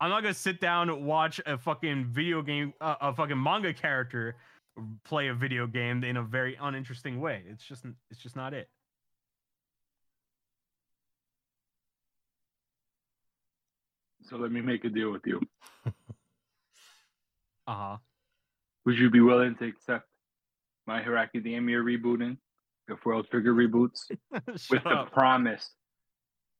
[0.00, 3.74] I'm not gonna sit down and watch a fucking video game uh, a fucking manga
[3.74, 4.36] character
[5.04, 7.42] play a video game in a very uninteresting way.
[7.48, 8.68] It's just it's just not it.
[14.22, 15.40] So let me make a deal with you.
[17.66, 17.98] Uh-huh.
[18.86, 20.06] Would you be willing to accept
[20.86, 22.36] My Hero Academia rebooting,
[22.88, 24.10] if World Trigger reboots,
[24.70, 25.12] with the up.
[25.12, 25.70] promise,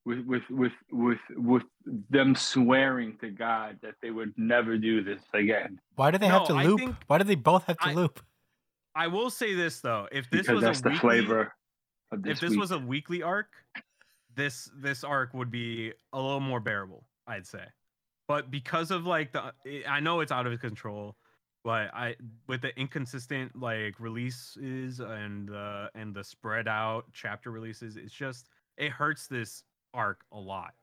[0.04, 1.62] with with with with with
[2.10, 5.80] them swearing to God that they would never do this again?
[5.96, 6.78] Why do they have to I loop?
[6.80, 8.20] think- Why do they both have to I- loop?
[8.94, 11.54] I will say this though, if this Because was that's a the weekly, flavor
[12.10, 12.32] of this.
[12.32, 12.58] if this week.
[12.60, 13.48] was a weekly arc,
[14.34, 17.64] this this arc would be a little more bearable, I'd say.
[18.28, 19.52] But because of like the,
[19.88, 21.16] I know it's out of control,
[21.64, 22.16] but I
[22.46, 28.48] with the inconsistent like releases and uh and the spread out chapter releases, it's just
[28.76, 29.62] it hurts this
[29.92, 30.74] arc a lot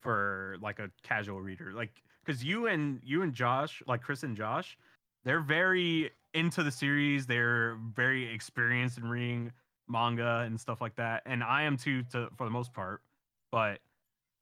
[0.00, 4.36] for like a casual reader, like because you and you and Josh, like Chris and
[4.36, 4.76] Josh,
[5.24, 7.26] they're very into the series.
[7.26, 9.52] They're very experienced in reading
[9.88, 13.02] manga and stuff like that, and I am too, to for the most part.
[13.50, 13.78] But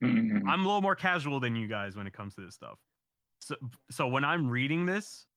[0.03, 0.41] Mm-mm.
[0.47, 2.79] I'm a little more casual than you guys when it comes to this stuff.
[3.41, 3.55] So,
[3.91, 5.27] so when I'm reading this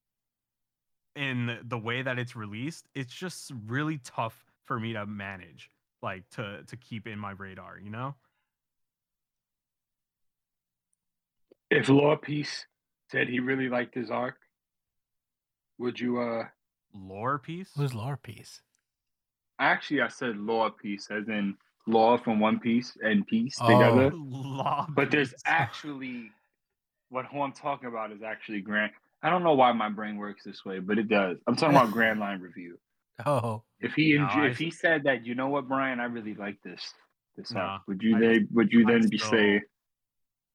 [1.16, 5.70] in the way that it's released, it's just really tough for me to manage,
[6.02, 7.78] like to to keep in my radar.
[7.78, 8.14] You know?
[11.70, 12.64] if Law Peace
[13.10, 14.36] said he really liked his arc,
[15.78, 16.20] would you?
[16.20, 16.44] uh
[16.94, 17.70] Lore piece.
[17.76, 18.62] Who's lore piece?
[19.58, 21.56] Actually, I said Law Piece, as in
[21.86, 23.66] Law from One Piece and Peace Oh.
[23.66, 24.10] together.
[24.14, 26.30] Law But there's actually
[27.10, 28.92] what who I'm talking about is actually Grand.
[29.22, 31.38] I don't know why my brain works this way, but it does.
[31.46, 32.78] I'm talking about Grand Line Review.
[33.24, 36.04] Oh, If he No, enjo- I if he said that, you know what, Brian, I
[36.04, 36.82] really like this
[37.34, 37.82] this Nah, arc.
[37.88, 39.62] Would you I- then would you I'd then be still- say?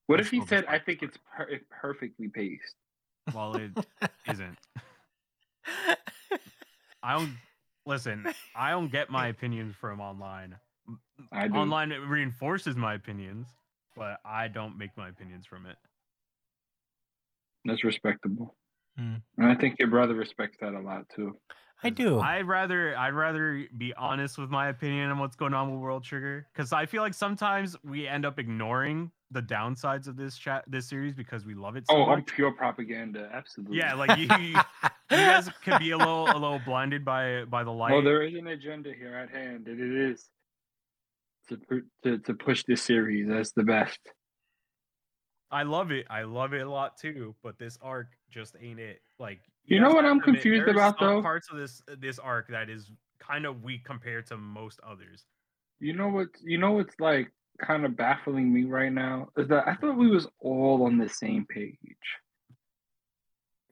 [0.05, 2.75] What I'd if he said, "I think it's per- it's perfectly paced"?
[3.33, 3.71] well, it
[4.29, 4.57] isn't.
[7.03, 7.33] I don't
[7.87, 8.27] listen.
[8.55, 10.55] I don't get my opinions from online.
[11.31, 11.47] I.
[11.47, 13.47] Online it reinforces my opinions,
[13.95, 15.77] but I don't make my opinions from it.
[17.65, 18.55] That's respectable.
[18.97, 19.15] Hmm.
[19.37, 21.37] And I think your brother respects that a lot too.
[21.83, 22.19] I do.
[22.19, 26.03] I'd rather I'd rather be honest with my opinion on what's going on with World
[26.03, 30.63] Trigger because I feel like sometimes we end up ignoring the downsides of this chat
[30.67, 32.27] this series because we love it so Oh, I'm much.
[32.27, 33.29] pure propaganda.
[33.33, 33.77] Absolutely.
[33.77, 34.55] Yeah, like you, you
[35.09, 37.93] guys can be a little a little blinded by by the light.
[37.93, 40.29] Well, there is an agenda here at hand, and it is
[41.49, 41.57] to
[42.03, 43.99] to to push this series as the best.
[45.51, 46.05] I love it.
[46.09, 47.35] I love it a lot too.
[47.43, 49.01] But this arc just ain't it.
[49.19, 51.21] Like You know what I'm admit, confused about, though?
[51.21, 55.25] Parts of this uh, this arc that is kind of weak compared to most others.
[55.79, 56.27] You know what?
[56.43, 60.09] You know what's like kind of baffling me right now is that I thought we
[60.09, 61.77] was all on the same page.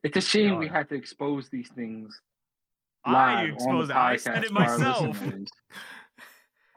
[0.04, 2.20] It's a shame we had to expose these things.
[3.06, 3.96] I exposed it.
[3.96, 5.22] I said it myself.
[5.22, 5.50] listeners.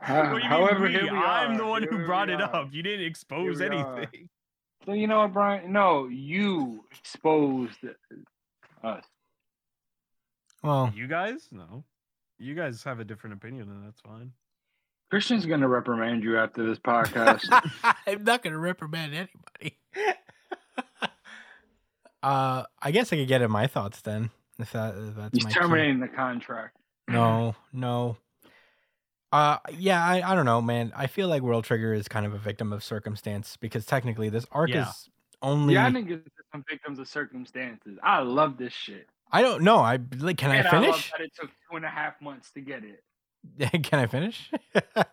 [0.05, 2.71] What Ho- do you mean However, here we I'm the one who brought it up.
[2.73, 3.85] You didn't expose anything.
[3.85, 4.09] are.
[4.83, 4.95] Anything.
[4.95, 5.73] So you know what, Brian?
[5.73, 7.79] No, you exposed
[8.85, 9.05] us.
[10.63, 11.49] well, You guys?
[11.51, 11.85] No.
[12.39, 14.33] You guys have a different opinion, and that's fine.
[15.11, 17.45] Christian's gonna reprimand you after this podcast.
[18.07, 19.79] I'm not gonna reprimand anybody.
[22.23, 24.31] uh, I guess I could get in my thoughts then.
[24.59, 25.61] If that if that's He's my cue.
[25.61, 26.77] terminating the contract.
[27.09, 28.17] No, no.
[29.33, 30.93] Uh, yeah, I, I don't know, man.
[30.95, 34.47] I feel like World Trigger is kind of a victim of circumstance because technically this
[34.53, 34.89] arc Yeah.
[34.91, 35.09] is
[35.41, 35.75] only.
[35.75, 37.99] Yeah, I think it's some victims of circumstances.
[38.03, 39.09] I love this shit.
[39.33, 39.79] I don't know.
[39.79, 40.37] I like.
[40.37, 41.11] Can and I I love finish?
[41.13, 43.03] that it took two and a half months to get it.
[43.83, 44.51] can I finish?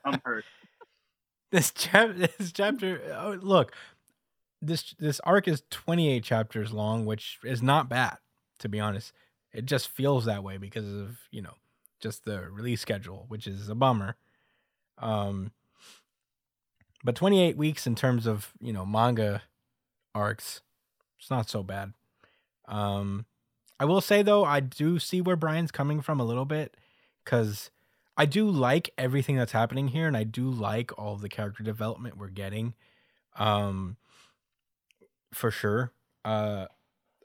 [0.04, 0.46] I'm hurt.
[1.52, 3.74] this chap this chapter oh, look
[4.62, 8.18] this this arc is 28 chapters long which is not bad
[8.60, 9.14] to be honest
[9.52, 11.54] it just feels that way because of you know
[12.00, 14.16] just the release schedule which is a bummer
[14.98, 15.52] um
[17.04, 19.44] but 28 weeks in terms of you know manga
[20.14, 20.62] arcs
[21.20, 21.94] it's not so bad
[22.68, 23.26] um
[23.80, 26.76] i will say though i do see where brian's coming from a little bit
[27.24, 27.70] because
[28.20, 32.18] I do like everything that's happening here, and I do like all the character development
[32.18, 32.74] we're getting.
[33.38, 33.96] Um,
[35.34, 35.94] for sure.
[36.26, 36.66] Uh,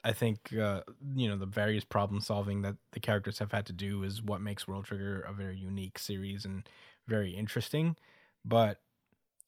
[0.05, 0.81] I think uh,
[1.15, 4.39] you know the various problem solving that the characters have had to do is what
[4.39, 6.69] makes World Trigger a very unique series and
[7.07, 7.97] very interesting.
[8.45, 8.79] But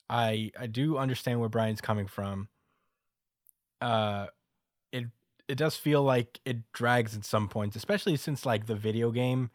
[0.10, 2.50] I I do understand where Brian's coming from.
[3.80, 4.26] Uh,
[4.92, 5.06] it
[5.48, 9.52] it does feel like it drags at some points, especially since like the video game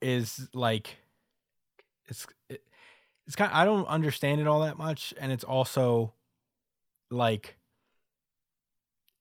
[0.00, 0.98] is like
[2.06, 2.62] it's it,
[3.26, 6.14] it's kind I don't understand it all that much and it's also
[7.10, 7.56] like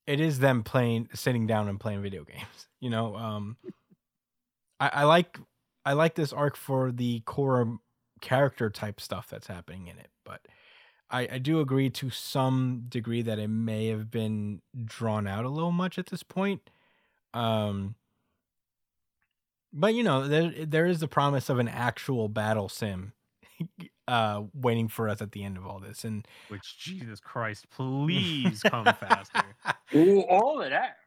[0.09, 3.57] it is them playing sitting down and playing video games you know um
[4.79, 5.39] I, I like
[5.85, 7.79] I like this arc for the core
[8.21, 10.41] character type stuff that's happening in it but
[11.11, 15.49] I, I do agree to some degree that it may have been drawn out a
[15.49, 16.69] little much at this point
[17.33, 17.95] um
[19.71, 23.13] but you know, there there is the promise of an actual battle sim
[24.07, 26.03] uh waiting for us at the end of all this.
[26.03, 29.43] And Which Jesus Christ, please come faster.
[29.95, 30.97] Ooh, all of that.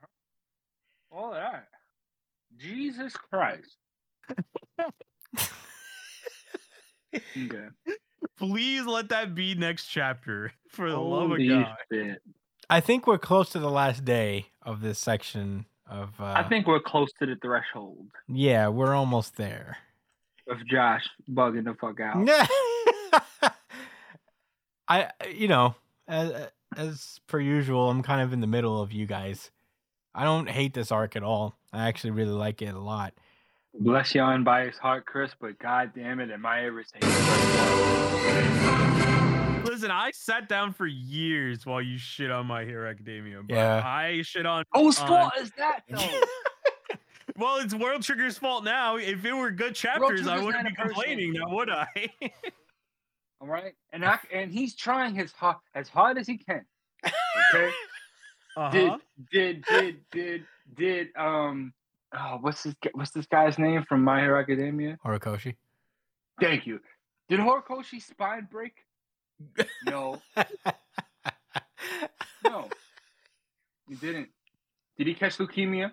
[1.11, 1.69] All of that.
[2.57, 3.77] Jesus Christ.
[7.11, 7.69] okay.
[8.39, 10.53] Please let that be next chapter.
[10.69, 11.77] For the love of God.
[11.93, 12.23] shit.
[12.71, 16.67] I think we're close to the last day of this section of uh I think
[16.67, 19.77] we're close to the threshold yeah, we're almost there.
[20.49, 23.53] of Josh bugging the fuck out.
[24.89, 25.75] I you know,
[26.09, 29.51] as, as per usual, I'm kind of in the middle of you guys.
[30.15, 31.57] I don't hate this arc at all.
[31.73, 33.15] I actually really like it a lot.
[33.79, 37.13] Bless your unbiased heart, Chris, but god damn it, am I ever saying
[39.65, 43.41] Listen, I sat down for years while you shit on My Hero Academia.
[43.43, 43.83] But Yeah.
[43.85, 44.65] I shit on.
[44.75, 45.99] Oh, Whose on- fault is that though?
[47.39, 48.97] Well, it's World Trigger's fault now.
[48.97, 51.87] If it were good chapters, I wouldn't be complaining now, would I?
[53.43, 56.65] All right, and I, and he's trying his hard as hard as he can.
[57.05, 57.71] Okay.
[58.57, 58.71] uh-huh.
[58.71, 58.93] Did
[59.33, 60.45] did did did
[60.77, 61.73] did um
[62.17, 64.97] oh what's this what's this guy's name from My Hero Academia?
[65.05, 65.57] Horikoshi.
[66.41, 66.79] Thank you.
[67.29, 68.75] Did Horikoshi's spine break?
[69.89, 70.23] No,
[72.45, 72.69] no,
[73.89, 74.29] he didn't.
[74.97, 75.91] Did he catch leukemia?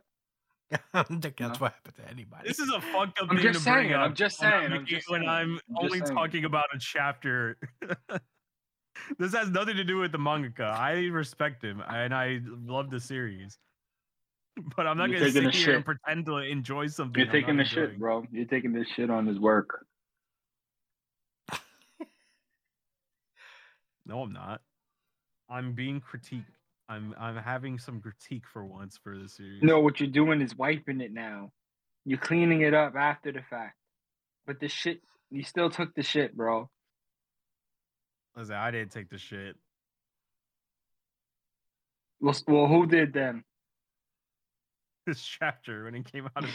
[0.94, 1.66] I don't think that's No.
[1.66, 2.48] what happened to anybody.
[2.48, 4.02] This is a fucked up I'm thing just to bring saying, up.
[4.02, 6.16] I'm just saying, I'm just when saying, I'm I'm only saying.
[6.16, 7.58] talking about a chapter.
[9.18, 10.70] this has nothing to do with the mangaka.
[10.72, 13.58] I respect him and I love the series.
[14.76, 17.20] But I'm not You're gonna sit here a and pretend to enjoy something.
[17.22, 18.26] You're taking the shit, bro.
[18.32, 19.86] You're taking this shit on his work.
[24.06, 24.62] No, I'm not.
[25.50, 26.46] I'm being critiqued.
[26.90, 29.62] I'm I'm having some critique for once for the series.
[29.62, 31.52] No, what you're doing is wiping it now.
[32.04, 33.76] You're cleaning it up after the fact.
[34.48, 36.68] But the shit, you still took the shit, bro.
[38.36, 39.56] Listen, I didn't take the shit.
[42.20, 43.44] Well, well who did then?
[45.08, 46.52] This chapter when it came out of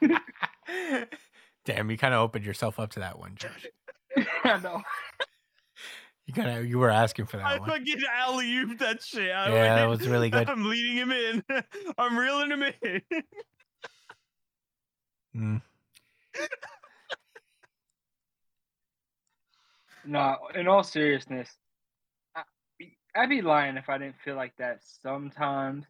[0.00, 0.20] the
[1.64, 3.66] Damn, you kind of opened yourself up to that one, Josh.
[4.44, 4.82] I know.
[6.26, 7.68] You kind of you were asking for that I one.
[7.68, 9.30] fucking alley ooped that shit.
[9.30, 10.48] I yeah, that was really good.
[10.50, 11.44] I'm leading him in.
[11.98, 13.02] I'm reeling him in.
[15.36, 15.62] Mm.
[20.08, 21.50] No, in all seriousness,
[22.36, 22.42] I,
[23.16, 25.84] I'd be lying if I didn't feel like that sometimes.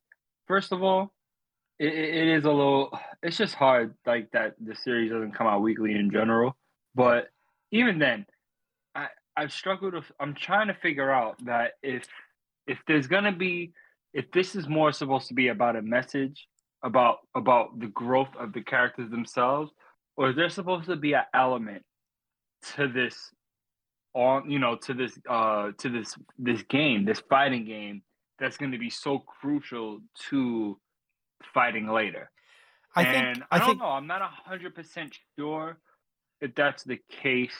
[0.48, 1.12] First of all,
[1.78, 5.46] it, it it is a little, it's just hard, like that the series doesn't come
[5.46, 6.56] out weekly in general.
[6.94, 7.28] But
[7.72, 8.35] even then, I,
[9.36, 12.06] I've struggled with, I'm trying to figure out that if,
[12.66, 13.72] if there's going to be,
[14.12, 16.48] if this is more supposed to be about a message
[16.82, 19.70] about, about the growth of the characters themselves,
[20.16, 21.82] or is there supposed to be an element
[22.74, 23.30] to this
[24.14, 28.02] on you know to this uh to this this game this fighting game
[28.38, 30.00] that's going to be so crucial
[30.30, 30.78] to
[31.52, 32.30] fighting later?
[32.94, 35.78] I and think i, I don't think know i'm not 100% sure
[36.40, 37.56] if that's the case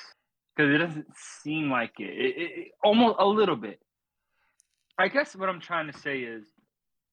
[0.57, 1.07] because it doesn't
[1.43, 2.05] seem like it.
[2.05, 3.79] It, it, it almost a little bit
[4.99, 6.45] i guess what i'm trying to say is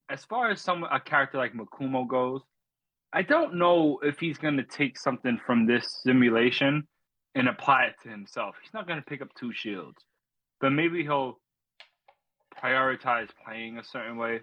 [0.09, 2.41] as far as some a character like Mikumo goes
[3.11, 6.87] i don't know if he's going to take something from this simulation
[7.35, 8.55] and apply it to himself.
[8.61, 10.03] He's not going to pick up two shields,
[10.61, 11.39] but maybe he'll
[12.63, 14.41] prioritize playing a certain way.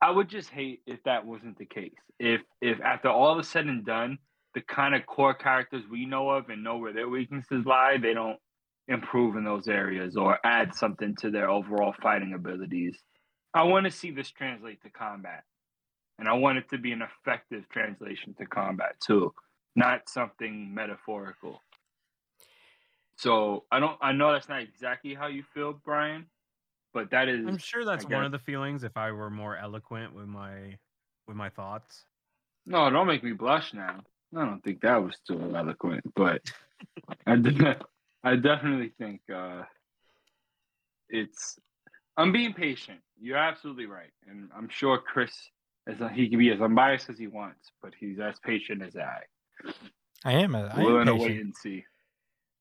[0.00, 1.94] I would just hate if that wasn't the case.
[2.18, 4.18] If if after all is said and done,
[4.54, 8.14] the kind of core characters we know of and know where their weaknesses lie, they
[8.14, 8.38] don't
[8.88, 12.96] improve in those areas or add something to their overall fighting abilities.
[13.52, 15.44] I want to see this translate to combat.
[16.18, 19.32] And I want it to be an effective translation to combat too
[19.76, 21.60] not something metaphorical.
[23.16, 26.26] So I don't I know that's not exactly how you feel, Brian,
[26.92, 30.14] but that is I'm sure that's one of the feelings if I were more eloquent
[30.14, 30.76] with my
[31.26, 32.04] with my thoughts.
[32.66, 34.00] no, don't make me blush now.
[34.36, 36.42] I don't think that was too eloquent, but
[37.26, 37.80] I de-
[38.22, 39.62] I definitely think uh
[41.08, 41.58] it's
[42.16, 43.00] I'm being patient.
[43.20, 44.10] You're absolutely right.
[44.28, 45.32] And I'm sure Chris
[45.86, 49.18] is he can be as unbiased as he wants, but he's as patient as I.
[50.24, 50.54] I am.
[50.54, 51.44] a- I We're am gonna wait patient.
[51.44, 51.84] and see.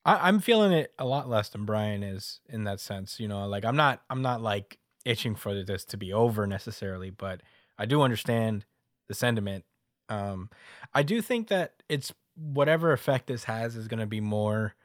[0.06, 3.20] I, I'm feeling it a lot less than Brian is in that sense.
[3.20, 7.10] You know, like I'm not I'm not like itching for this to be over necessarily,
[7.10, 7.42] but
[7.78, 8.66] I do understand
[9.08, 9.66] the sentiment.
[10.10, 10.50] Um,
[10.94, 14.76] I do think that it's whatever effect this has is going to be more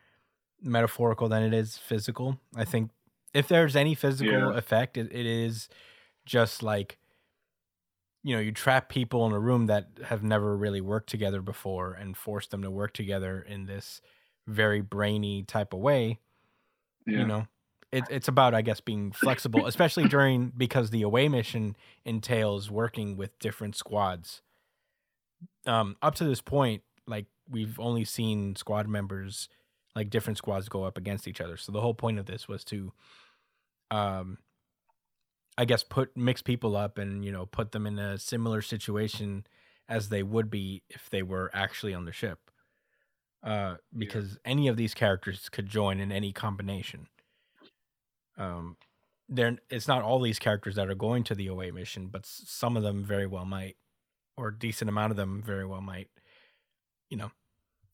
[0.63, 2.41] metaphorical than it is physical.
[2.57, 2.91] I think
[3.35, 4.57] if there's any physical Yeah.
[4.59, 5.69] effect, it, it is
[6.27, 6.99] just like
[8.23, 11.93] you know you trap people in a room that have never really worked together before
[11.95, 14.01] and force them to work together in this
[14.47, 16.19] very brainy type of way
[17.07, 17.21] Yeah.
[17.21, 17.47] you know
[17.93, 23.17] it, it's about i guess being flexible especially during because the away mission entails working
[23.17, 24.43] with different squads
[25.69, 29.49] um up to this point like we've only seen squad members
[29.97, 31.57] like different squads go up against each other.
[31.57, 32.93] So the whole point of this was to
[33.91, 34.39] um
[35.57, 39.47] i guess put mix people up and you know put them in a similar situation
[39.89, 42.51] as they would be if they were actually on the ship.
[43.43, 47.09] Uh because any of these characters could join in any combination.
[48.37, 48.77] Um
[49.29, 52.43] there it's not all these characters that are going to the away mission but s-
[52.47, 53.77] some of them very well might
[54.39, 56.09] or a decent amount of them very well might
[57.11, 57.31] you know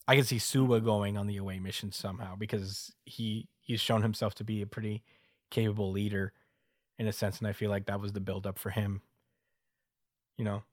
[0.07, 4.35] i can see suwa going on the away mission somehow because he he's shown himself
[4.35, 5.03] to be a pretty
[5.51, 6.33] capable leader
[6.99, 9.01] in a sense and i feel like that was the build up for him
[10.37, 10.63] you know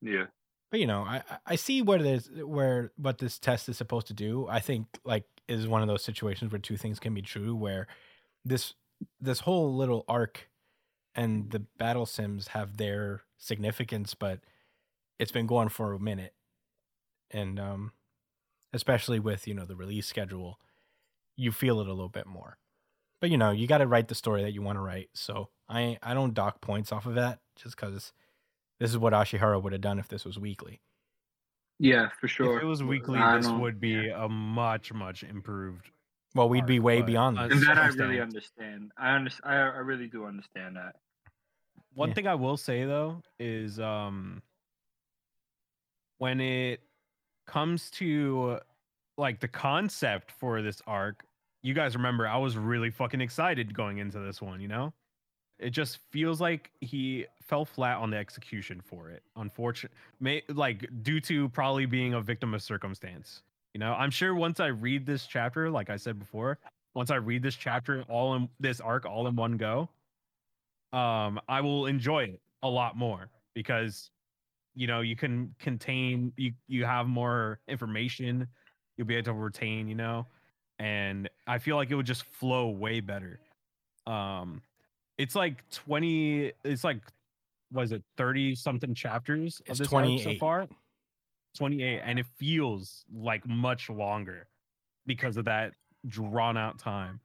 [0.00, 0.26] Yeah.
[0.70, 4.06] but you know, I I- see where it is where what this test is supposed
[4.08, 4.46] to do.
[4.48, 7.86] I think like is one of those situations where two things can be true where
[8.44, 8.74] this
[9.20, 10.48] this whole little arc
[11.16, 14.40] and the battle sims have their significance, but
[15.18, 16.34] it's been going for a minute.
[17.30, 17.92] And um
[18.72, 20.60] especially with, you know, the release schedule,
[21.34, 22.58] you feel it a little bit more.
[23.20, 25.08] But you know, you got to write the story that you want to write.
[25.14, 28.12] So I I don't dock points off of that just cuz
[28.78, 30.82] this is what Ashihara would have done if this was weekly.
[31.78, 32.58] Yeah, for sure.
[32.58, 35.90] If it was weekly, I this would be a much much improved.
[36.34, 37.52] Well, we'd be way beyond this.
[37.52, 38.92] and that I really understand.
[38.98, 39.54] I understand.
[39.54, 40.96] I, I really do understand that.
[41.96, 42.14] One Yeah.
[42.14, 44.42] thing I will say though is um
[46.18, 46.80] when it
[47.46, 48.60] comes to
[49.16, 51.24] like the concept for this arc,
[51.62, 54.92] you guys remember I was really fucking excited going into this one, you know?
[55.58, 59.22] It just feels like he fell flat on the execution for it.
[59.36, 63.42] Unfortunate, may like due to probably being a victim of circumstance.
[63.74, 66.58] You know, I'm sure once I read this chapter, like I said before,
[66.94, 69.88] once I read this chapter all in this arc all in one go,
[70.96, 74.10] um, I will enjoy it a lot more because
[74.74, 78.48] you know you can contain you you have more information
[78.96, 80.26] you'll be able to retain you know?
[80.78, 83.38] And i feel like it would just flow way better.
[84.06, 84.62] Um
[85.18, 87.00] it's like 20 it's like
[87.72, 90.40] was it 30 something chapters It's of this arc so 28.
[90.40, 90.68] far?
[91.56, 94.46] 28 and it feels like much longer
[95.06, 95.72] because of that
[96.08, 97.20] drawn out time.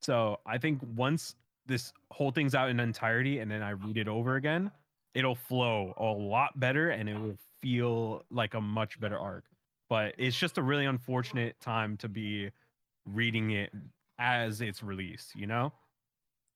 [0.00, 1.36] So i think once
[1.66, 4.70] this whole thing's out in entirety and then i read it over again
[5.14, 9.44] it'll flow a lot better and it will feel like a much better arc.
[9.88, 12.50] But it's just a really unfortunate time to be
[13.06, 13.70] reading it
[14.18, 15.72] as it's released you know?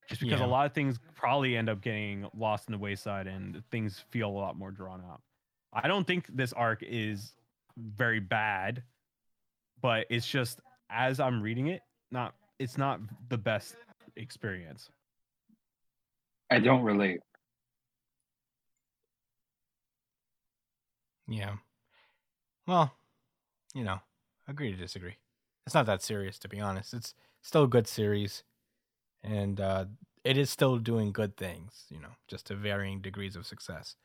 [0.09, 0.47] Just because Yeah.
[0.47, 4.29] a lot of things probably end up getting lost in the wayside and things feel
[4.29, 5.23] a lot more drawn out.
[5.73, 7.35] I don't think this arc is
[7.77, 8.83] very bad
[9.81, 10.59] but it's just
[10.91, 13.77] as i'm reading it not it's not the best
[14.17, 14.91] experience
[16.51, 17.21] I don't relate.
[21.29, 21.57] Yeah.
[22.67, 22.93] Well,
[23.75, 24.01] you know,
[24.49, 25.17] agree to disagree.
[25.67, 26.95] It's not that serious, to be honest.
[26.95, 28.45] It's still a good series,
[29.23, 29.87] and uh,
[30.25, 31.87] it is still doing good things.
[31.91, 33.97] You know, just to varying degrees of success.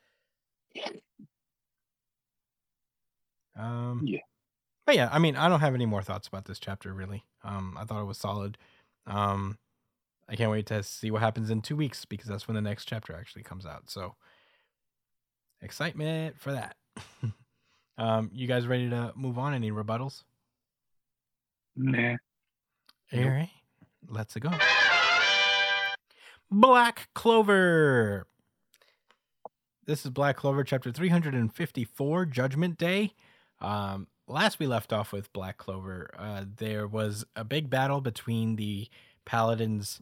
[3.55, 4.19] Um, Yeah.
[4.85, 7.25] But yeah, I mean, I don't have any more thoughts about this chapter really.
[7.43, 8.57] Um, I thought it was solid.
[9.07, 9.57] Um,
[10.29, 12.85] I can't wait to see what happens in two weeks because that's when the next
[12.85, 13.89] chapter actually comes out.
[13.89, 14.15] So
[15.61, 16.75] excitement for that.
[17.97, 19.53] um, you guys ready to move on?
[19.53, 20.23] Any rebuttals?
[21.75, 22.15] Nah.
[23.13, 23.49] All right,
[24.07, 24.51] let's go.
[26.49, 28.27] Black Clover.
[29.85, 33.13] This is Black Clover, chapter 354, Judgment Day.
[33.59, 38.55] Um, last we left off with Black Clover, uh, there was a big battle between
[38.55, 38.87] the
[39.25, 40.01] paladins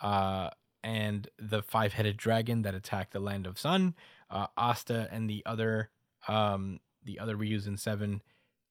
[0.00, 0.50] uh,
[0.82, 3.94] and the five headed dragon that attacked the Land of Sun.
[4.30, 5.90] Uh, Asta and the other
[6.28, 8.22] um, the other Ryuzen Seven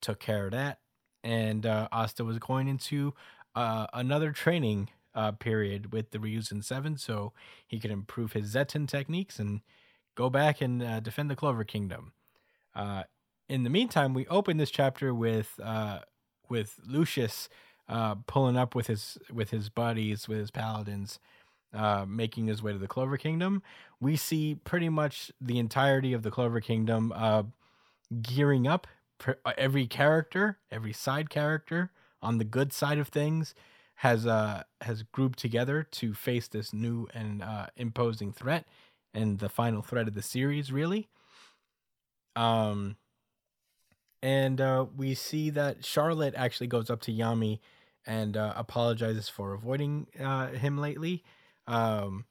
[0.02, 0.80] took care of that,
[1.24, 3.14] and uh, Asta was going into
[3.56, 7.34] uh, another training uh, period with the Ryuzen Seven, so
[7.68, 9.62] he could improve his Zetten techniques and
[10.16, 12.14] go back and uh, defend the Clover Kingdom.
[12.76, 13.04] Uh,
[13.48, 16.00] in the meantime, we open this chapter with uh,
[16.50, 17.50] with Lucius
[17.90, 21.20] uh, pulling up with his with his buddies, with his paladins,
[21.74, 23.64] uh, making his way to the Clover Kingdom.
[24.00, 27.44] We see pretty much the entirety of the Clover Kingdom uh,
[28.22, 28.88] gearing up.
[29.26, 31.92] Uh, Every character, every side character
[32.22, 33.54] on the good side of things
[33.96, 38.66] has uh has grouped together to face this new and uh, imposing threat
[39.14, 41.10] and the final threat of the series, really.
[42.36, 42.96] Um,
[44.22, 47.60] and uh, we see that Charlotte actually goes up to Yami
[48.06, 51.24] and uh, apologizes for avoiding uh, him lately.
[51.68, 52.26] Um,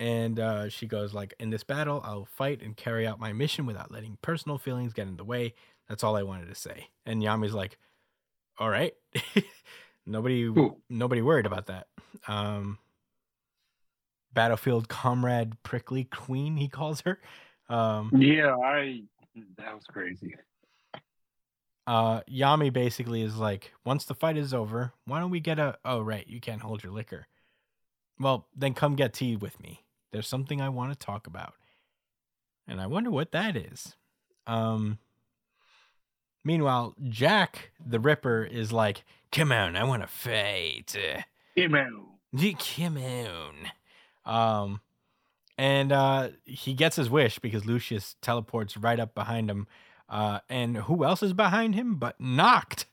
[0.00, 3.66] and uh, she goes like, "In this battle, I'll fight and carry out my mission
[3.66, 5.54] without letting personal feelings get in the way.
[5.88, 7.78] That's all I wanted to say." And Yami's like,
[8.58, 8.94] "All right."
[10.06, 10.80] nobody, Cool.
[10.90, 11.86] nobody worried about that.
[12.26, 12.78] Um,
[14.32, 17.20] battlefield comrade, prickly queen, he calls her.
[17.68, 19.02] Um, Yeah, I.
[19.56, 20.34] That was crazy.
[21.86, 25.78] Uh Yami basically is like, once the fight is over, why don't we get a
[25.84, 27.26] oh right, you can't hold your liquor.
[28.18, 29.84] Well, then come get tea with me.
[30.12, 31.54] There's something I want to talk about.
[32.68, 33.96] And I wonder what that is.
[34.46, 34.98] Um
[36.44, 40.96] Meanwhile, Jack the Ripper is like, come on, I want to fight.
[41.56, 42.08] Emo.
[42.76, 43.54] Come on.
[44.24, 44.80] Um,
[45.58, 49.66] and uh, he gets his wish because Lucius teleports right up behind him.
[50.12, 52.84] Uh, and who else is behind him but Nacht?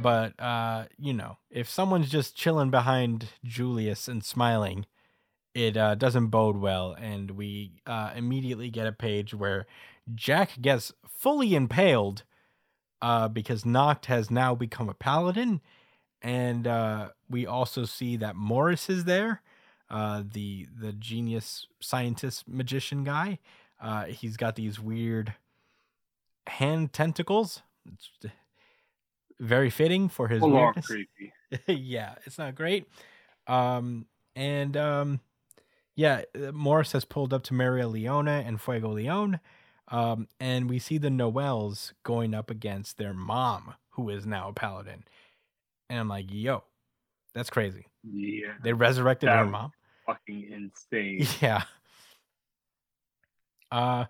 [0.00, 4.86] But uh, you know, if someone's just chilling behind Julius and smiling,
[5.52, 9.66] it uh, doesn't bode well, and we uh, immediately get a page where
[10.14, 12.22] Jack gets fully impaled
[13.00, 15.60] uh, because Nacht has now become a paladin,
[16.20, 19.42] and uh, we also see that Morris is there,
[19.90, 23.40] the the genius scientist magician guy.
[23.82, 25.34] Uh, he's got these weird
[26.46, 27.62] hand tentacles.
[27.92, 28.08] It's
[29.40, 30.86] very fitting for his weirdness.
[30.86, 31.32] creepy.
[31.66, 32.86] yeah, it's not great.
[33.48, 34.06] Um,
[34.36, 35.20] and um,
[35.96, 39.40] yeah, uh, Morris has pulled up to Mereoleona and Fuego Leon.
[39.88, 44.52] Um, and we see the Noels going up against their mom, who is now a
[44.52, 45.04] paladin.
[45.90, 46.62] And I'm like, yo,
[47.34, 47.86] that's crazy.
[48.04, 49.72] Yeah, They resurrected her mom.
[50.06, 50.48] fucking
[50.92, 51.26] insane.
[51.40, 51.64] Yeah.
[53.72, 54.04] Uh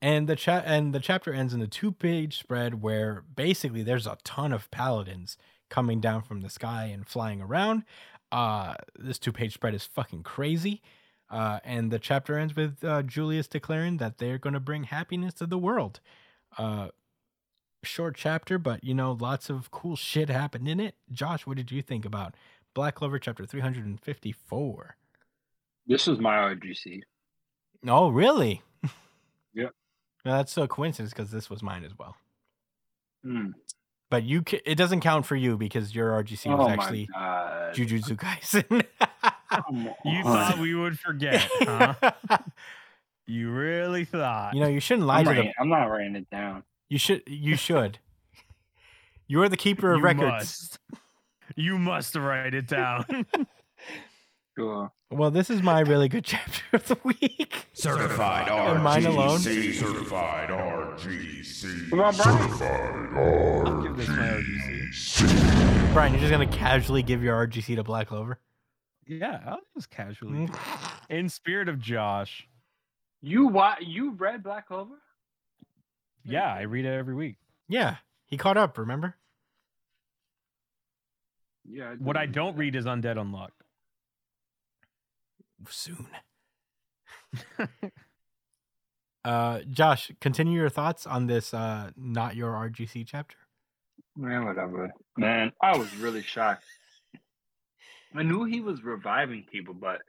[0.00, 4.16] and the chat and the chapter ends in a two-page spread where basically there's a
[4.24, 5.36] ton of paladins
[5.68, 7.82] coming down from the sky and flying around.
[8.30, 10.80] Uh this two-page spread is fucking crazy.
[11.28, 15.34] Uh and the chapter ends with uh, Julius declaring that they're going to bring happiness
[15.34, 16.00] to the world.
[16.56, 16.88] Uh
[17.84, 20.94] short chapter, but you know, lots of cool shit happened in it.
[21.10, 22.34] Josh, what did you think about
[22.74, 24.96] Black Clover chapter 354?
[25.86, 27.02] This was my RGC.
[27.86, 28.62] Oh, really?
[30.24, 30.32] Yep.
[30.32, 32.16] No, that's a coincidence because this was mine as well.
[33.24, 33.48] Hmm.
[34.10, 37.08] But you, ca- it doesn't count for you because your RGC Oh was my actually!
[37.74, 38.84] Jujutsu Kaisen.
[40.04, 41.94] You thought we would forget, huh?
[43.26, 44.54] You really thought.
[44.54, 45.54] you know, you shouldn't lie I'm, to writing, them.
[45.60, 46.62] I'm not writing it down.
[46.88, 47.22] You should.
[47.26, 47.98] You should.
[49.28, 50.30] you are the keeper of You records.
[50.30, 50.78] must.
[51.54, 53.04] You must write it down.
[54.58, 54.92] Sure.
[55.10, 57.66] Well, this is my really good chapter of the week.
[57.72, 59.38] Certified And mine alone?
[59.38, 59.74] RGC.
[59.74, 61.90] Certified RGC.
[61.90, 62.38] Come on, Brian.
[62.50, 65.92] Certified I'll give this my RGC.
[65.94, 68.38] Brian, you're just gonna casually give your RGC to Black Clover.
[69.06, 69.96] Yeah, I'll just Mm.
[69.96, 70.48] casually.
[71.10, 72.46] In spirit of Josh.
[73.20, 75.00] You wa- You read Black Clover?
[76.24, 77.36] Yeah, I read it every week.
[77.68, 77.96] Yeah,
[78.26, 78.78] he caught up.
[78.78, 79.16] Remember?
[81.68, 81.94] Yeah.
[81.98, 83.50] What I don't read is Undead Unluck.
[85.68, 86.06] Soon.
[89.24, 91.54] uh, Josh, continue your thoughts on this.
[91.54, 93.36] Uh, not your RGC chapter.
[94.16, 94.92] Man, whatever.
[95.16, 96.64] Man, I was really shocked.
[98.14, 100.02] I knew he was reviving people, but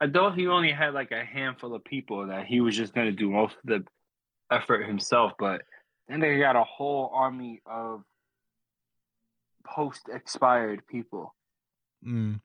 [0.00, 3.06] I thought he only had like a handful of people that he was just going
[3.06, 3.84] to do most of the
[4.50, 5.32] effort himself.
[5.38, 5.62] But
[6.08, 8.02] then they got a whole army of
[9.66, 11.34] post expired people.
[12.06, 12.40] Mm.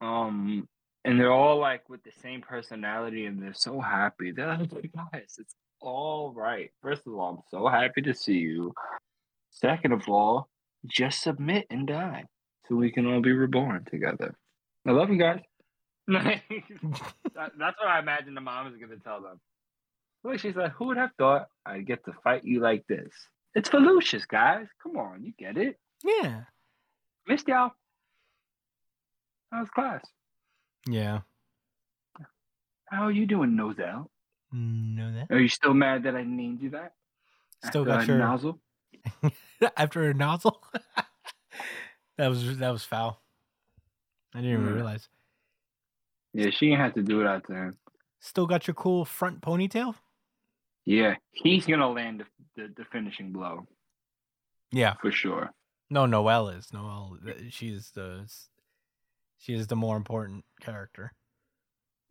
[0.00, 0.68] Um,
[1.04, 4.32] and they're all like with the same personality, and they're so happy.
[4.32, 6.70] They're like, guys, it's all right.
[6.82, 8.74] First of all, I'm so happy to see you.
[9.50, 10.48] Second of all,
[10.86, 12.24] just submit and die,
[12.68, 14.34] so we can all be reborn together.
[14.86, 15.40] I love you guys.
[16.08, 19.40] That- that's what I imagine the mom is gonna tell them.
[20.22, 23.10] Well, she's like, "Who would have thought I'd get to fight you like this?
[23.54, 24.66] It's for Lucius, guys.
[24.82, 25.76] Come on, you get it.
[26.04, 26.42] Yeah.
[27.26, 27.72] Missed y'all.
[29.50, 30.04] How's class?
[30.86, 31.20] Yeah.
[32.86, 34.06] How are you doing, Nozel?
[34.52, 35.30] Know that.
[35.34, 36.94] Are you still mad that I named you that?
[37.64, 38.58] Still After got your nozzle.
[39.76, 40.62] after a nozzle.
[42.16, 43.20] that was that was foul.
[44.34, 44.74] I didn't even Mm.
[44.74, 45.08] realize.
[46.32, 47.76] Yeah, she didn't have to do that to him.
[48.20, 49.94] Still got your cool front ponytail.
[50.84, 52.24] Yeah, he's gonna land
[52.56, 53.66] the, the, the finishing blow
[54.72, 54.94] Yeah.
[55.00, 55.50] for sure.
[55.90, 57.18] No, Noelle is Noelle.
[57.50, 58.26] She's the
[59.40, 61.12] she is the more important character.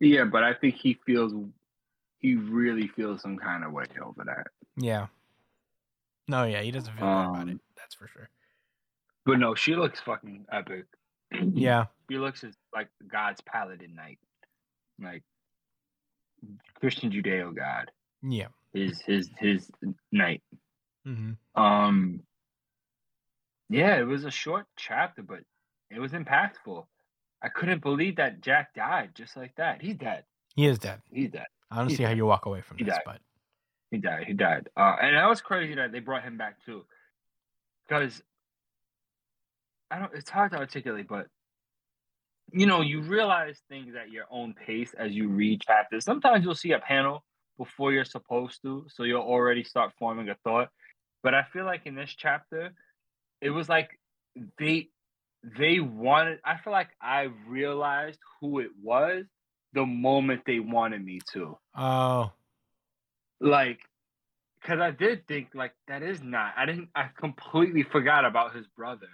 [0.00, 1.32] Yeah, but I think he feels
[2.18, 4.48] he really feels some kind of way over that.
[4.76, 5.06] Yeah.
[6.28, 7.52] No, yeah, he doesn't feel bad about it.
[7.52, 8.28] Um, That's for sure.
[9.24, 10.84] But no, she looks fucking epic.
[11.54, 11.86] Yeah.
[12.10, 14.18] she looks as like God's paladin knight,
[15.00, 15.22] like
[16.80, 17.90] Christian Judeo God.
[18.22, 18.48] Yeah.
[18.72, 19.70] His his his
[20.10, 20.42] knight.
[21.04, 22.20] hmm Um,
[23.68, 25.40] yeah, it was a short chapter, but
[25.90, 26.86] it was impactful.
[27.42, 29.80] I couldn't believe that Jack died just like that.
[29.80, 30.24] He's dead.
[30.56, 31.00] He is dead.
[31.10, 31.46] He's dead.
[31.70, 33.02] I don't He's see how you walk away from He this, died.
[33.06, 33.20] but
[33.90, 34.24] He died.
[34.26, 34.68] He died.
[34.76, 36.84] Uh, and that was crazy that they brought him back too,
[37.88, 38.22] because
[39.90, 40.12] I don't.
[40.14, 41.26] It's hard to articulate, but
[42.52, 46.04] you know, you realize things at your own pace as you read chapters.
[46.04, 47.24] Sometimes you'll see a panel
[47.58, 50.68] before you're supposed to, so you'll already start forming a thought.
[51.22, 52.72] But I feel like in this chapter,
[53.40, 53.90] it was like
[54.58, 54.88] they
[55.42, 56.38] they wanted.
[56.44, 59.24] I feel like I realized who it was
[59.72, 62.32] the moment they wanted me to oh,
[63.40, 63.78] like
[64.60, 68.66] because i did think like that is not i didn't i completely forgot about his
[68.76, 69.06] brother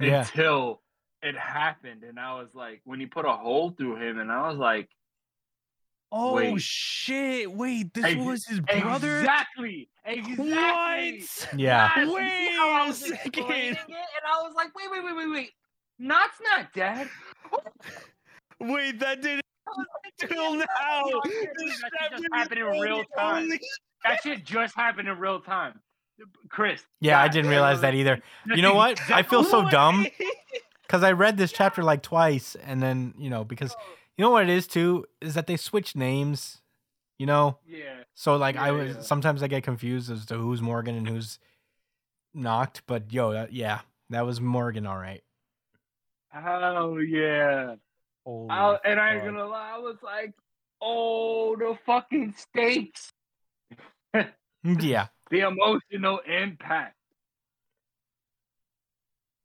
[0.00, 0.22] Yeah.
[0.22, 0.82] until
[1.22, 4.48] it happened and i was like when he put a hole through him and i
[4.48, 4.88] was like
[6.12, 6.60] Oh Wait.
[6.60, 7.48] shit!
[7.52, 9.20] Wait, this Ex- was his brother.
[9.20, 11.48] exactly exactly What?
[11.56, 11.88] Yeah.
[11.96, 13.44] Yes, Wait I a was second.
[13.48, 13.78] it?
[13.78, 13.96] and
[14.28, 15.50] i was like wait wait wait wait wait
[16.00, 17.08] Nacht's not dead
[18.58, 19.42] Wait, that didn't
[20.18, 20.66] till Oh, now.
[20.68, 23.42] I can't This believe that chapter just happened in real time.
[23.44, 23.60] only-
[24.04, 25.78] that shit just happened in real time
[26.50, 28.20] chris yeah, I didn't realize that either.
[28.54, 29.00] You know what?
[29.10, 30.06] I feel so dumb
[30.86, 33.74] because I read this chapter like twice, and then you know because
[34.18, 36.60] you know what it is too is that they switch names.
[37.18, 39.00] You know, yeah so like I was yeah.
[39.02, 41.38] sometimes I get confused as to who's Morgen and who's
[42.34, 45.22] Nacht, but yo, that, yeah, that was Morgen, all right.
[46.34, 47.74] Oh yeah.
[48.26, 50.32] I, and I ain't gonna lie, I was like,
[50.80, 53.12] oh, the fucking stakes,
[54.62, 56.96] Yeah, the emotional impact.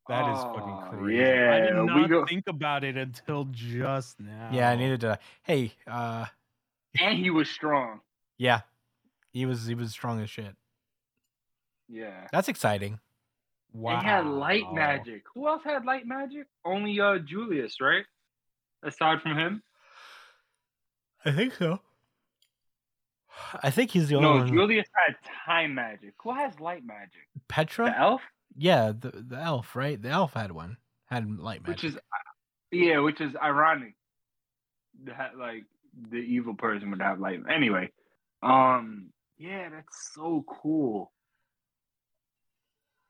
[0.08, 1.18] That is fucking crazy.
[1.18, 4.50] Yeah, I did we not go, think about it until just now.
[4.54, 5.18] yeah, I needed to.
[5.42, 6.26] Hey, uh,
[7.02, 8.02] and he was strong.
[8.38, 8.62] yeah,
[9.32, 10.56] he was he was strong as shit.
[11.88, 12.28] Yeah.
[12.32, 13.00] That's exciting.
[13.76, 14.00] Wow.
[14.00, 15.24] They had light magic.
[15.34, 16.48] Who else had light magic?
[16.64, 18.06] Only uh Julius, right?
[18.84, 19.64] Aside from him.
[21.26, 21.80] I think so.
[23.62, 24.48] I think he's the only No, one.
[24.48, 26.14] Julius had time magic.
[26.24, 27.28] Who has light magic?
[27.50, 27.88] Petra?
[27.88, 28.22] The elf?
[28.56, 30.02] Yeah, the the elf, right?
[30.02, 30.78] The elf had one.
[31.08, 31.68] Had light magic.
[31.68, 31.98] Which is
[32.72, 33.96] yeah, which is ironic.
[35.04, 35.66] That like
[36.10, 37.42] the evil person would have light.
[37.54, 37.92] Anyway,
[38.42, 39.08] um,
[39.38, 41.12] yeah, that's so cool.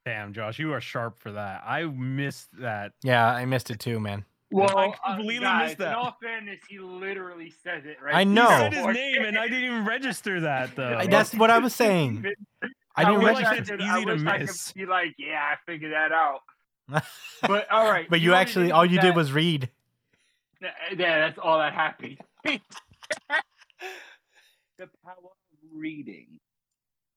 [0.06, 1.64] Damn, Josh, you are sharp for that.
[1.65, 2.94] I missed that.
[3.03, 4.23] yeah, I missed it too, man.
[4.52, 5.88] Well, I uh, completely guys, missed that.
[5.90, 8.14] In all fairness, he literally says it right.
[8.15, 8.48] I You know.
[8.48, 11.02] said his name, and I didn't even register that though.
[11.10, 12.23] That's what I was saying.
[12.95, 13.73] I didn't wish register.
[13.73, 14.68] I It's easy I to wish I miss.
[14.72, 16.41] could be like, yeah, I figured that out.
[17.41, 19.69] But all right, but the you actually, all is you did was read.
[20.61, 20.69] Yeah,
[21.27, 22.18] that's all that happened.
[22.45, 22.60] the
[25.03, 25.32] power of
[25.73, 26.40] reading.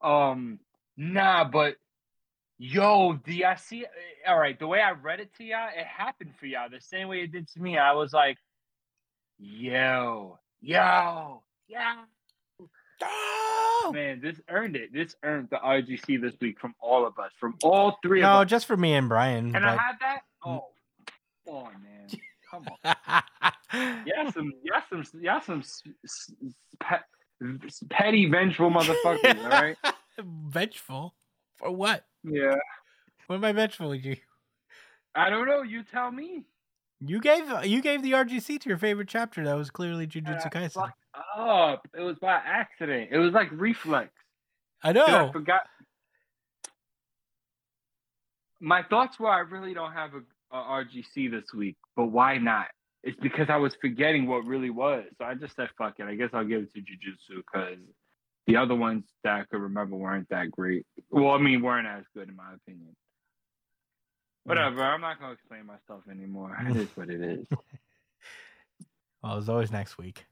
[0.02, 0.58] Um,
[0.96, 1.76] nah, but
[2.58, 3.84] yo, do y'all see?
[3.84, 6.80] Eh, all right, the way I read it to y'all, it happened for y'all the
[6.80, 7.78] same way it did to me.
[7.78, 8.36] I was like,
[9.38, 11.92] yo, yo, yo.
[13.92, 14.92] Man, this earned it.
[14.92, 18.32] This earned the RGC this week from all of us, from all three No, of
[18.34, 18.40] us.
[18.40, 19.52] No, just for me and Brian.
[19.52, 20.20] Can I but- have that?
[20.44, 20.66] Oh,
[21.46, 22.08] come on, man.
[22.50, 23.22] Come on.
[23.70, 26.32] Yeah, some, yeah, some, yeah, some s- s-
[26.80, 29.44] pe- petty, vengeful motherfuckers.
[29.44, 29.76] All right.
[30.48, 31.14] Vengeful
[31.58, 32.06] for what?
[32.30, 32.56] Yeah.
[33.26, 34.16] What am I vengeful you?
[35.14, 35.62] I don't know.
[35.62, 36.44] You tell me.
[37.00, 39.44] You gave you gave the RGC to your favorite chapter.
[39.44, 40.90] That was clearly Jujutsu Kaisen.
[41.36, 41.86] up.
[41.96, 43.10] It was by accident.
[43.12, 44.10] It was like reflex.
[44.82, 45.32] I Dude, I know.
[45.32, 45.60] forgot.
[48.60, 52.66] My thoughts were I really don't have a, a RGC this week, but why not?
[53.04, 55.04] It's because I was forgetting what really was.
[55.18, 56.06] So I just said, fuck it.
[56.06, 57.78] I guess I'll give it to Jujutsu because
[58.48, 60.86] the other ones that I could remember weren't that great.
[61.10, 62.96] Well, I mean, weren't as good in my opinion.
[64.44, 64.82] Whatever.
[64.82, 66.56] I'm not going to explain myself anymore.
[66.66, 67.46] It is what it is.
[69.20, 70.24] Well, it's always next week.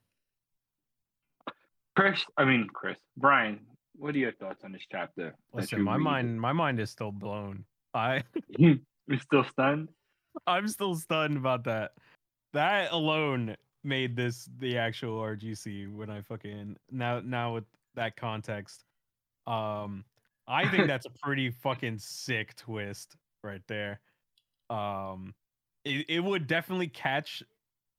[1.96, 3.58] Chris, I mean, Chris, Brian,
[3.96, 5.34] what are your thoughts on this chapter?
[5.52, 6.02] Listen, my read?
[6.04, 7.64] mind, my mind is still blown.
[7.94, 8.22] I,
[8.56, 8.78] You're
[9.20, 9.88] still stunned?
[10.46, 11.94] I'm still stunned about that.
[12.52, 17.64] That alone made this the actual RGC when I fucking now now with
[17.96, 18.84] that context.
[19.46, 20.04] Um,
[20.46, 24.00] I think that's a pretty fucking sick twist right there.
[24.70, 25.34] Um,
[25.84, 27.42] it, it would definitely catch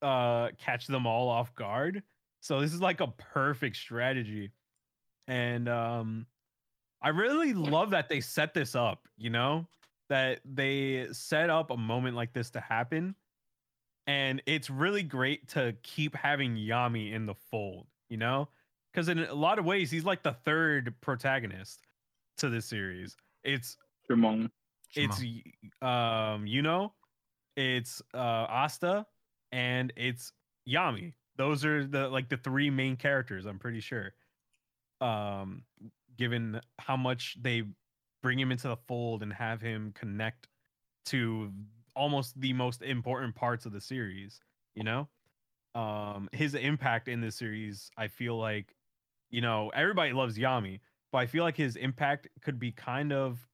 [0.02, 2.04] uh catch them all off guard.
[2.42, 4.52] So this is like a perfect strategy.
[5.28, 6.28] And um
[7.02, 9.68] I really love that they set this up, you know?
[10.10, 13.16] That they set up a moment like this to happen.
[14.08, 18.50] And it's really great to keep having Yami in the fold, you know?
[18.98, 21.82] Because in a lot of ways, he's like the third protagonist
[22.38, 23.16] to this series.
[23.44, 23.78] It's
[24.10, 24.50] Shimon.
[24.96, 25.22] it's
[25.84, 26.94] um you know
[27.56, 29.06] it's uh asta
[29.52, 30.32] and it's
[30.68, 34.14] yami those are the like the three main characters i'm pretty sure
[35.02, 35.62] um
[36.18, 37.64] given how much they
[38.24, 40.48] bring him into the fold and have him connect
[41.06, 41.52] to
[41.96, 44.40] almost the most important parts of the series
[44.74, 45.08] you know
[45.76, 48.74] um his impact in this series i feel like
[49.30, 50.80] you know everybody loves yami
[51.12, 53.48] but i feel like his impact could be kind of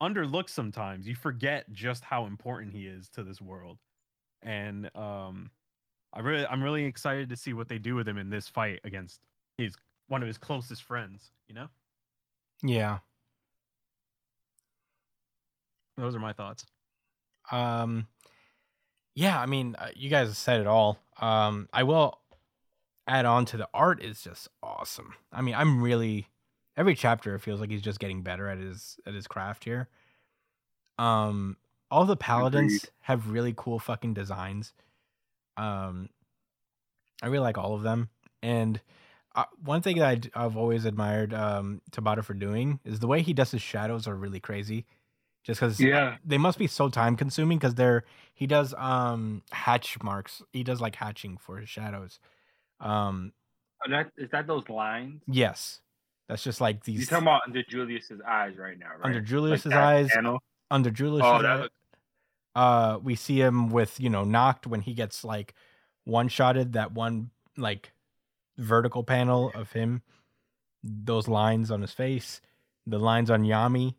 [0.00, 1.06] underlooked sometimes.
[1.06, 3.78] You forget just how important he is to this world.
[4.42, 5.50] And um
[6.12, 8.80] I really I'm really excited to see what they do with him in this fight
[8.84, 9.20] against
[9.58, 9.74] his
[10.08, 11.68] one of his closest friends, you know?
[12.62, 12.98] Yeah.
[15.96, 16.66] Those are my thoughts.
[17.50, 18.06] Um,
[19.14, 19.40] yeah.
[19.40, 20.98] I mean, uh, you guys said it all.
[21.20, 22.18] Um, I will
[23.06, 25.14] add on to the art is just awesome.
[25.32, 26.28] I mean, I'm really
[26.76, 29.88] every chapter it feels like he's just getting better at his at his craft here.
[30.98, 31.56] Um,
[31.90, 32.90] all the paladins Agreed.
[33.00, 34.72] have really cool fucking designs.
[35.56, 36.08] Um,
[37.22, 38.08] I really like all of them,
[38.42, 38.80] and
[39.34, 43.22] uh, one thing that I'd, I've always admired um Tabata for doing is the way
[43.22, 44.86] he does his shadows are really crazy.
[45.44, 46.16] Just because Yeah.
[46.24, 50.80] they must be so time consuming because they're he does um hatch marks he does
[50.80, 52.18] like hatching for his shadows
[52.80, 53.32] um
[53.86, 55.20] Oh, that, is that those lines?
[55.26, 55.80] yes
[56.28, 56.94] That's just like these.
[56.94, 59.04] You these talking about under Julius's eyes right now, right?
[59.04, 60.10] under Julius's that eyes.
[60.10, 60.42] panel?
[60.70, 61.60] Under Julius's Oh, that eyes.
[61.62, 61.74] looks
[62.54, 65.54] uh we see him with you know Nacht when he gets like
[66.04, 67.92] one shotted that one like
[68.56, 70.02] vertical panel of him
[70.82, 72.40] those lines on his face
[72.86, 73.94] the lines on yami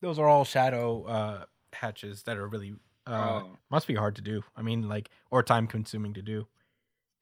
[0.00, 2.74] those are all shadow uh hatches that are really
[3.06, 3.58] uh oh.
[3.70, 6.46] must be hard to do i mean like or time consuming to do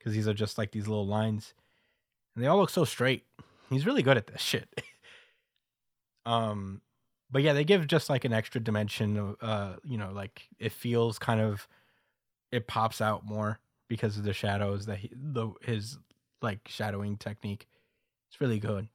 [0.06, 1.52] because these are just like these little lines.
[2.36, 3.24] And they all look so straight.
[3.70, 4.68] He's really good at this shit.
[6.24, 6.80] Um
[7.30, 10.72] but yeah they give just like an extra dimension of uh you know like it
[10.72, 11.68] feels kind of
[12.50, 15.98] it pops out more because of the shadows that he the his
[16.42, 17.68] like shadowing technique.
[18.28, 18.88] It's really good.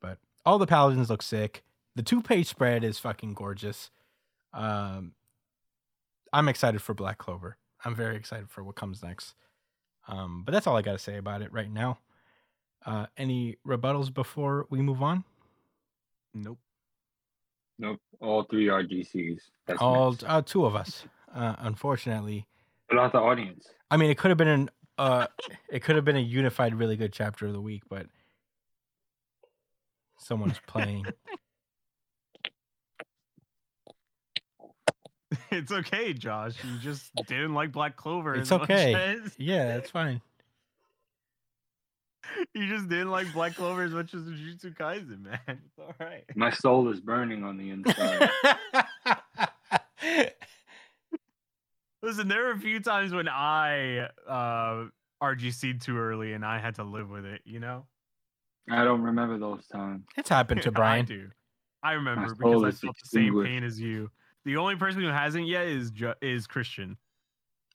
[0.00, 1.62] But all the paladins look sick.
[1.94, 3.92] The two page spread is fucking gorgeous.
[4.52, 5.12] Um
[6.32, 7.56] i'm excited for black clover.
[7.84, 9.36] I'm very excited for what comes next
[10.08, 11.98] um but that's all i gotta say about it right now
[12.84, 15.24] uh any rebuttals before we move on
[16.34, 16.58] Nope.
[17.78, 17.98] Nope.
[18.20, 19.38] All three RGCs.
[19.66, 20.24] That's all next.
[20.24, 21.04] uh, two of us
[21.34, 22.46] uh unfortunately
[22.88, 23.66] What about the audience?
[23.90, 25.26] I mean, it could have been an uh,
[25.70, 28.06] it could have been a unified, really good chapter of the week, but
[30.18, 31.06] someone's playing.
[35.56, 36.54] It's okay, Josh.
[36.64, 38.34] You just didn't like Black Clover.
[38.34, 38.94] It's as much okay.
[38.94, 40.20] as- yeah, that's fine.
[42.54, 45.38] you just didn't like Black Clover as much as Jujutsu Kaisen, man.
[45.48, 46.24] It's all right.
[46.34, 48.30] My soul is burning on the inside.
[52.02, 54.84] Listen, there were a few times when I uh
[55.22, 57.86] RGC'd too early and I had to live with it, you know?
[58.70, 60.04] I don't remember those times.
[60.16, 61.02] it's happened to Brian.
[61.04, 61.20] I Brian.
[61.22, 61.30] do.
[61.82, 64.10] I remember because I is felt the same pain as you.
[64.46, 66.96] The only person who hasn't yet is ju- is Christian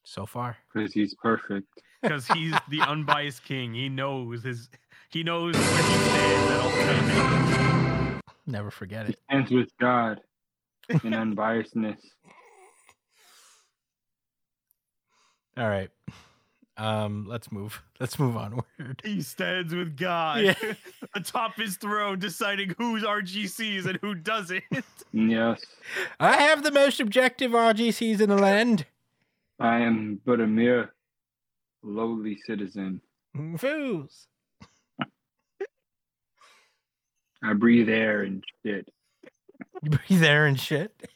[0.06, 1.68] So far, Because he's perfect.
[2.02, 3.74] because he's the unbiased king.
[3.74, 4.70] He knows his
[5.10, 8.22] he knows where he stands at all times.
[8.48, 9.20] never forget it.
[9.30, 10.22] Ends with God
[10.90, 11.02] and
[11.36, 12.00] unbiasedness.
[15.58, 15.90] All right,
[16.78, 17.82] um, let's move.
[18.00, 19.02] Let's move onward.
[19.04, 20.56] He stands with God Yeah.
[21.16, 24.64] atop his throne, deciding who's RGCs and who doesn't.
[25.14, 25.62] Yes,
[26.22, 28.86] I have the most objective RGCs in the land.
[29.60, 30.94] I am but a mere
[31.84, 33.02] lowly citizen.
[33.58, 34.28] Fools.
[37.44, 38.88] I breathe air and shit.
[39.84, 41.10] You breathe air and shit.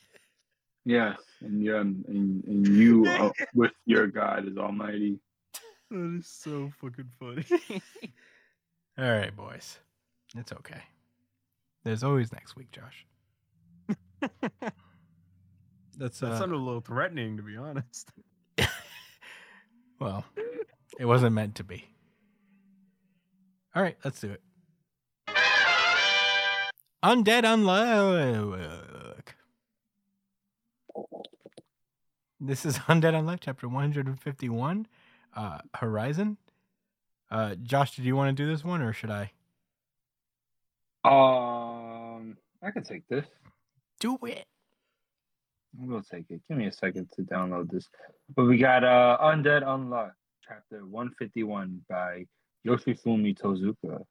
[0.84, 5.20] Yes, and you, and, and you uh, with your God is Almighty.
[5.92, 7.46] That is so fucking funny.
[8.98, 9.80] All right, boys.
[10.36, 10.82] It's okay.
[11.84, 13.06] There's always next week, Josh.
[14.20, 14.34] That's
[15.98, 18.12] That uh, sounded a little threatening, to be honest.
[20.00, 20.26] well,
[21.00, 21.88] it wasn't meant to be.
[23.76, 24.42] All right, let's do it.
[27.04, 29.36] Undead Unluck.
[32.40, 34.88] This is Undead Unluck, chapter 151,
[35.36, 36.38] uh, Horizon.
[37.32, 39.32] Uh, Josh, did you want to do this one or should I?
[41.04, 43.26] Um, I can take this.
[44.00, 44.46] Do it.
[45.78, 46.42] We'll take it.
[46.48, 47.88] Give me a second to download this.
[48.36, 50.12] But we got uh Undead Unluck,
[50.48, 52.26] chapter 151 by
[52.66, 54.04] Yoshifumi Tozuka.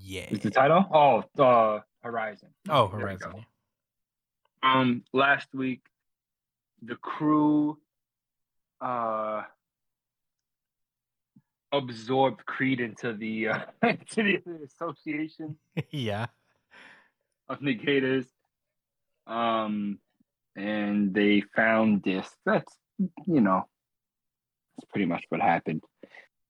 [0.00, 0.26] Yeah.
[0.30, 0.86] Is the title?
[0.92, 2.48] Oh, uh Horizon.
[2.68, 3.44] Oh, There we Horizon.
[4.64, 5.82] Um, last week,
[6.82, 7.78] the crew
[8.80, 9.42] uh
[11.74, 15.56] absorbed Creed into the uh, into the association
[15.90, 16.26] yeah.
[17.48, 18.26] of negators.
[19.26, 19.98] Um,
[20.56, 22.28] and they found this.
[22.46, 22.72] That's
[23.26, 23.66] you know,
[24.76, 25.82] that's pretty much what happened.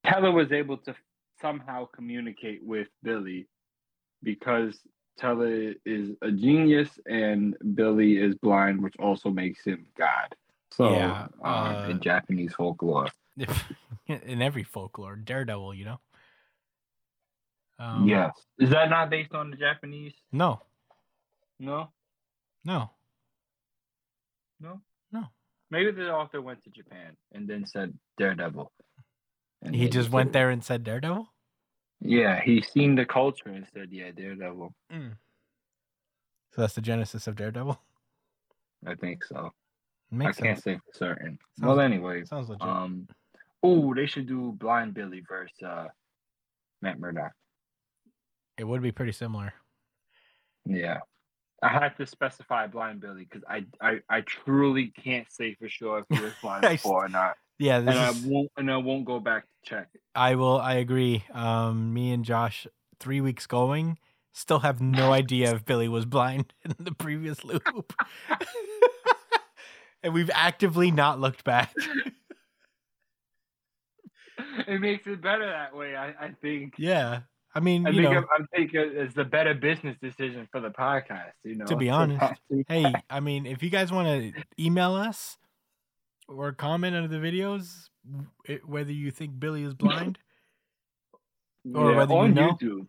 [0.05, 0.95] Teller was able to
[1.41, 3.49] somehow communicate with Billy
[4.23, 4.78] because
[5.16, 10.35] Teller is a genius and Billy is blind, which also makes him God.
[10.73, 13.09] So, Yeah, um, uh, in Japanese folklore,
[14.07, 16.01] in every folklore, Daredevil, you know.
[17.78, 18.32] Um, yes.
[18.59, 20.12] Is that not based on the Japanese?
[20.32, 20.62] No.
[21.61, 21.91] No,
[22.65, 22.91] No.
[24.61, 24.81] no,
[25.12, 25.24] No.
[25.70, 28.73] Maybe the author went to Japan and then said Daredevil.
[29.62, 31.28] And He just went there and said Daredevil.
[32.06, 37.81] Yeah, he seen the culture and said, "Yeah, Daredevil." So that's the genesis of Daredevil.
[38.86, 39.52] I think so.
[40.10, 41.39] Makes I can't say for certain.
[41.59, 42.62] Sounds- well, anyway, Sounds legit.
[42.68, 43.09] um,
[43.62, 45.89] oh, they should do Blind Billy versus uh,
[46.82, 47.32] Matt Murdock.
[48.59, 49.55] it would be pretty similar.
[50.66, 50.98] Yeah,
[51.62, 56.01] I had to specify Blind Billy because I, I I truly can't say for sure
[56.01, 57.36] if he was blind before or not.
[57.59, 60.01] Yeah, this and I is, won't and I won't go back to check it.
[60.14, 60.59] I will.
[60.59, 61.24] I agree.
[61.32, 62.66] Um, me and Josh,
[62.98, 63.98] three weeks going,
[64.32, 67.94] still have no idea if Billy was blind in the previous loop,
[70.02, 71.72] and we've actively not looked back.
[74.66, 75.94] It makes it better that way.
[75.94, 76.74] I, I think.
[76.76, 77.20] Yeah,
[77.55, 80.60] I mean, I you think know, I'm, I'm thinking it's the better business decision for
[80.60, 81.32] the podcast.
[81.44, 85.39] You know, To be honest, hey, I mean, if you guys want to email us
[86.28, 87.88] or comment under the videos,
[88.46, 90.18] it- whether you think Billy is blind,
[91.74, 92.52] or yeah, whether you know.
[92.52, 92.86] YouTube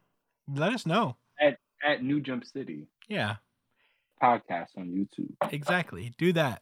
[0.53, 1.17] let us know.
[1.41, 3.37] at at New Jump City Yeah,
[4.21, 5.33] podcast on YouTube.
[5.51, 6.13] exactly.
[6.17, 6.61] Do that.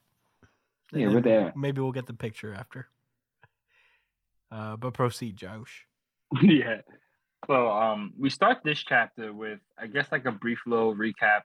[0.94, 1.52] Yeah, we're there.
[1.56, 2.88] Maybe we'll get the picture after.
[4.52, 5.88] Uh, but proceed, Josh.
[6.44, 6.82] yeah.
[7.48, 11.42] So um we start this chapter with I guess like a brief little recap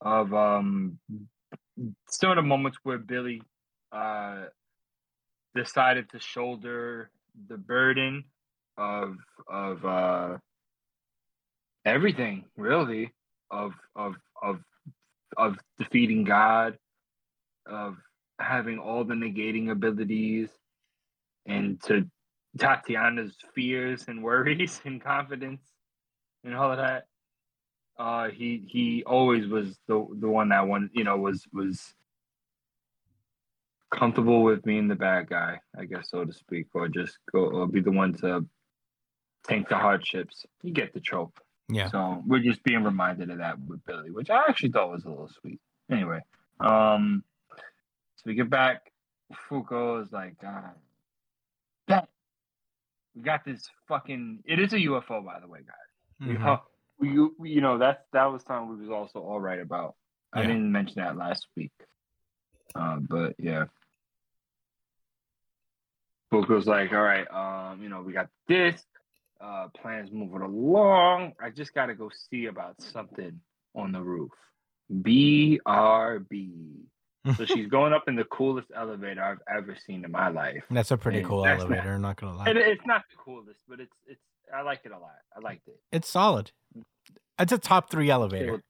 [0.00, 0.98] of um
[2.08, 3.42] some of the moments where Billy
[3.94, 4.44] uh
[5.54, 7.10] decided to shoulder
[7.48, 8.24] the burden
[8.76, 9.16] of
[9.48, 10.36] of uh
[11.84, 13.12] everything really
[13.50, 14.58] of of of
[15.36, 16.76] of defeating God
[17.66, 17.96] of
[18.38, 20.50] having all the negating abilities
[21.46, 22.06] and to
[22.58, 25.62] Tatiana's fears and worries and confidence
[26.44, 27.06] and all of that.
[27.98, 31.94] Uh, he he always was the the one that one you know was was
[33.94, 37.66] comfortable with being the bad guy, I guess so to speak, or just go or
[37.66, 38.44] be the one to
[39.46, 40.44] tank the hardships.
[40.62, 41.38] You get the trope.
[41.68, 41.88] Yeah.
[41.90, 45.08] So we're just being reminded of that with Billy, which I actually thought was a
[45.08, 45.60] little sweet.
[45.90, 46.20] Anyway,
[46.60, 47.24] um,
[48.16, 48.90] so we get back.
[49.48, 50.70] Fuko is like, God,
[51.88, 52.08] that
[53.14, 54.40] we got this fucking.
[54.44, 56.28] It is a UFO, by the way, guys.
[56.28, 56.40] You Mhm.
[56.44, 56.62] know,
[56.98, 59.94] we, we- you know that's that was something we was also all right about.
[60.32, 60.48] I Yeah.
[60.48, 61.72] didn't mention that last week,
[62.74, 63.64] uh, but yeah.
[66.42, 68.82] Fuko's like, all right, um, you know, we got this.
[69.40, 71.32] Uh, plans moving along.
[71.42, 73.40] I just got to go see about something
[73.74, 74.30] on the roof.
[74.90, 76.50] BRB.
[77.36, 80.62] So she's going up in the coolest elevator I've ever seen in my life.
[80.70, 81.94] That's a pretty Yeah, cool that's not- elevator.
[81.94, 82.46] I'm not gonna lie.
[82.46, 84.20] And it's not the coolest, but it's it's
[84.54, 85.10] I like it a lot.
[85.36, 85.80] I liked it.
[85.92, 86.52] It's solid.
[87.38, 88.62] It's a top three elevator.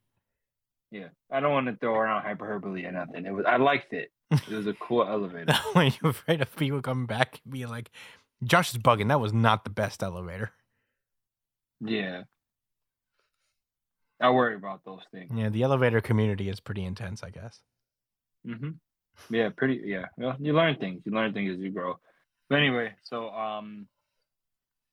[0.95, 3.27] Yeah, I don't want to throw around hyperbole or nothing.
[3.27, 4.13] It was I liked it.
[4.31, 5.53] It was a cool elevator.
[5.73, 7.91] when you're afraid of people coming back and being like,
[8.45, 9.09] Josh is bugging.
[9.09, 10.53] That was not the best elevator.
[11.81, 12.23] Yeah,
[14.21, 15.33] I worry about those things.
[15.35, 17.59] Yeah, the elevator community is pretty intense, I guess.
[18.47, 18.71] hmm
[19.31, 19.83] Yeah, pretty.
[19.85, 21.03] Yeah, well, you learn things.
[21.05, 21.99] You learn things as you grow.
[22.49, 23.89] But anyway, so um,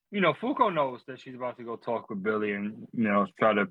[0.10, 3.28] you know, Fuko knows that she's about to go talk with Billy and you know
[3.40, 3.68] try to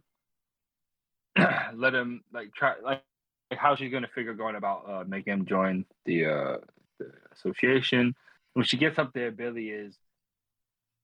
[1.75, 3.03] let him like try like,
[3.51, 6.57] like how she's gonna figure going about uh making him join the uh
[6.99, 8.15] the association.
[8.55, 9.97] When she gets up there, Billy is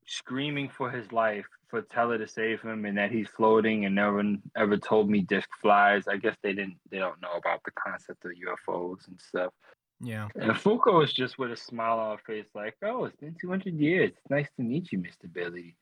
[0.07, 4.13] screaming for his life for Teller to save him and that he's floating and no
[4.13, 6.07] one ever told me disc flies.
[6.07, 9.53] I guess they didn't they don't know about the concept of UFOs and stuff.
[10.01, 10.29] Yeah.
[10.35, 13.75] And Fuko is just with a smile on her face, like, "Oh, it's been 200
[13.75, 14.11] years.
[14.11, 15.77] It's nice to meet you, Mister Billy."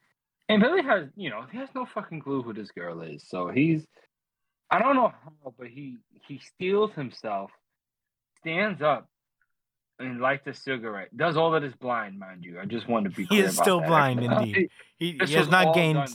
[0.49, 3.27] And Billy has, you know, he has no fucking clue who this girl is.
[3.27, 3.87] So he's,
[4.71, 7.51] I don't know how, but he he steals himself,
[8.41, 9.09] stands up,
[9.99, 11.17] and lights a cigarette.
[11.17, 12.59] Does all of this blind, mind you.
[12.61, 13.25] I just want to be.
[13.25, 13.89] He is still that.
[13.89, 14.69] blind, indeed.
[14.97, 16.09] He, he has not gained.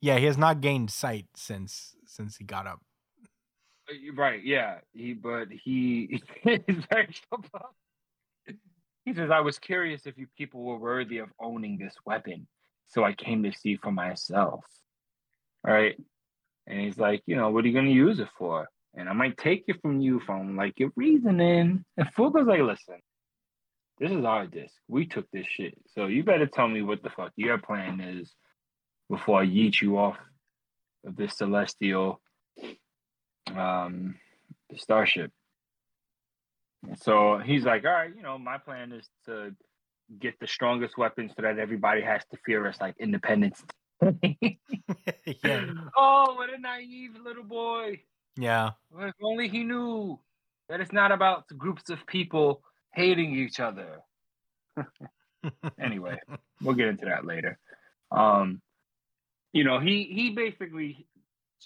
[0.00, 2.80] Yeah, he has not gained sight since since he got up.
[3.88, 4.78] Uh, Right, yeah.
[4.92, 7.14] He but he is very
[9.04, 12.46] He says, I was curious if you people were worthy of owning this weapon.
[12.88, 14.64] So I came to see for myself.
[15.66, 15.96] All right.
[16.66, 18.68] And he's like, you know, what are you gonna use it for?
[18.94, 21.84] And I might take it from you from like your reasoning.
[21.96, 23.00] And Fuko's like, listen,
[23.98, 24.74] this is our disc.
[24.88, 25.74] We took this shit.
[25.94, 28.32] So you better tell me what the fuck your plan is
[29.10, 30.16] before I yeet you off
[31.04, 32.20] of this celestial
[33.54, 34.16] um
[34.76, 35.30] starship.
[37.02, 39.54] So he's like, all right, you know, my plan is to
[40.18, 43.62] get the strongest weapons so that everybody has to fear us like independence.
[45.44, 45.66] yeah.
[45.96, 48.00] Oh, what a naive little boy.
[48.36, 48.70] Yeah.
[48.90, 50.18] Well, If only he knew
[50.68, 52.62] that it's not about groups of people
[52.92, 54.00] hating each other.
[55.80, 56.18] anyway,
[56.62, 57.58] we'll get into that later.
[58.10, 58.60] Um,
[59.52, 61.06] you know, he he basically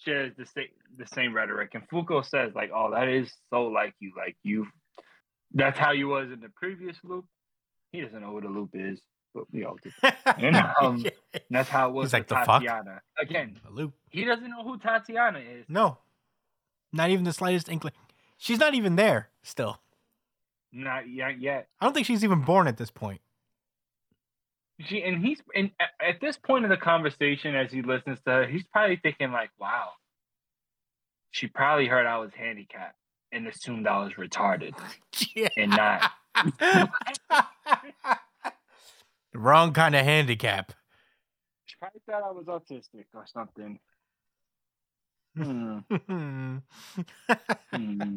[0.04, 3.94] shares the same the same rhetoric, and Fuko says like, "Oh, that is so like
[4.00, 4.12] you.
[4.16, 4.66] Like you,
[5.52, 7.24] that's how you was in the previous loop."
[7.92, 9.00] He doesn't know what a loop is,
[9.34, 9.90] but we all do.
[10.38, 13.02] And, um, And that's how it was He's like, "The fuck?" Tatiana.
[13.20, 15.64] Again, A he doesn't know who Tatiana is.
[15.68, 15.98] No.
[16.92, 17.92] Not even the slightest inkling.
[18.38, 19.80] She's not even there still.
[20.72, 21.40] Not yet.
[21.40, 21.68] Yet.
[21.80, 23.20] I don't think she's even born at this point.
[24.80, 28.46] She and he's and at this point in the conversation, as he listens to her,
[28.46, 29.90] he's probably thinking like, "Wow."
[31.30, 32.96] She probably heard I was handicapped
[33.32, 34.74] and assumed I was retarded.
[35.56, 36.10] And not-
[39.38, 40.72] Wrong kind of handicap.
[41.64, 43.78] She probably thought I was autistic or something.
[45.36, 45.78] Hmm.
[47.70, 48.16] Hmm.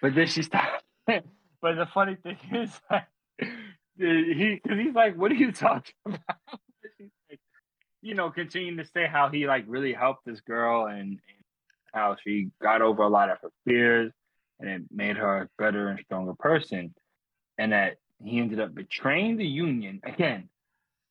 [0.00, 0.84] But then she stopped.
[1.06, 1.24] but
[1.62, 2.80] the funny thing is,
[3.96, 6.60] he because he's like, "What are you talking about?"
[7.28, 7.40] Like,
[8.02, 11.20] you know, continuing to say how he like really helped this girl and, and
[11.92, 14.12] how she got over a lot of her fears
[14.60, 16.94] and it made her a better and stronger person,
[17.58, 17.96] and that
[18.28, 20.48] he ended up betraying the union again.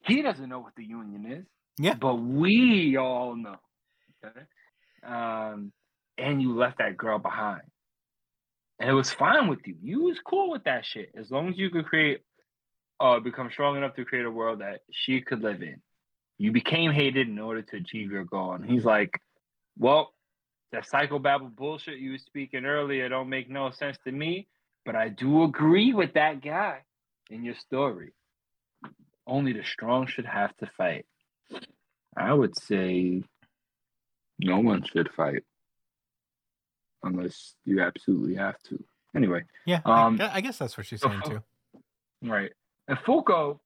[0.06, 1.46] He doesn't know what the union is.
[1.78, 1.96] Yeah.
[1.96, 3.56] But we all know.
[4.24, 4.42] Okay.
[5.04, 5.72] Um,
[6.18, 7.62] and you left that girl behind.
[8.80, 9.76] And it was fine with you.
[9.82, 11.12] You was cool with that shit.
[11.18, 12.22] As long as you could create
[13.00, 15.82] uh become strong enough to create a world that she could live in.
[16.38, 18.54] You became hated in order to achieve your goal.
[18.54, 19.20] And he's like,
[19.78, 20.14] Well,
[20.72, 24.48] that psychobabble bullshit you was speaking earlier don't make no sense to me,
[24.86, 26.80] but I do agree with that guy
[27.30, 28.14] in your story.
[29.28, 31.06] Only the strong should have to fight.
[32.18, 33.24] I would say
[34.40, 35.44] no one should fight
[37.04, 38.84] unless you absolutely have to.
[39.16, 41.44] Anyway, Yeah, I Um, gue- I, guess that's what she's saying too.
[42.24, 42.52] right.
[42.88, 43.60] And Fuko,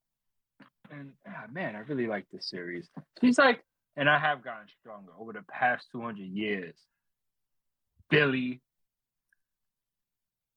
[0.92, 2.90] and ah, man, I really like this series.
[3.22, 3.64] She's like,
[3.96, 6.76] and I have gotten stronger over the past 200 years.
[8.10, 8.62] Billy,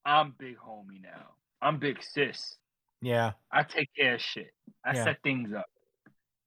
[0.04, 1.30] I'm big homie now.
[1.62, 2.56] I'm big sis.
[3.06, 4.50] Yeah, I take care of shit.
[4.84, 5.04] I Yeah.
[5.04, 5.66] set things up.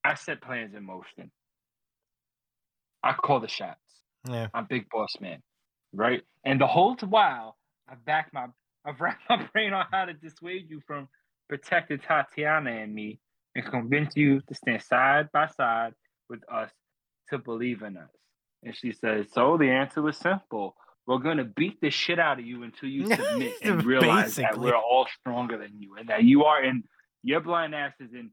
[0.04, 1.32] I set plans in motion.
[3.02, 3.80] I call the shots.
[4.30, 4.48] yeah.
[4.54, 5.42] I'm big boss man,
[5.94, 6.22] right?
[6.44, 7.58] And the whole while,
[7.88, 8.48] I back my,
[8.84, 11.08] I've wrapped my brain on how to dissuade you from
[11.48, 13.22] protecting Tatiana and me,
[13.56, 15.94] and convince you to stand side by side
[16.30, 16.72] with us
[17.30, 18.12] to believe in us.
[18.64, 20.76] And she says, "So the answer was simple.
[21.10, 24.76] We're gonna beat the shit out of you until you submit and realize that we're
[24.76, 26.84] all stronger than you, and that you are in
[27.24, 28.30] your blind asses in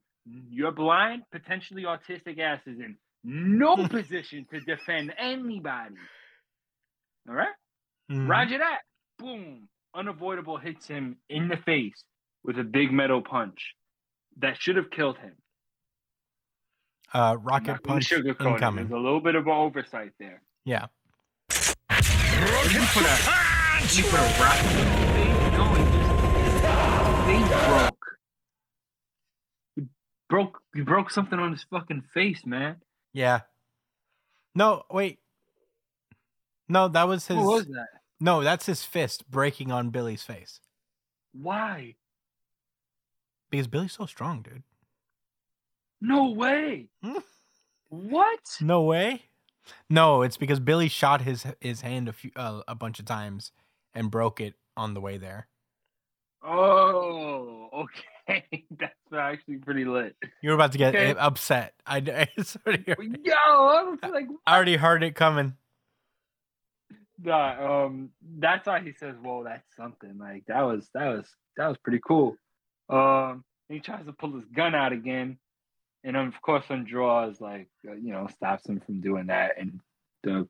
[0.51, 5.95] your blind, potentially autistic asses in no position to defend anybody.
[7.27, 7.55] All right?
[8.13, 8.29] Mhm.
[8.29, 8.81] Roger that.
[9.19, 9.71] Boom.
[9.95, 12.05] Unavoidable hits him in the face
[12.45, 13.75] with a big metal punch
[14.37, 15.33] that should have killed him.
[17.15, 18.89] Uh, rocket punch incoming.
[18.89, 20.43] There's a little bit of an oversight there.
[20.67, 20.89] Yeah.
[22.47, 23.17] You put a,
[23.97, 25.53] you put a rocket in his face.
[25.53, 26.61] No, he just his
[27.27, 28.07] face broke.
[29.75, 29.83] He
[30.29, 30.63] broke.
[30.75, 32.77] He broke something on his fucking face, man.
[33.13, 33.41] Yeah.
[34.55, 35.19] No, wait.
[36.69, 37.37] No, that was his.
[37.37, 37.89] What was that?
[38.21, 40.61] No, that's his fist breaking on Billy's face.
[41.33, 41.97] Why?
[43.51, 44.63] Because Billy's so strong, dude.
[46.01, 46.87] No way.
[47.03, 47.19] Hmm?
[47.89, 48.41] what?
[48.61, 49.23] No way.
[49.91, 53.53] No, it's because Billy shot his his hand a few uh, a bunch of times
[53.95, 55.49] and broke it on the way there.
[56.43, 57.69] Oh,
[58.29, 58.45] okay.
[58.79, 60.17] That's actually pretty lit.
[60.43, 61.15] You were about to get Okay.
[61.19, 61.75] upset.
[61.87, 62.29] I, I
[62.67, 65.55] already heard- Yo, I was like, I already heard it coming.
[67.23, 71.27] nah, um, that's why he says, "Whoa, that's something." Like that was that was
[71.57, 72.37] that was pretty cool.
[72.89, 75.39] Um, he tries to pull his gun out again,
[76.07, 79.81] and of course, Undraw is like, uh, you know, stops him from doing that and
[80.23, 80.49] the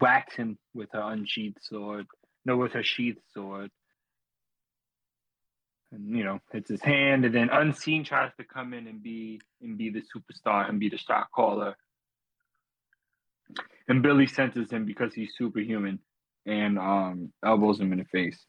[0.00, 2.06] whacks him with her unsheathed sword.
[2.46, 3.70] No, with her sheathed sword.
[5.92, 9.42] And you know, hits his hand, and then Unseen tries to come in and be
[9.60, 11.76] and be the superstar and be the shot caller.
[13.88, 15.98] And Billy senses him because he's superhuman
[16.46, 18.42] and um elbows him in the face.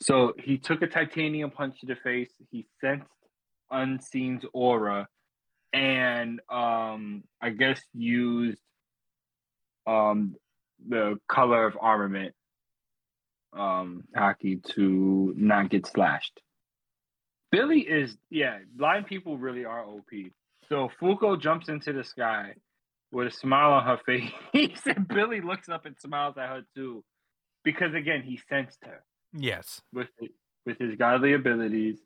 [0.00, 2.32] So he took a titanium punch to the face.
[2.50, 3.06] He sensed
[3.70, 5.06] Unseen's aura
[5.72, 8.60] and um I guess used
[9.86, 10.36] um
[10.88, 12.34] the color of armament
[13.52, 16.40] um haki to not get slashed.
[17.52, 20.08] Billy is yeah, blind people really are OP.
[20.68, 22.54] So Fuko jumps into the sky
[23.12, 24.80] with a smile on her face.
[24.86, 27.02] and Billy looks up and smiles at her too.
[27.64, 29.02] Because again, he sensed her
[29.36, 29.80] Yes.
[29.92, 30.08] with
[30.64, 31.98] with his godly abilities.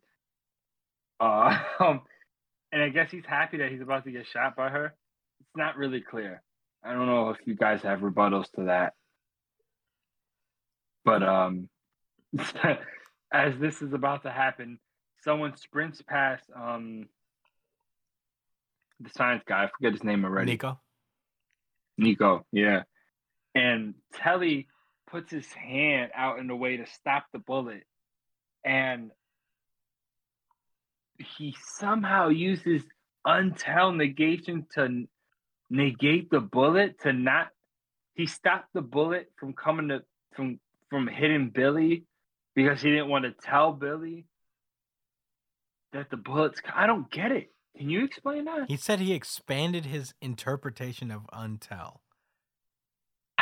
[1.20, 2.02] Uh, um,
[2.74, 4.86] and I guess he's happy that he's about to get shot by her.
[5.40, 6.42] It's not really clear.
[6.84, 8.94] I don't know if you guys have rebuttals to that.
[11.04, 11.68] But um,
[13.32, 14.80] as this is about to happen,
[15.22, 17.06] someone sprints past um
[18.98, 19.64] the science guy.
[19.64, 20.50] I forget his name already.
[20.50, 20.80] Nico.
[21.96, 22.82] Nico, yeah.
[23.54, 24.66] And Telly
[25.08, 27.84] puts his hand out in a way to stop the bullet
[28.64, 29.12] and
[31.18, 32.82] he somehow uses
[33.26, 35.04] untell negation to
[35.70, 37.48] negate the bullet to not
[38.14, 40.02] he stopped the bullet from coming to
[40.34, 40.60] from
[40.90, 42.04] from hitting Billy
[42.54, 44.26] because he didn't want to tell Billy
[45.92, 47.50] that the bullets I don't get it.
[47.76, 48.66] Can you explain that?
[48.68, 51.98] He said he expanded his interpretation of untell.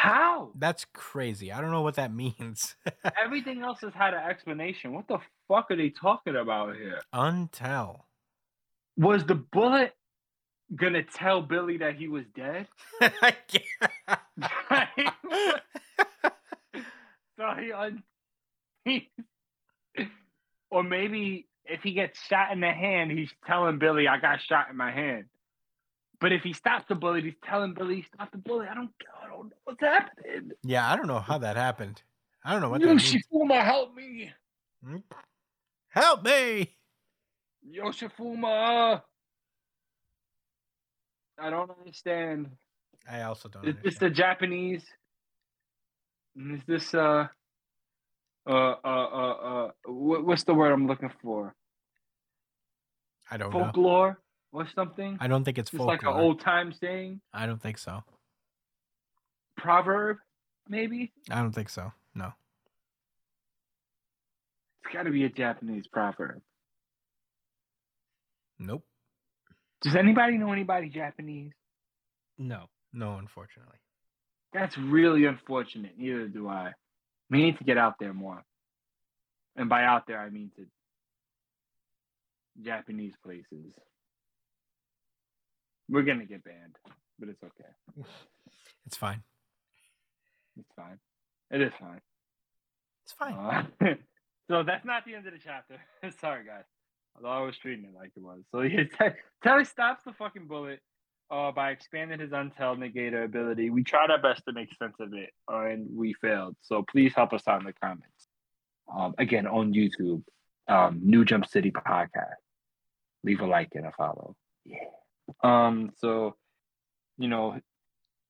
[0.02, 0.50] How?
[0.58, 1.52] That's crazy.
[1.52, 2.74] I don't know what that means.
[3.24, 4.94] Everything else has had an explanation.
[4.94, 7.00] What the fuck are they talking about here?
[7.14, 8.00] untell.
[8.96, 9.94] Was the bullet
[10.74, 12.66] gonna tell Billy that he was dead?
[13.00, 13.92] I can't.
[17.38, 18.02] so he, un-
[18.84, 19.08] he
[20.68, 24.68] or maybe if he gets shot in the hand, he's telling Billy, "I got shot
[24.68, 25.26] in my hand."
[26.22, 28.68] But if he stops the bullet, he's telling Billy he stopped the bullet.
[28.70, 28.90] I don't,
[29.20, 30.52] I don't know what's happening.
[30.62, 32.00] yeah, I don't know how that happened.
[32.44, 33.12] I don't know what that means.
[33.12, 34.30] Yoshifumi, help me!
[34.84, 34.96] Hmm?
[35.88, 36.76] Help me!
[37.68, 39.02] Yoshifumi!
[41.40, 42.50] I don't understand.
[43.10, 43.66] I also don't.
[43.66, 44.84] Is this the Japanese?
[46.36, 47.26] Is this uh
[48.46, 51.52] uh uh uh uh what, what's the word I'm looking for?
[53.28, 53.58] I don't know.
[53.58, 54.20] Folklore
[54.52, 55.16] or something?
[55.20, 55.94] I don't think it's It's folklore.
[55.96, 58.02] like an old time saying, I don't think so.
[59.56, 60.18] proverb,
[60.68, 61.12] maybe.
[61.30, 61.92] I don't think so.
[62.14, 62.32] No.
[64.84, 66.40] It's got to be a Japanese proverb.
[68.58, 68.84] Nope.
[69.82, 71.52] Does anybody know anybody Japanese?
[72.38, 72.66] No.
[72.92, 73.78] No, unfortunately.
[74.52, 75.92] That's really unfortunate.
[75.96, 76.72] Neither do I.
[77.30, 78.42] We need to get out there more.
[79.56, 80.66] And by out there, I mean to
[82.62, 83.72] Japanese places.
[85.92, 86.76] We're going to get banned,
[87.18, 88.06] but it's okay.
[88.86, 89.22] It's fine.
[90.58, 90.98] It's fine.
[91.50, 92.00] It is fine.
[93.04, 93.34] It's fine.
[93.34, 93.94] Uh,
[94.50, 95.76] so that's not the end of the chapter.
[96.20, 96.64] Sorry, guys.
[97.14, 98.40] Although I was treating it like it was.
[98.52, 98.84] So yeah,
[99.44, 100.80] Telly stops the fucking bullet
[101.30, 103.68] uh, by expanding his untell negator ability.
[103.68, 106.56] We tried our best to make sense of it, uh, and we failed.
[106.62, 108.28] So please help us out in the comments.
[108.90, 110.22] Um, again, on YouTube,
[110.68, 112.40] um, New Jump City Podcast.
[113.24, 114.34] Leave a like and a follow.
[114.64, 114.78] Yeah.
[115.42, 115.90] Um.
[115.98, 116.36] So,
[117.18, 117.60] you know,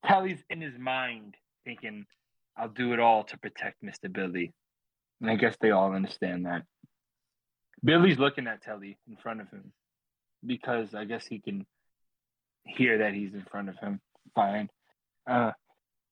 [0.04, 2.06] Telly's in his mind thinking,
[2.56, 4.52] "I'll do it all to protect Mister Billy."
[5.20, 6.62] And I guess they all understand that.
[7.84, 9.72] Billy's looking at Telly in front of him
[10.44, 11.66] because I guess he can
[12.64, 14.00] hear that he's in front of him.
[14.34, 14.68] Fine.
[15.26, 15.52] Uh,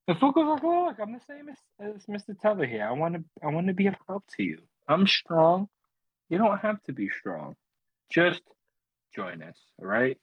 [0.09, 2.39] and Fuko's like, "Oh, look, I'm the same as, as Mr.
[2.41, 2.85] Telly here.
[2.85, 4.59] I want to, I want to be of help to you.
[4.89, 5.69] I'm strong.
[6.29, 7.55] You don't have to be strong.
[8.11, 8.43] Just
[9.15, 10.19] join us, all right?"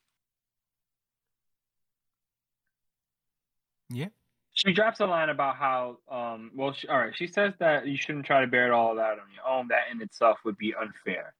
[3.89, 4.07] Yeah.
[4.53, 7.95] She drops a line about how, um, well, she, all right, she says that you
[7.95, 9.67] shouldn't try to bear it all out on your own.
[9.67, 11.33] That in itself would be unfair.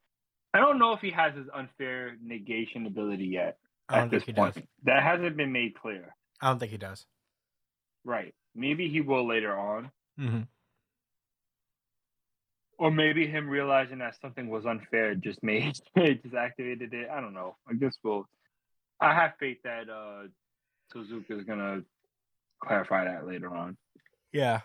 [0.53, 3.57] I don't know if he has his unfair negation ability yet
[3.90, 4.56] I don't at this think he point.
[4.56, 4.64] does.
[4.84, 6.15] That hasn't been made clear.
[6.41, 7.06] I don't think he does.
[8.06, 8.34] Right.
[8.56, 9.91] Maybe he will later on.
[10.18, 10.41] hmm
[12.78, 17.10] Or maybe him realizing that something was unfair just made it just activated it.
[17.11, 17.56] I don't know.
[17.68, 18.28] I guess we'll
[19.02, 20.28] I have faith that uh
[20.94, 21.82] Tozuka is gonna
[22.60, 23.78] clarify that later on.
[24.32, 24.62] Yeah.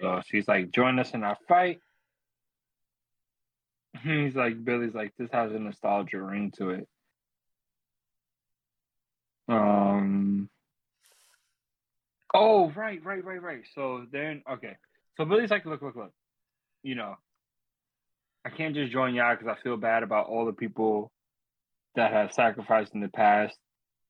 [0.00, 1.80] So she's like, join us in our fight.
[4.02, 6.88] He's like, Billy's like, this has a nostalgia ring to it.
[9.48, 10.48] Um.
[12.34, 13.62] Oh, right, right, right, right.
[13.74, 14.76] So then, okay.
[15.16, 16.12] So Billy's like, look, look, look.
[16.82, 17.16] You know,
[18.44, 21.10] I can't just join y'all because I feel bad about all the people
[21.94, 23.56] that have sacrificed in the past.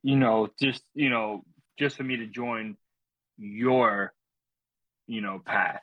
[0.03, 1.44] You know, just you know,
[1.78, 2.77] just for me to join
[3.38, 4.12] your,
[5.06, 5.82] you know, path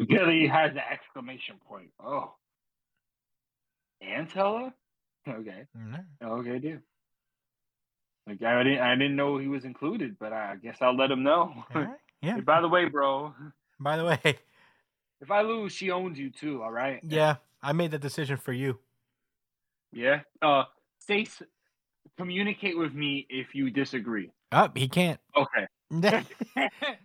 [0.07, 1.91] Billy has the exclamation point.
[2.03, 2.35] Oh,
[4.03, 4.73] and Teller?
[5.29, 5.99] Okay, Nah.
[6.41, 6.83] okay, dude.
[8.27, 11.23] Like I didn't, I didn't know he was included, but I guess I'll let him
[11.23, 11.55] know.
[11.73, 11.89] Right.
[12.21, 12.35] Yeah.
[12.35, 13.33] Hey, by the way, bro,
[13.79, 14.21] By the way,
[15.21, 16.63] if I lose, she owns you too.
[16.65, 17.01] All right?
[17.03, 18.79] yeah, I made the decision for you.
[19.93, 20.21] Yeah.
[20.43, 20.65] Uh,
[20.99, 21.43] say, s-
[22.17, 24.31] communicate with me if you disagree.
[24.53, 25.67] Up, he can't Okay.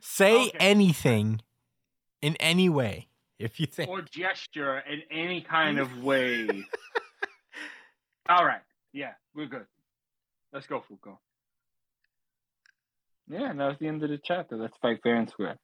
[0.01, 0.57] say Okay.
[0.59, 1.41] anything
[2.21, 3.07] in any way
[3.39, 3.89] if you think.
[3.89, 6.47] or gesture in any kind of way.
[8.29, 8.61] All right.
[8.93, 9.65] Yeah, we're good.
[10.53, 11.17] Let's go, Fuko.
[13.27, 14.55] Yeah, and that was the end of the chapter.
[14.55, 15.57] Let's fight fair and square.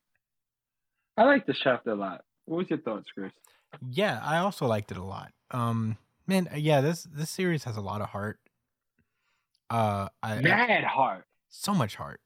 [1.18, 2.24] I like this chapter a lot.
[2.46, 3.32] What was your thoughts, Chris?
[3.90, 5.32] Yeah, I also liked it a lot.
[5.52, 5.98] Um,
[6.30, 8.40] man, yeah, this this series has a lot of heart.
[9.70, 11.26] Uh, I, I- Mad Heart.
[11.50, 12.22] so much heart.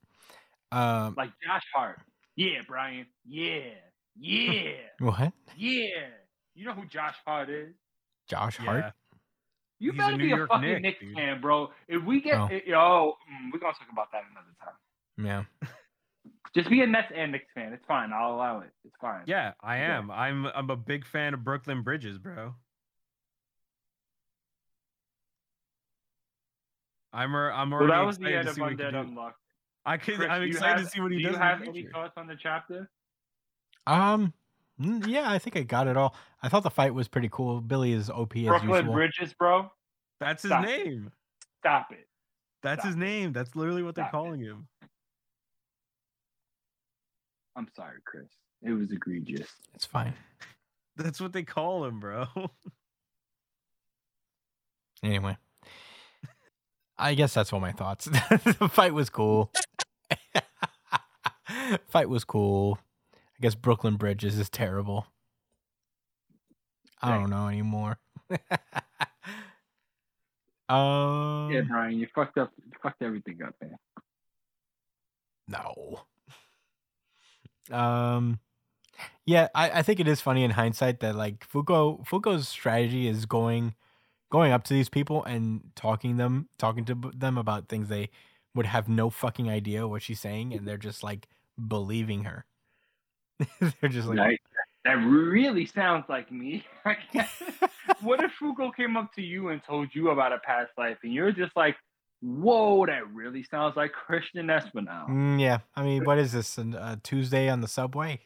[0.72, 2.00] Um, Like Josh Hart.
[2.36, 3.06] Yeah, Brian.
[3.26, 3.62] Yeah.
[4.20, 4.72] Yeah.
[5.00, 5.34] what?
[5.58, 5.88] yeah.
[6.56, 7.74] You know who Josh Hart is?
[8.30, 8.66] Josh Yeah.
[8.66, 8.94] Hart?
[9.80, 11.16] You He's better New be a fucking Knick, Knicks dude.
[11.16, 11.70] fan, bro.
[11.88, 12.46] If we get, Oh.
[12.48, 14.78] eh, yo, mm, we're gonna talk about that another time.
[15.62, 15.68] Yeah.
[16.56, 17.74] Just be a Nets and Knicks fan.
[17.74, 18.14] It's fine.
[18.14, 18.70] I'll allow it.
[18.86, 19.24] It's fine.
[19.26, 19.98] Yeah, I Yeah.
[19.98, 20.12] am.
[20.12, 22.54] I'm I'm a big fan of Brooklyn Bridges, bro.
[27.14, 28.92] I'm a, I'm So already that was the excited end to of see what Undead
[28.92, 28.98] do.
[29.00, 29.40] Unlocked.
[29.86, 31.34] I could, Chris, I'm you excited have- to see what he do does.
[31.34, 31.90] you have any future.
[31.92, 32.90] thoughts on the chapter?
[33.86, 34.34] Um,
[34.80, 36.16] yeah, I think I got it all.
[36.42, 37.62] I thought the fight was pretty cool.
[37.62, 38.94] Billy is OP as Brooklyn usual.
[38.94, 39.72] Bridges, bro.
[40.20, 40.86] That's his Stop it.
[40.86, 41.12] name.
[41.60, 42.08] Stop it.
[42.64, 43.34] That's Stop his name.
[43.34, 44.18] That's literally what they're Stop it.
[44.26, 44.68] calling him.
[47.56, 48.30] I'm sorry, Chris.
[48.64, 49.50] It was egregious.
[49.76, 50.14] It's fine.
[50.96, 52.26] That's what they call him, bro.
[55.04, 55.36] Anyway,
[56.98, 58.06] I guess that's all my thoughts.
[58.06, 59.52] the fight was cool.
[61.88, 62.78] fight was cool.
[63.16, 65.08] I guess Brooklyn Bridges is terrible.
[67.02, 67.98] I don't know anymore.
[70.70, 72.52] um, Yeah, Brian, you fucked up.
[72.58, 73.78] You fucked everything up, man.
[75.48, 76.02] No.
[77.72, 78.40] Um
[79.26, 83.26] yeah, I, I think it is funny in hindsight that like Fuko Fuko's strategy is
[83.26, 83.76] going
[84.34, 88.10] going up to these people and talking them talking to them about things they
[88.56, 91.28] would have no fucking idea what she's saying and they're just like
[91.68, 92.44] believing her.
[93.60, 94.42] they're just like Right?
[94.86, 96.66] That really sounds like me.
[98.02, 101.14] what if Fuko came up to you and told you about a past life, and
[101.14, 101.76] you're just like,
[102.22, 106.58] "Whoa, that really sounds like Christian Espinal." Mm, yeah, I mean, what is this?
[106.58, 108.20] A uh, Tuesday on the subway?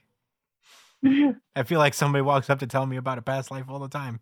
[1.05, 3.87] I feel like somebody walks up to tell me about a past life all the
[3.87, 4.19] time.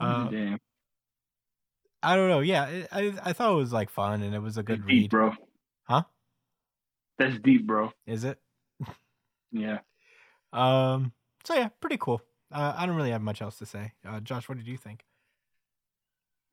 [0.00, 0.58] Uh, Damn,
[2.02, 2.40] I don't know.
[2.40, 4.86] Yeah, it, I I thought it was like fun and it was a that's good
[4.86, 5.10] deep, read.
[5.10, 5.32] bro.
[5.84, 6.02] Huh?
[7.18, 7.92] That's deep, bro.
[8.06, 8.38] Is it?
[9.52, 9.78] Yeah.
[10.52, 11.12] Um.
[11.44, 12.20] So yeah, pretty cool.
[12.52, 13.92] Uh, I don't really have much else to say.
[14.04, 15.04] Uh, Josh, what did you think?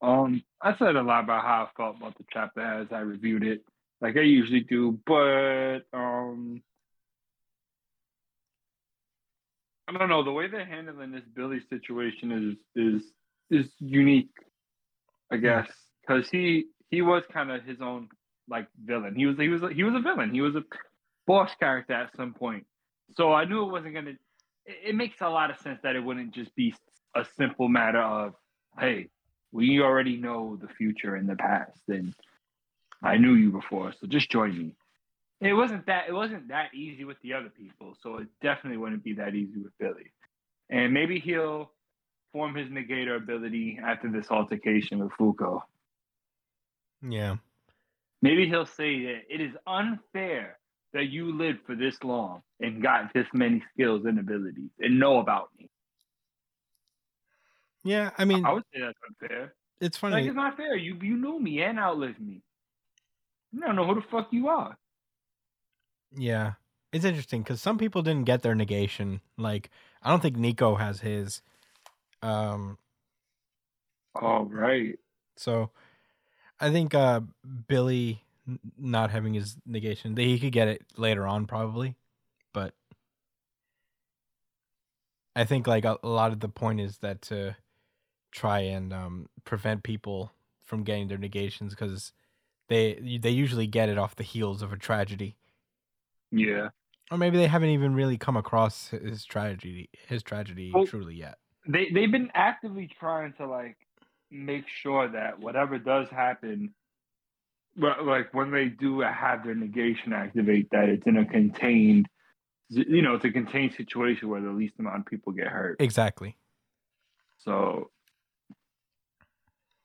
[0.04, 3.44] Um, I said a lot about how I felt about the chapter as I reviewed
[3.44, 3.64] it,
[4.02, 6.62] like I usually do, but um,
[9.88, 10.24] I don't know.
[10.24, 13.02] The way they're handling this Billy situation is is
[13.50, 14.34] is unique,
[15.32, 15.44] I hmm.
[15.44, 15.70] guess,
[16.02, 18.10] because he he was kind of his own
[18.50, 19.16] like villain.
[19.16, 20.34] He was he was he was a villain.
[20.34, 20.64] He was a
[21.26, 22.66] boss character at some point.
[23.16, 24.12] So I knew it wasn't gonna.
[24.66, 26.74] It, it makes a lot of sense that it wouldn't just be
[27.16, 28.34] a simple matter of,
[28.80, 29.10] hey,
[29.52, 32.14] we already know the future and the past, and
[33.04, 34.76] I knew you before, so just join me.
[35.40, 39.04] It wasn't that it wasn't that easy with the other people, so it definitely wouldn't
[39.04, 40.12] be that easy with Billy.
[40.70, 41.72] And maybe he'll
[42.32, 45.62] form his negator ability after this altercation with Fuko.
[47.08, 47.38] Yeah.
[48.22, 50.58] Maybe he'll say that it is unfair
[50.94, 55.20] that you lived for this long and got this many skills and abilities and know
[55.20, 55.70] about me.
[57.84, 58.12] Yeah.
[58.18, 59.54] I mean, I would say that's unfair.
[59.80, 60.28] it's Like funny.
[60.28, 60.76] it's not fair.
[60.76, 62.42] You you knew me and outlived me.
[63.52, 64.78] You don't know who the fuck you are.
[66.16, 66.54] Yeah.
[66.92, 69.22] It's interesting because some people didn't get their negation.
[69.38, 69.70] Like,
[70.02, 71.42] I don't think Nico has his.
[72.22, 72.78] Um.
[74.16, 74.98] All right.
[75.36, 75.70] So,
[76.60, 77.22] I think uh
[77.68, 78.24] Billy
[78.78, 81.96] not having his negation, that he could get it later on probably,
[82.54, 82.74] but
[85.36, 87.56] I think like a, a lot of the point is that to
[88.32, 90.32] try and um prevent people
[90.64, 92.12] from getting their negations because
[92.70, 95.36] they they usually get it off the heels of a tragedy,
[96.32, 96.70] Yeah.
[97.12, 101.38] or maybe they haven't even really come across his tragedy his tragedy Well- truly yet.
[101.68, 103.78] They they've been actively trying to like
[104.32, 106.74] make sure that whatever does happen
[107.78, 112.08] like when they do have their negation activate, that it's in a contained,
[112.70, 115.78] you know, it's a contained situation where the least amount of people get hurt.
[115.80, 116.38] Exactly.
[117.38, 117.92] So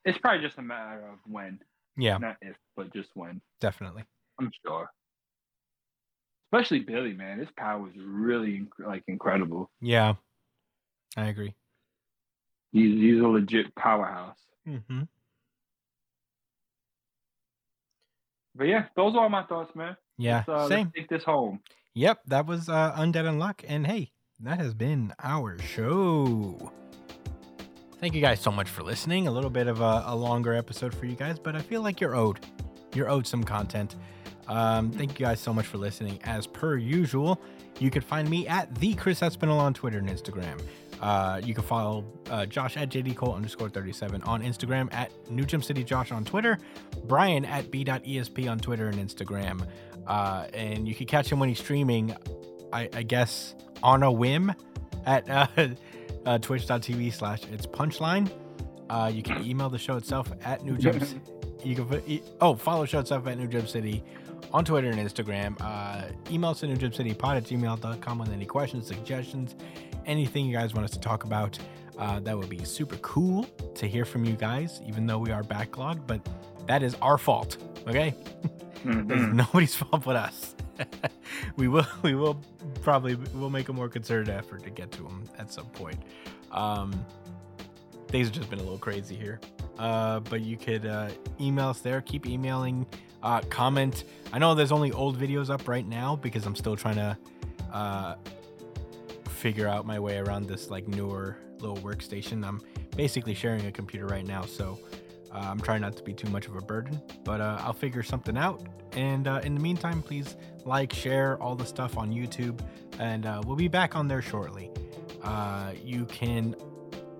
[0.05, 1.59] it's probably just a matter of when,
[1.97, 3.41] Yeah, not if, but just when.
[3.61, 4.03] definitely.
[4.39, 4.89] I'm sure.
[6.51, 9.69] Especially Billy, man, his power is really like incredible.
[9.81, 10.15] Yeah,
[11.15, 11.55] I agree.
[12.73, 14.37] He's he's a legit powerhouse.
[14.67, 15.03] Mm-hmm.
[18.55, 19.95] But yeah, those are all my thoughts, man.
[20.17, 20.91] Yeah, uh, same.
[20.95, 21.59] Take this home.
[21.93, 23.63] Yep, that was uh, Undead Unluck.
[23.67, 26.71] And hey, that has been our show.
[27.99, 29.27] Thank you guys so much for listening.
[29.27, 32.01] A little bit of a, a longer episode for you guys, but I feel like
[32.01, 32.39] you're owed.
[32.93, 33.95] You're owed some content.
[34.47, 36.19] Um, thank you guys so much for listening.
[36.23, 37.39] As per usual,
[37.79, 40.59] you can find me at the Chris Espinal on Twitter and Instagram.
[41.03, 45.43] Uh, you can follow uh, Josh at JD Cole underscore 37 on Instagram, at New
[45.43, 46.57] Jump City Josh on Twitter,
[47.07, 49.67] Brian at B.ESP on Twitter and Instagram.
[50.07, 52.15] Uh, and you can catch him when he's streaming,
[52.71, 54.55] I, I guess, on a whim
[55.05, 55.47] at uh,
[56.25, 58.31] uh, twitch.tv slash it's punchline.
[58.89, 61.03] Uh, you can email the show itself at New Jump.
[61.03, 61.19] C-
[61.65, 62.03] you can put,
[62.39, 64.05] oh follow show itself at New Jump City
[64.53, 65.57] on Twitter and Instagram.
[65.59, 69.55] Uh, email us at New Jump City Pod at gmail.com with any questions, suggestions,
[70.05, 71.57] anything you guys want us to talk about.
[71.97, 73.43] Uh, that would be super cool
[73.75, 76.27] to hear from you guys, even though we are backlogged, but
[76.67, 77.57] that is our fault.
[77.87, 78.15] Okay.
[78.83, 79.31] Mhm.
[79.33, 80.55] nobody's fault but us.
[81.55, 82.35] we will we will
[82.81, 85.95] probably we'll make a more concerted effort to get to them at some point.
[86.51, 86.91] Um,
[88.09, 89.39] things have just been a little crazy here.
[89.79, 91.09] Uh, but you could uh,
[91.39, 92.01] email us there.
[92.01, 92.85] Keep emailing.
[93.23, 94.03] Uh, comment.
[94.33, 97.17] I know there's only old videos up right now because I'm still trying to
[97.71, 98.15] uh,
[99.43, 102.47] figure out my way around this like newer little workstation.
[102.47, 102.61] I'm
[102.95, 104.79] basically sharing a computer right now, so
[105.33, 108.03] uh, I'm trying not to be too much of a burden, but uh, I'll figure
[108.03, 108.65] something out.
[108.93, 112.61] And uh, in the meantime, please like, share all the stuff on YouTube,
[112.99, 114.71] and uh, we'll be back on there shortly.
[115.21, 116.55] Uh, you can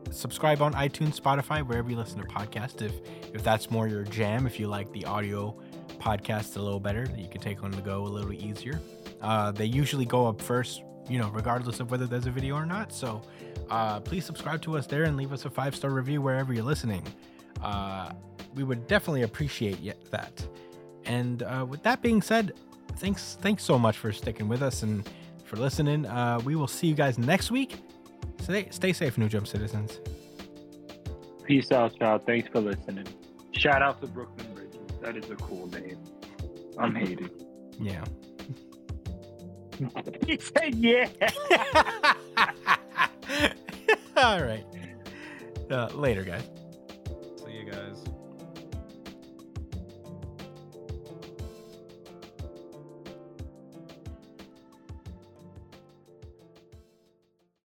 [0.10, 2.82] subscribe on iTunes, Spotify, wherever you listen to podcasts.
[2.82, 2.93] If
[3.34, 5.60] if that's more your jam, if you like the audio
[6.00, 8.80] podcast a little better, you can take on the go a little easier.
[9.22, 12.65] Uh, they usually go up first, you know, regardless of whether there's a video or
[12.65, 12.91] not.
[12.93, 13.22] So
[13.69, 16.64] uh, please subscribe to us there and leave us a five star review wherever you're
[16.64, 17.03] listening.
[17.61, 18.14] Uh,
[18.56, 19.80] we would definitely appreciate
[20.11, 20.45] that.
[21.06, 22.53] And uh, with that being said,
[22.98, 25.07] thanks thanks so much for sticking with us and
[25.45, 26.06] for listening.
[26.06, 27.77] Uh, we will see you guys next week.
[28.41, 29.99] Stay stay safe, New Jump citizens.
[31.43, 32.25] Peace out, child.
[32.25, 33.07] Thanks for listening.
[33.51, 34.80] Shout out to Brooklyn Bridges.
[35.01, 35.98] That is a cool name.
[36.77, 37.45] I'm hated.
[37.80, 38.03] Yeah.
[40.26, 41.10] He said, "Yeah."
[44.18, 44.66] All right.
[45.69, 46.43] Uh, later, guys.
[46.43, 46.62] Guys.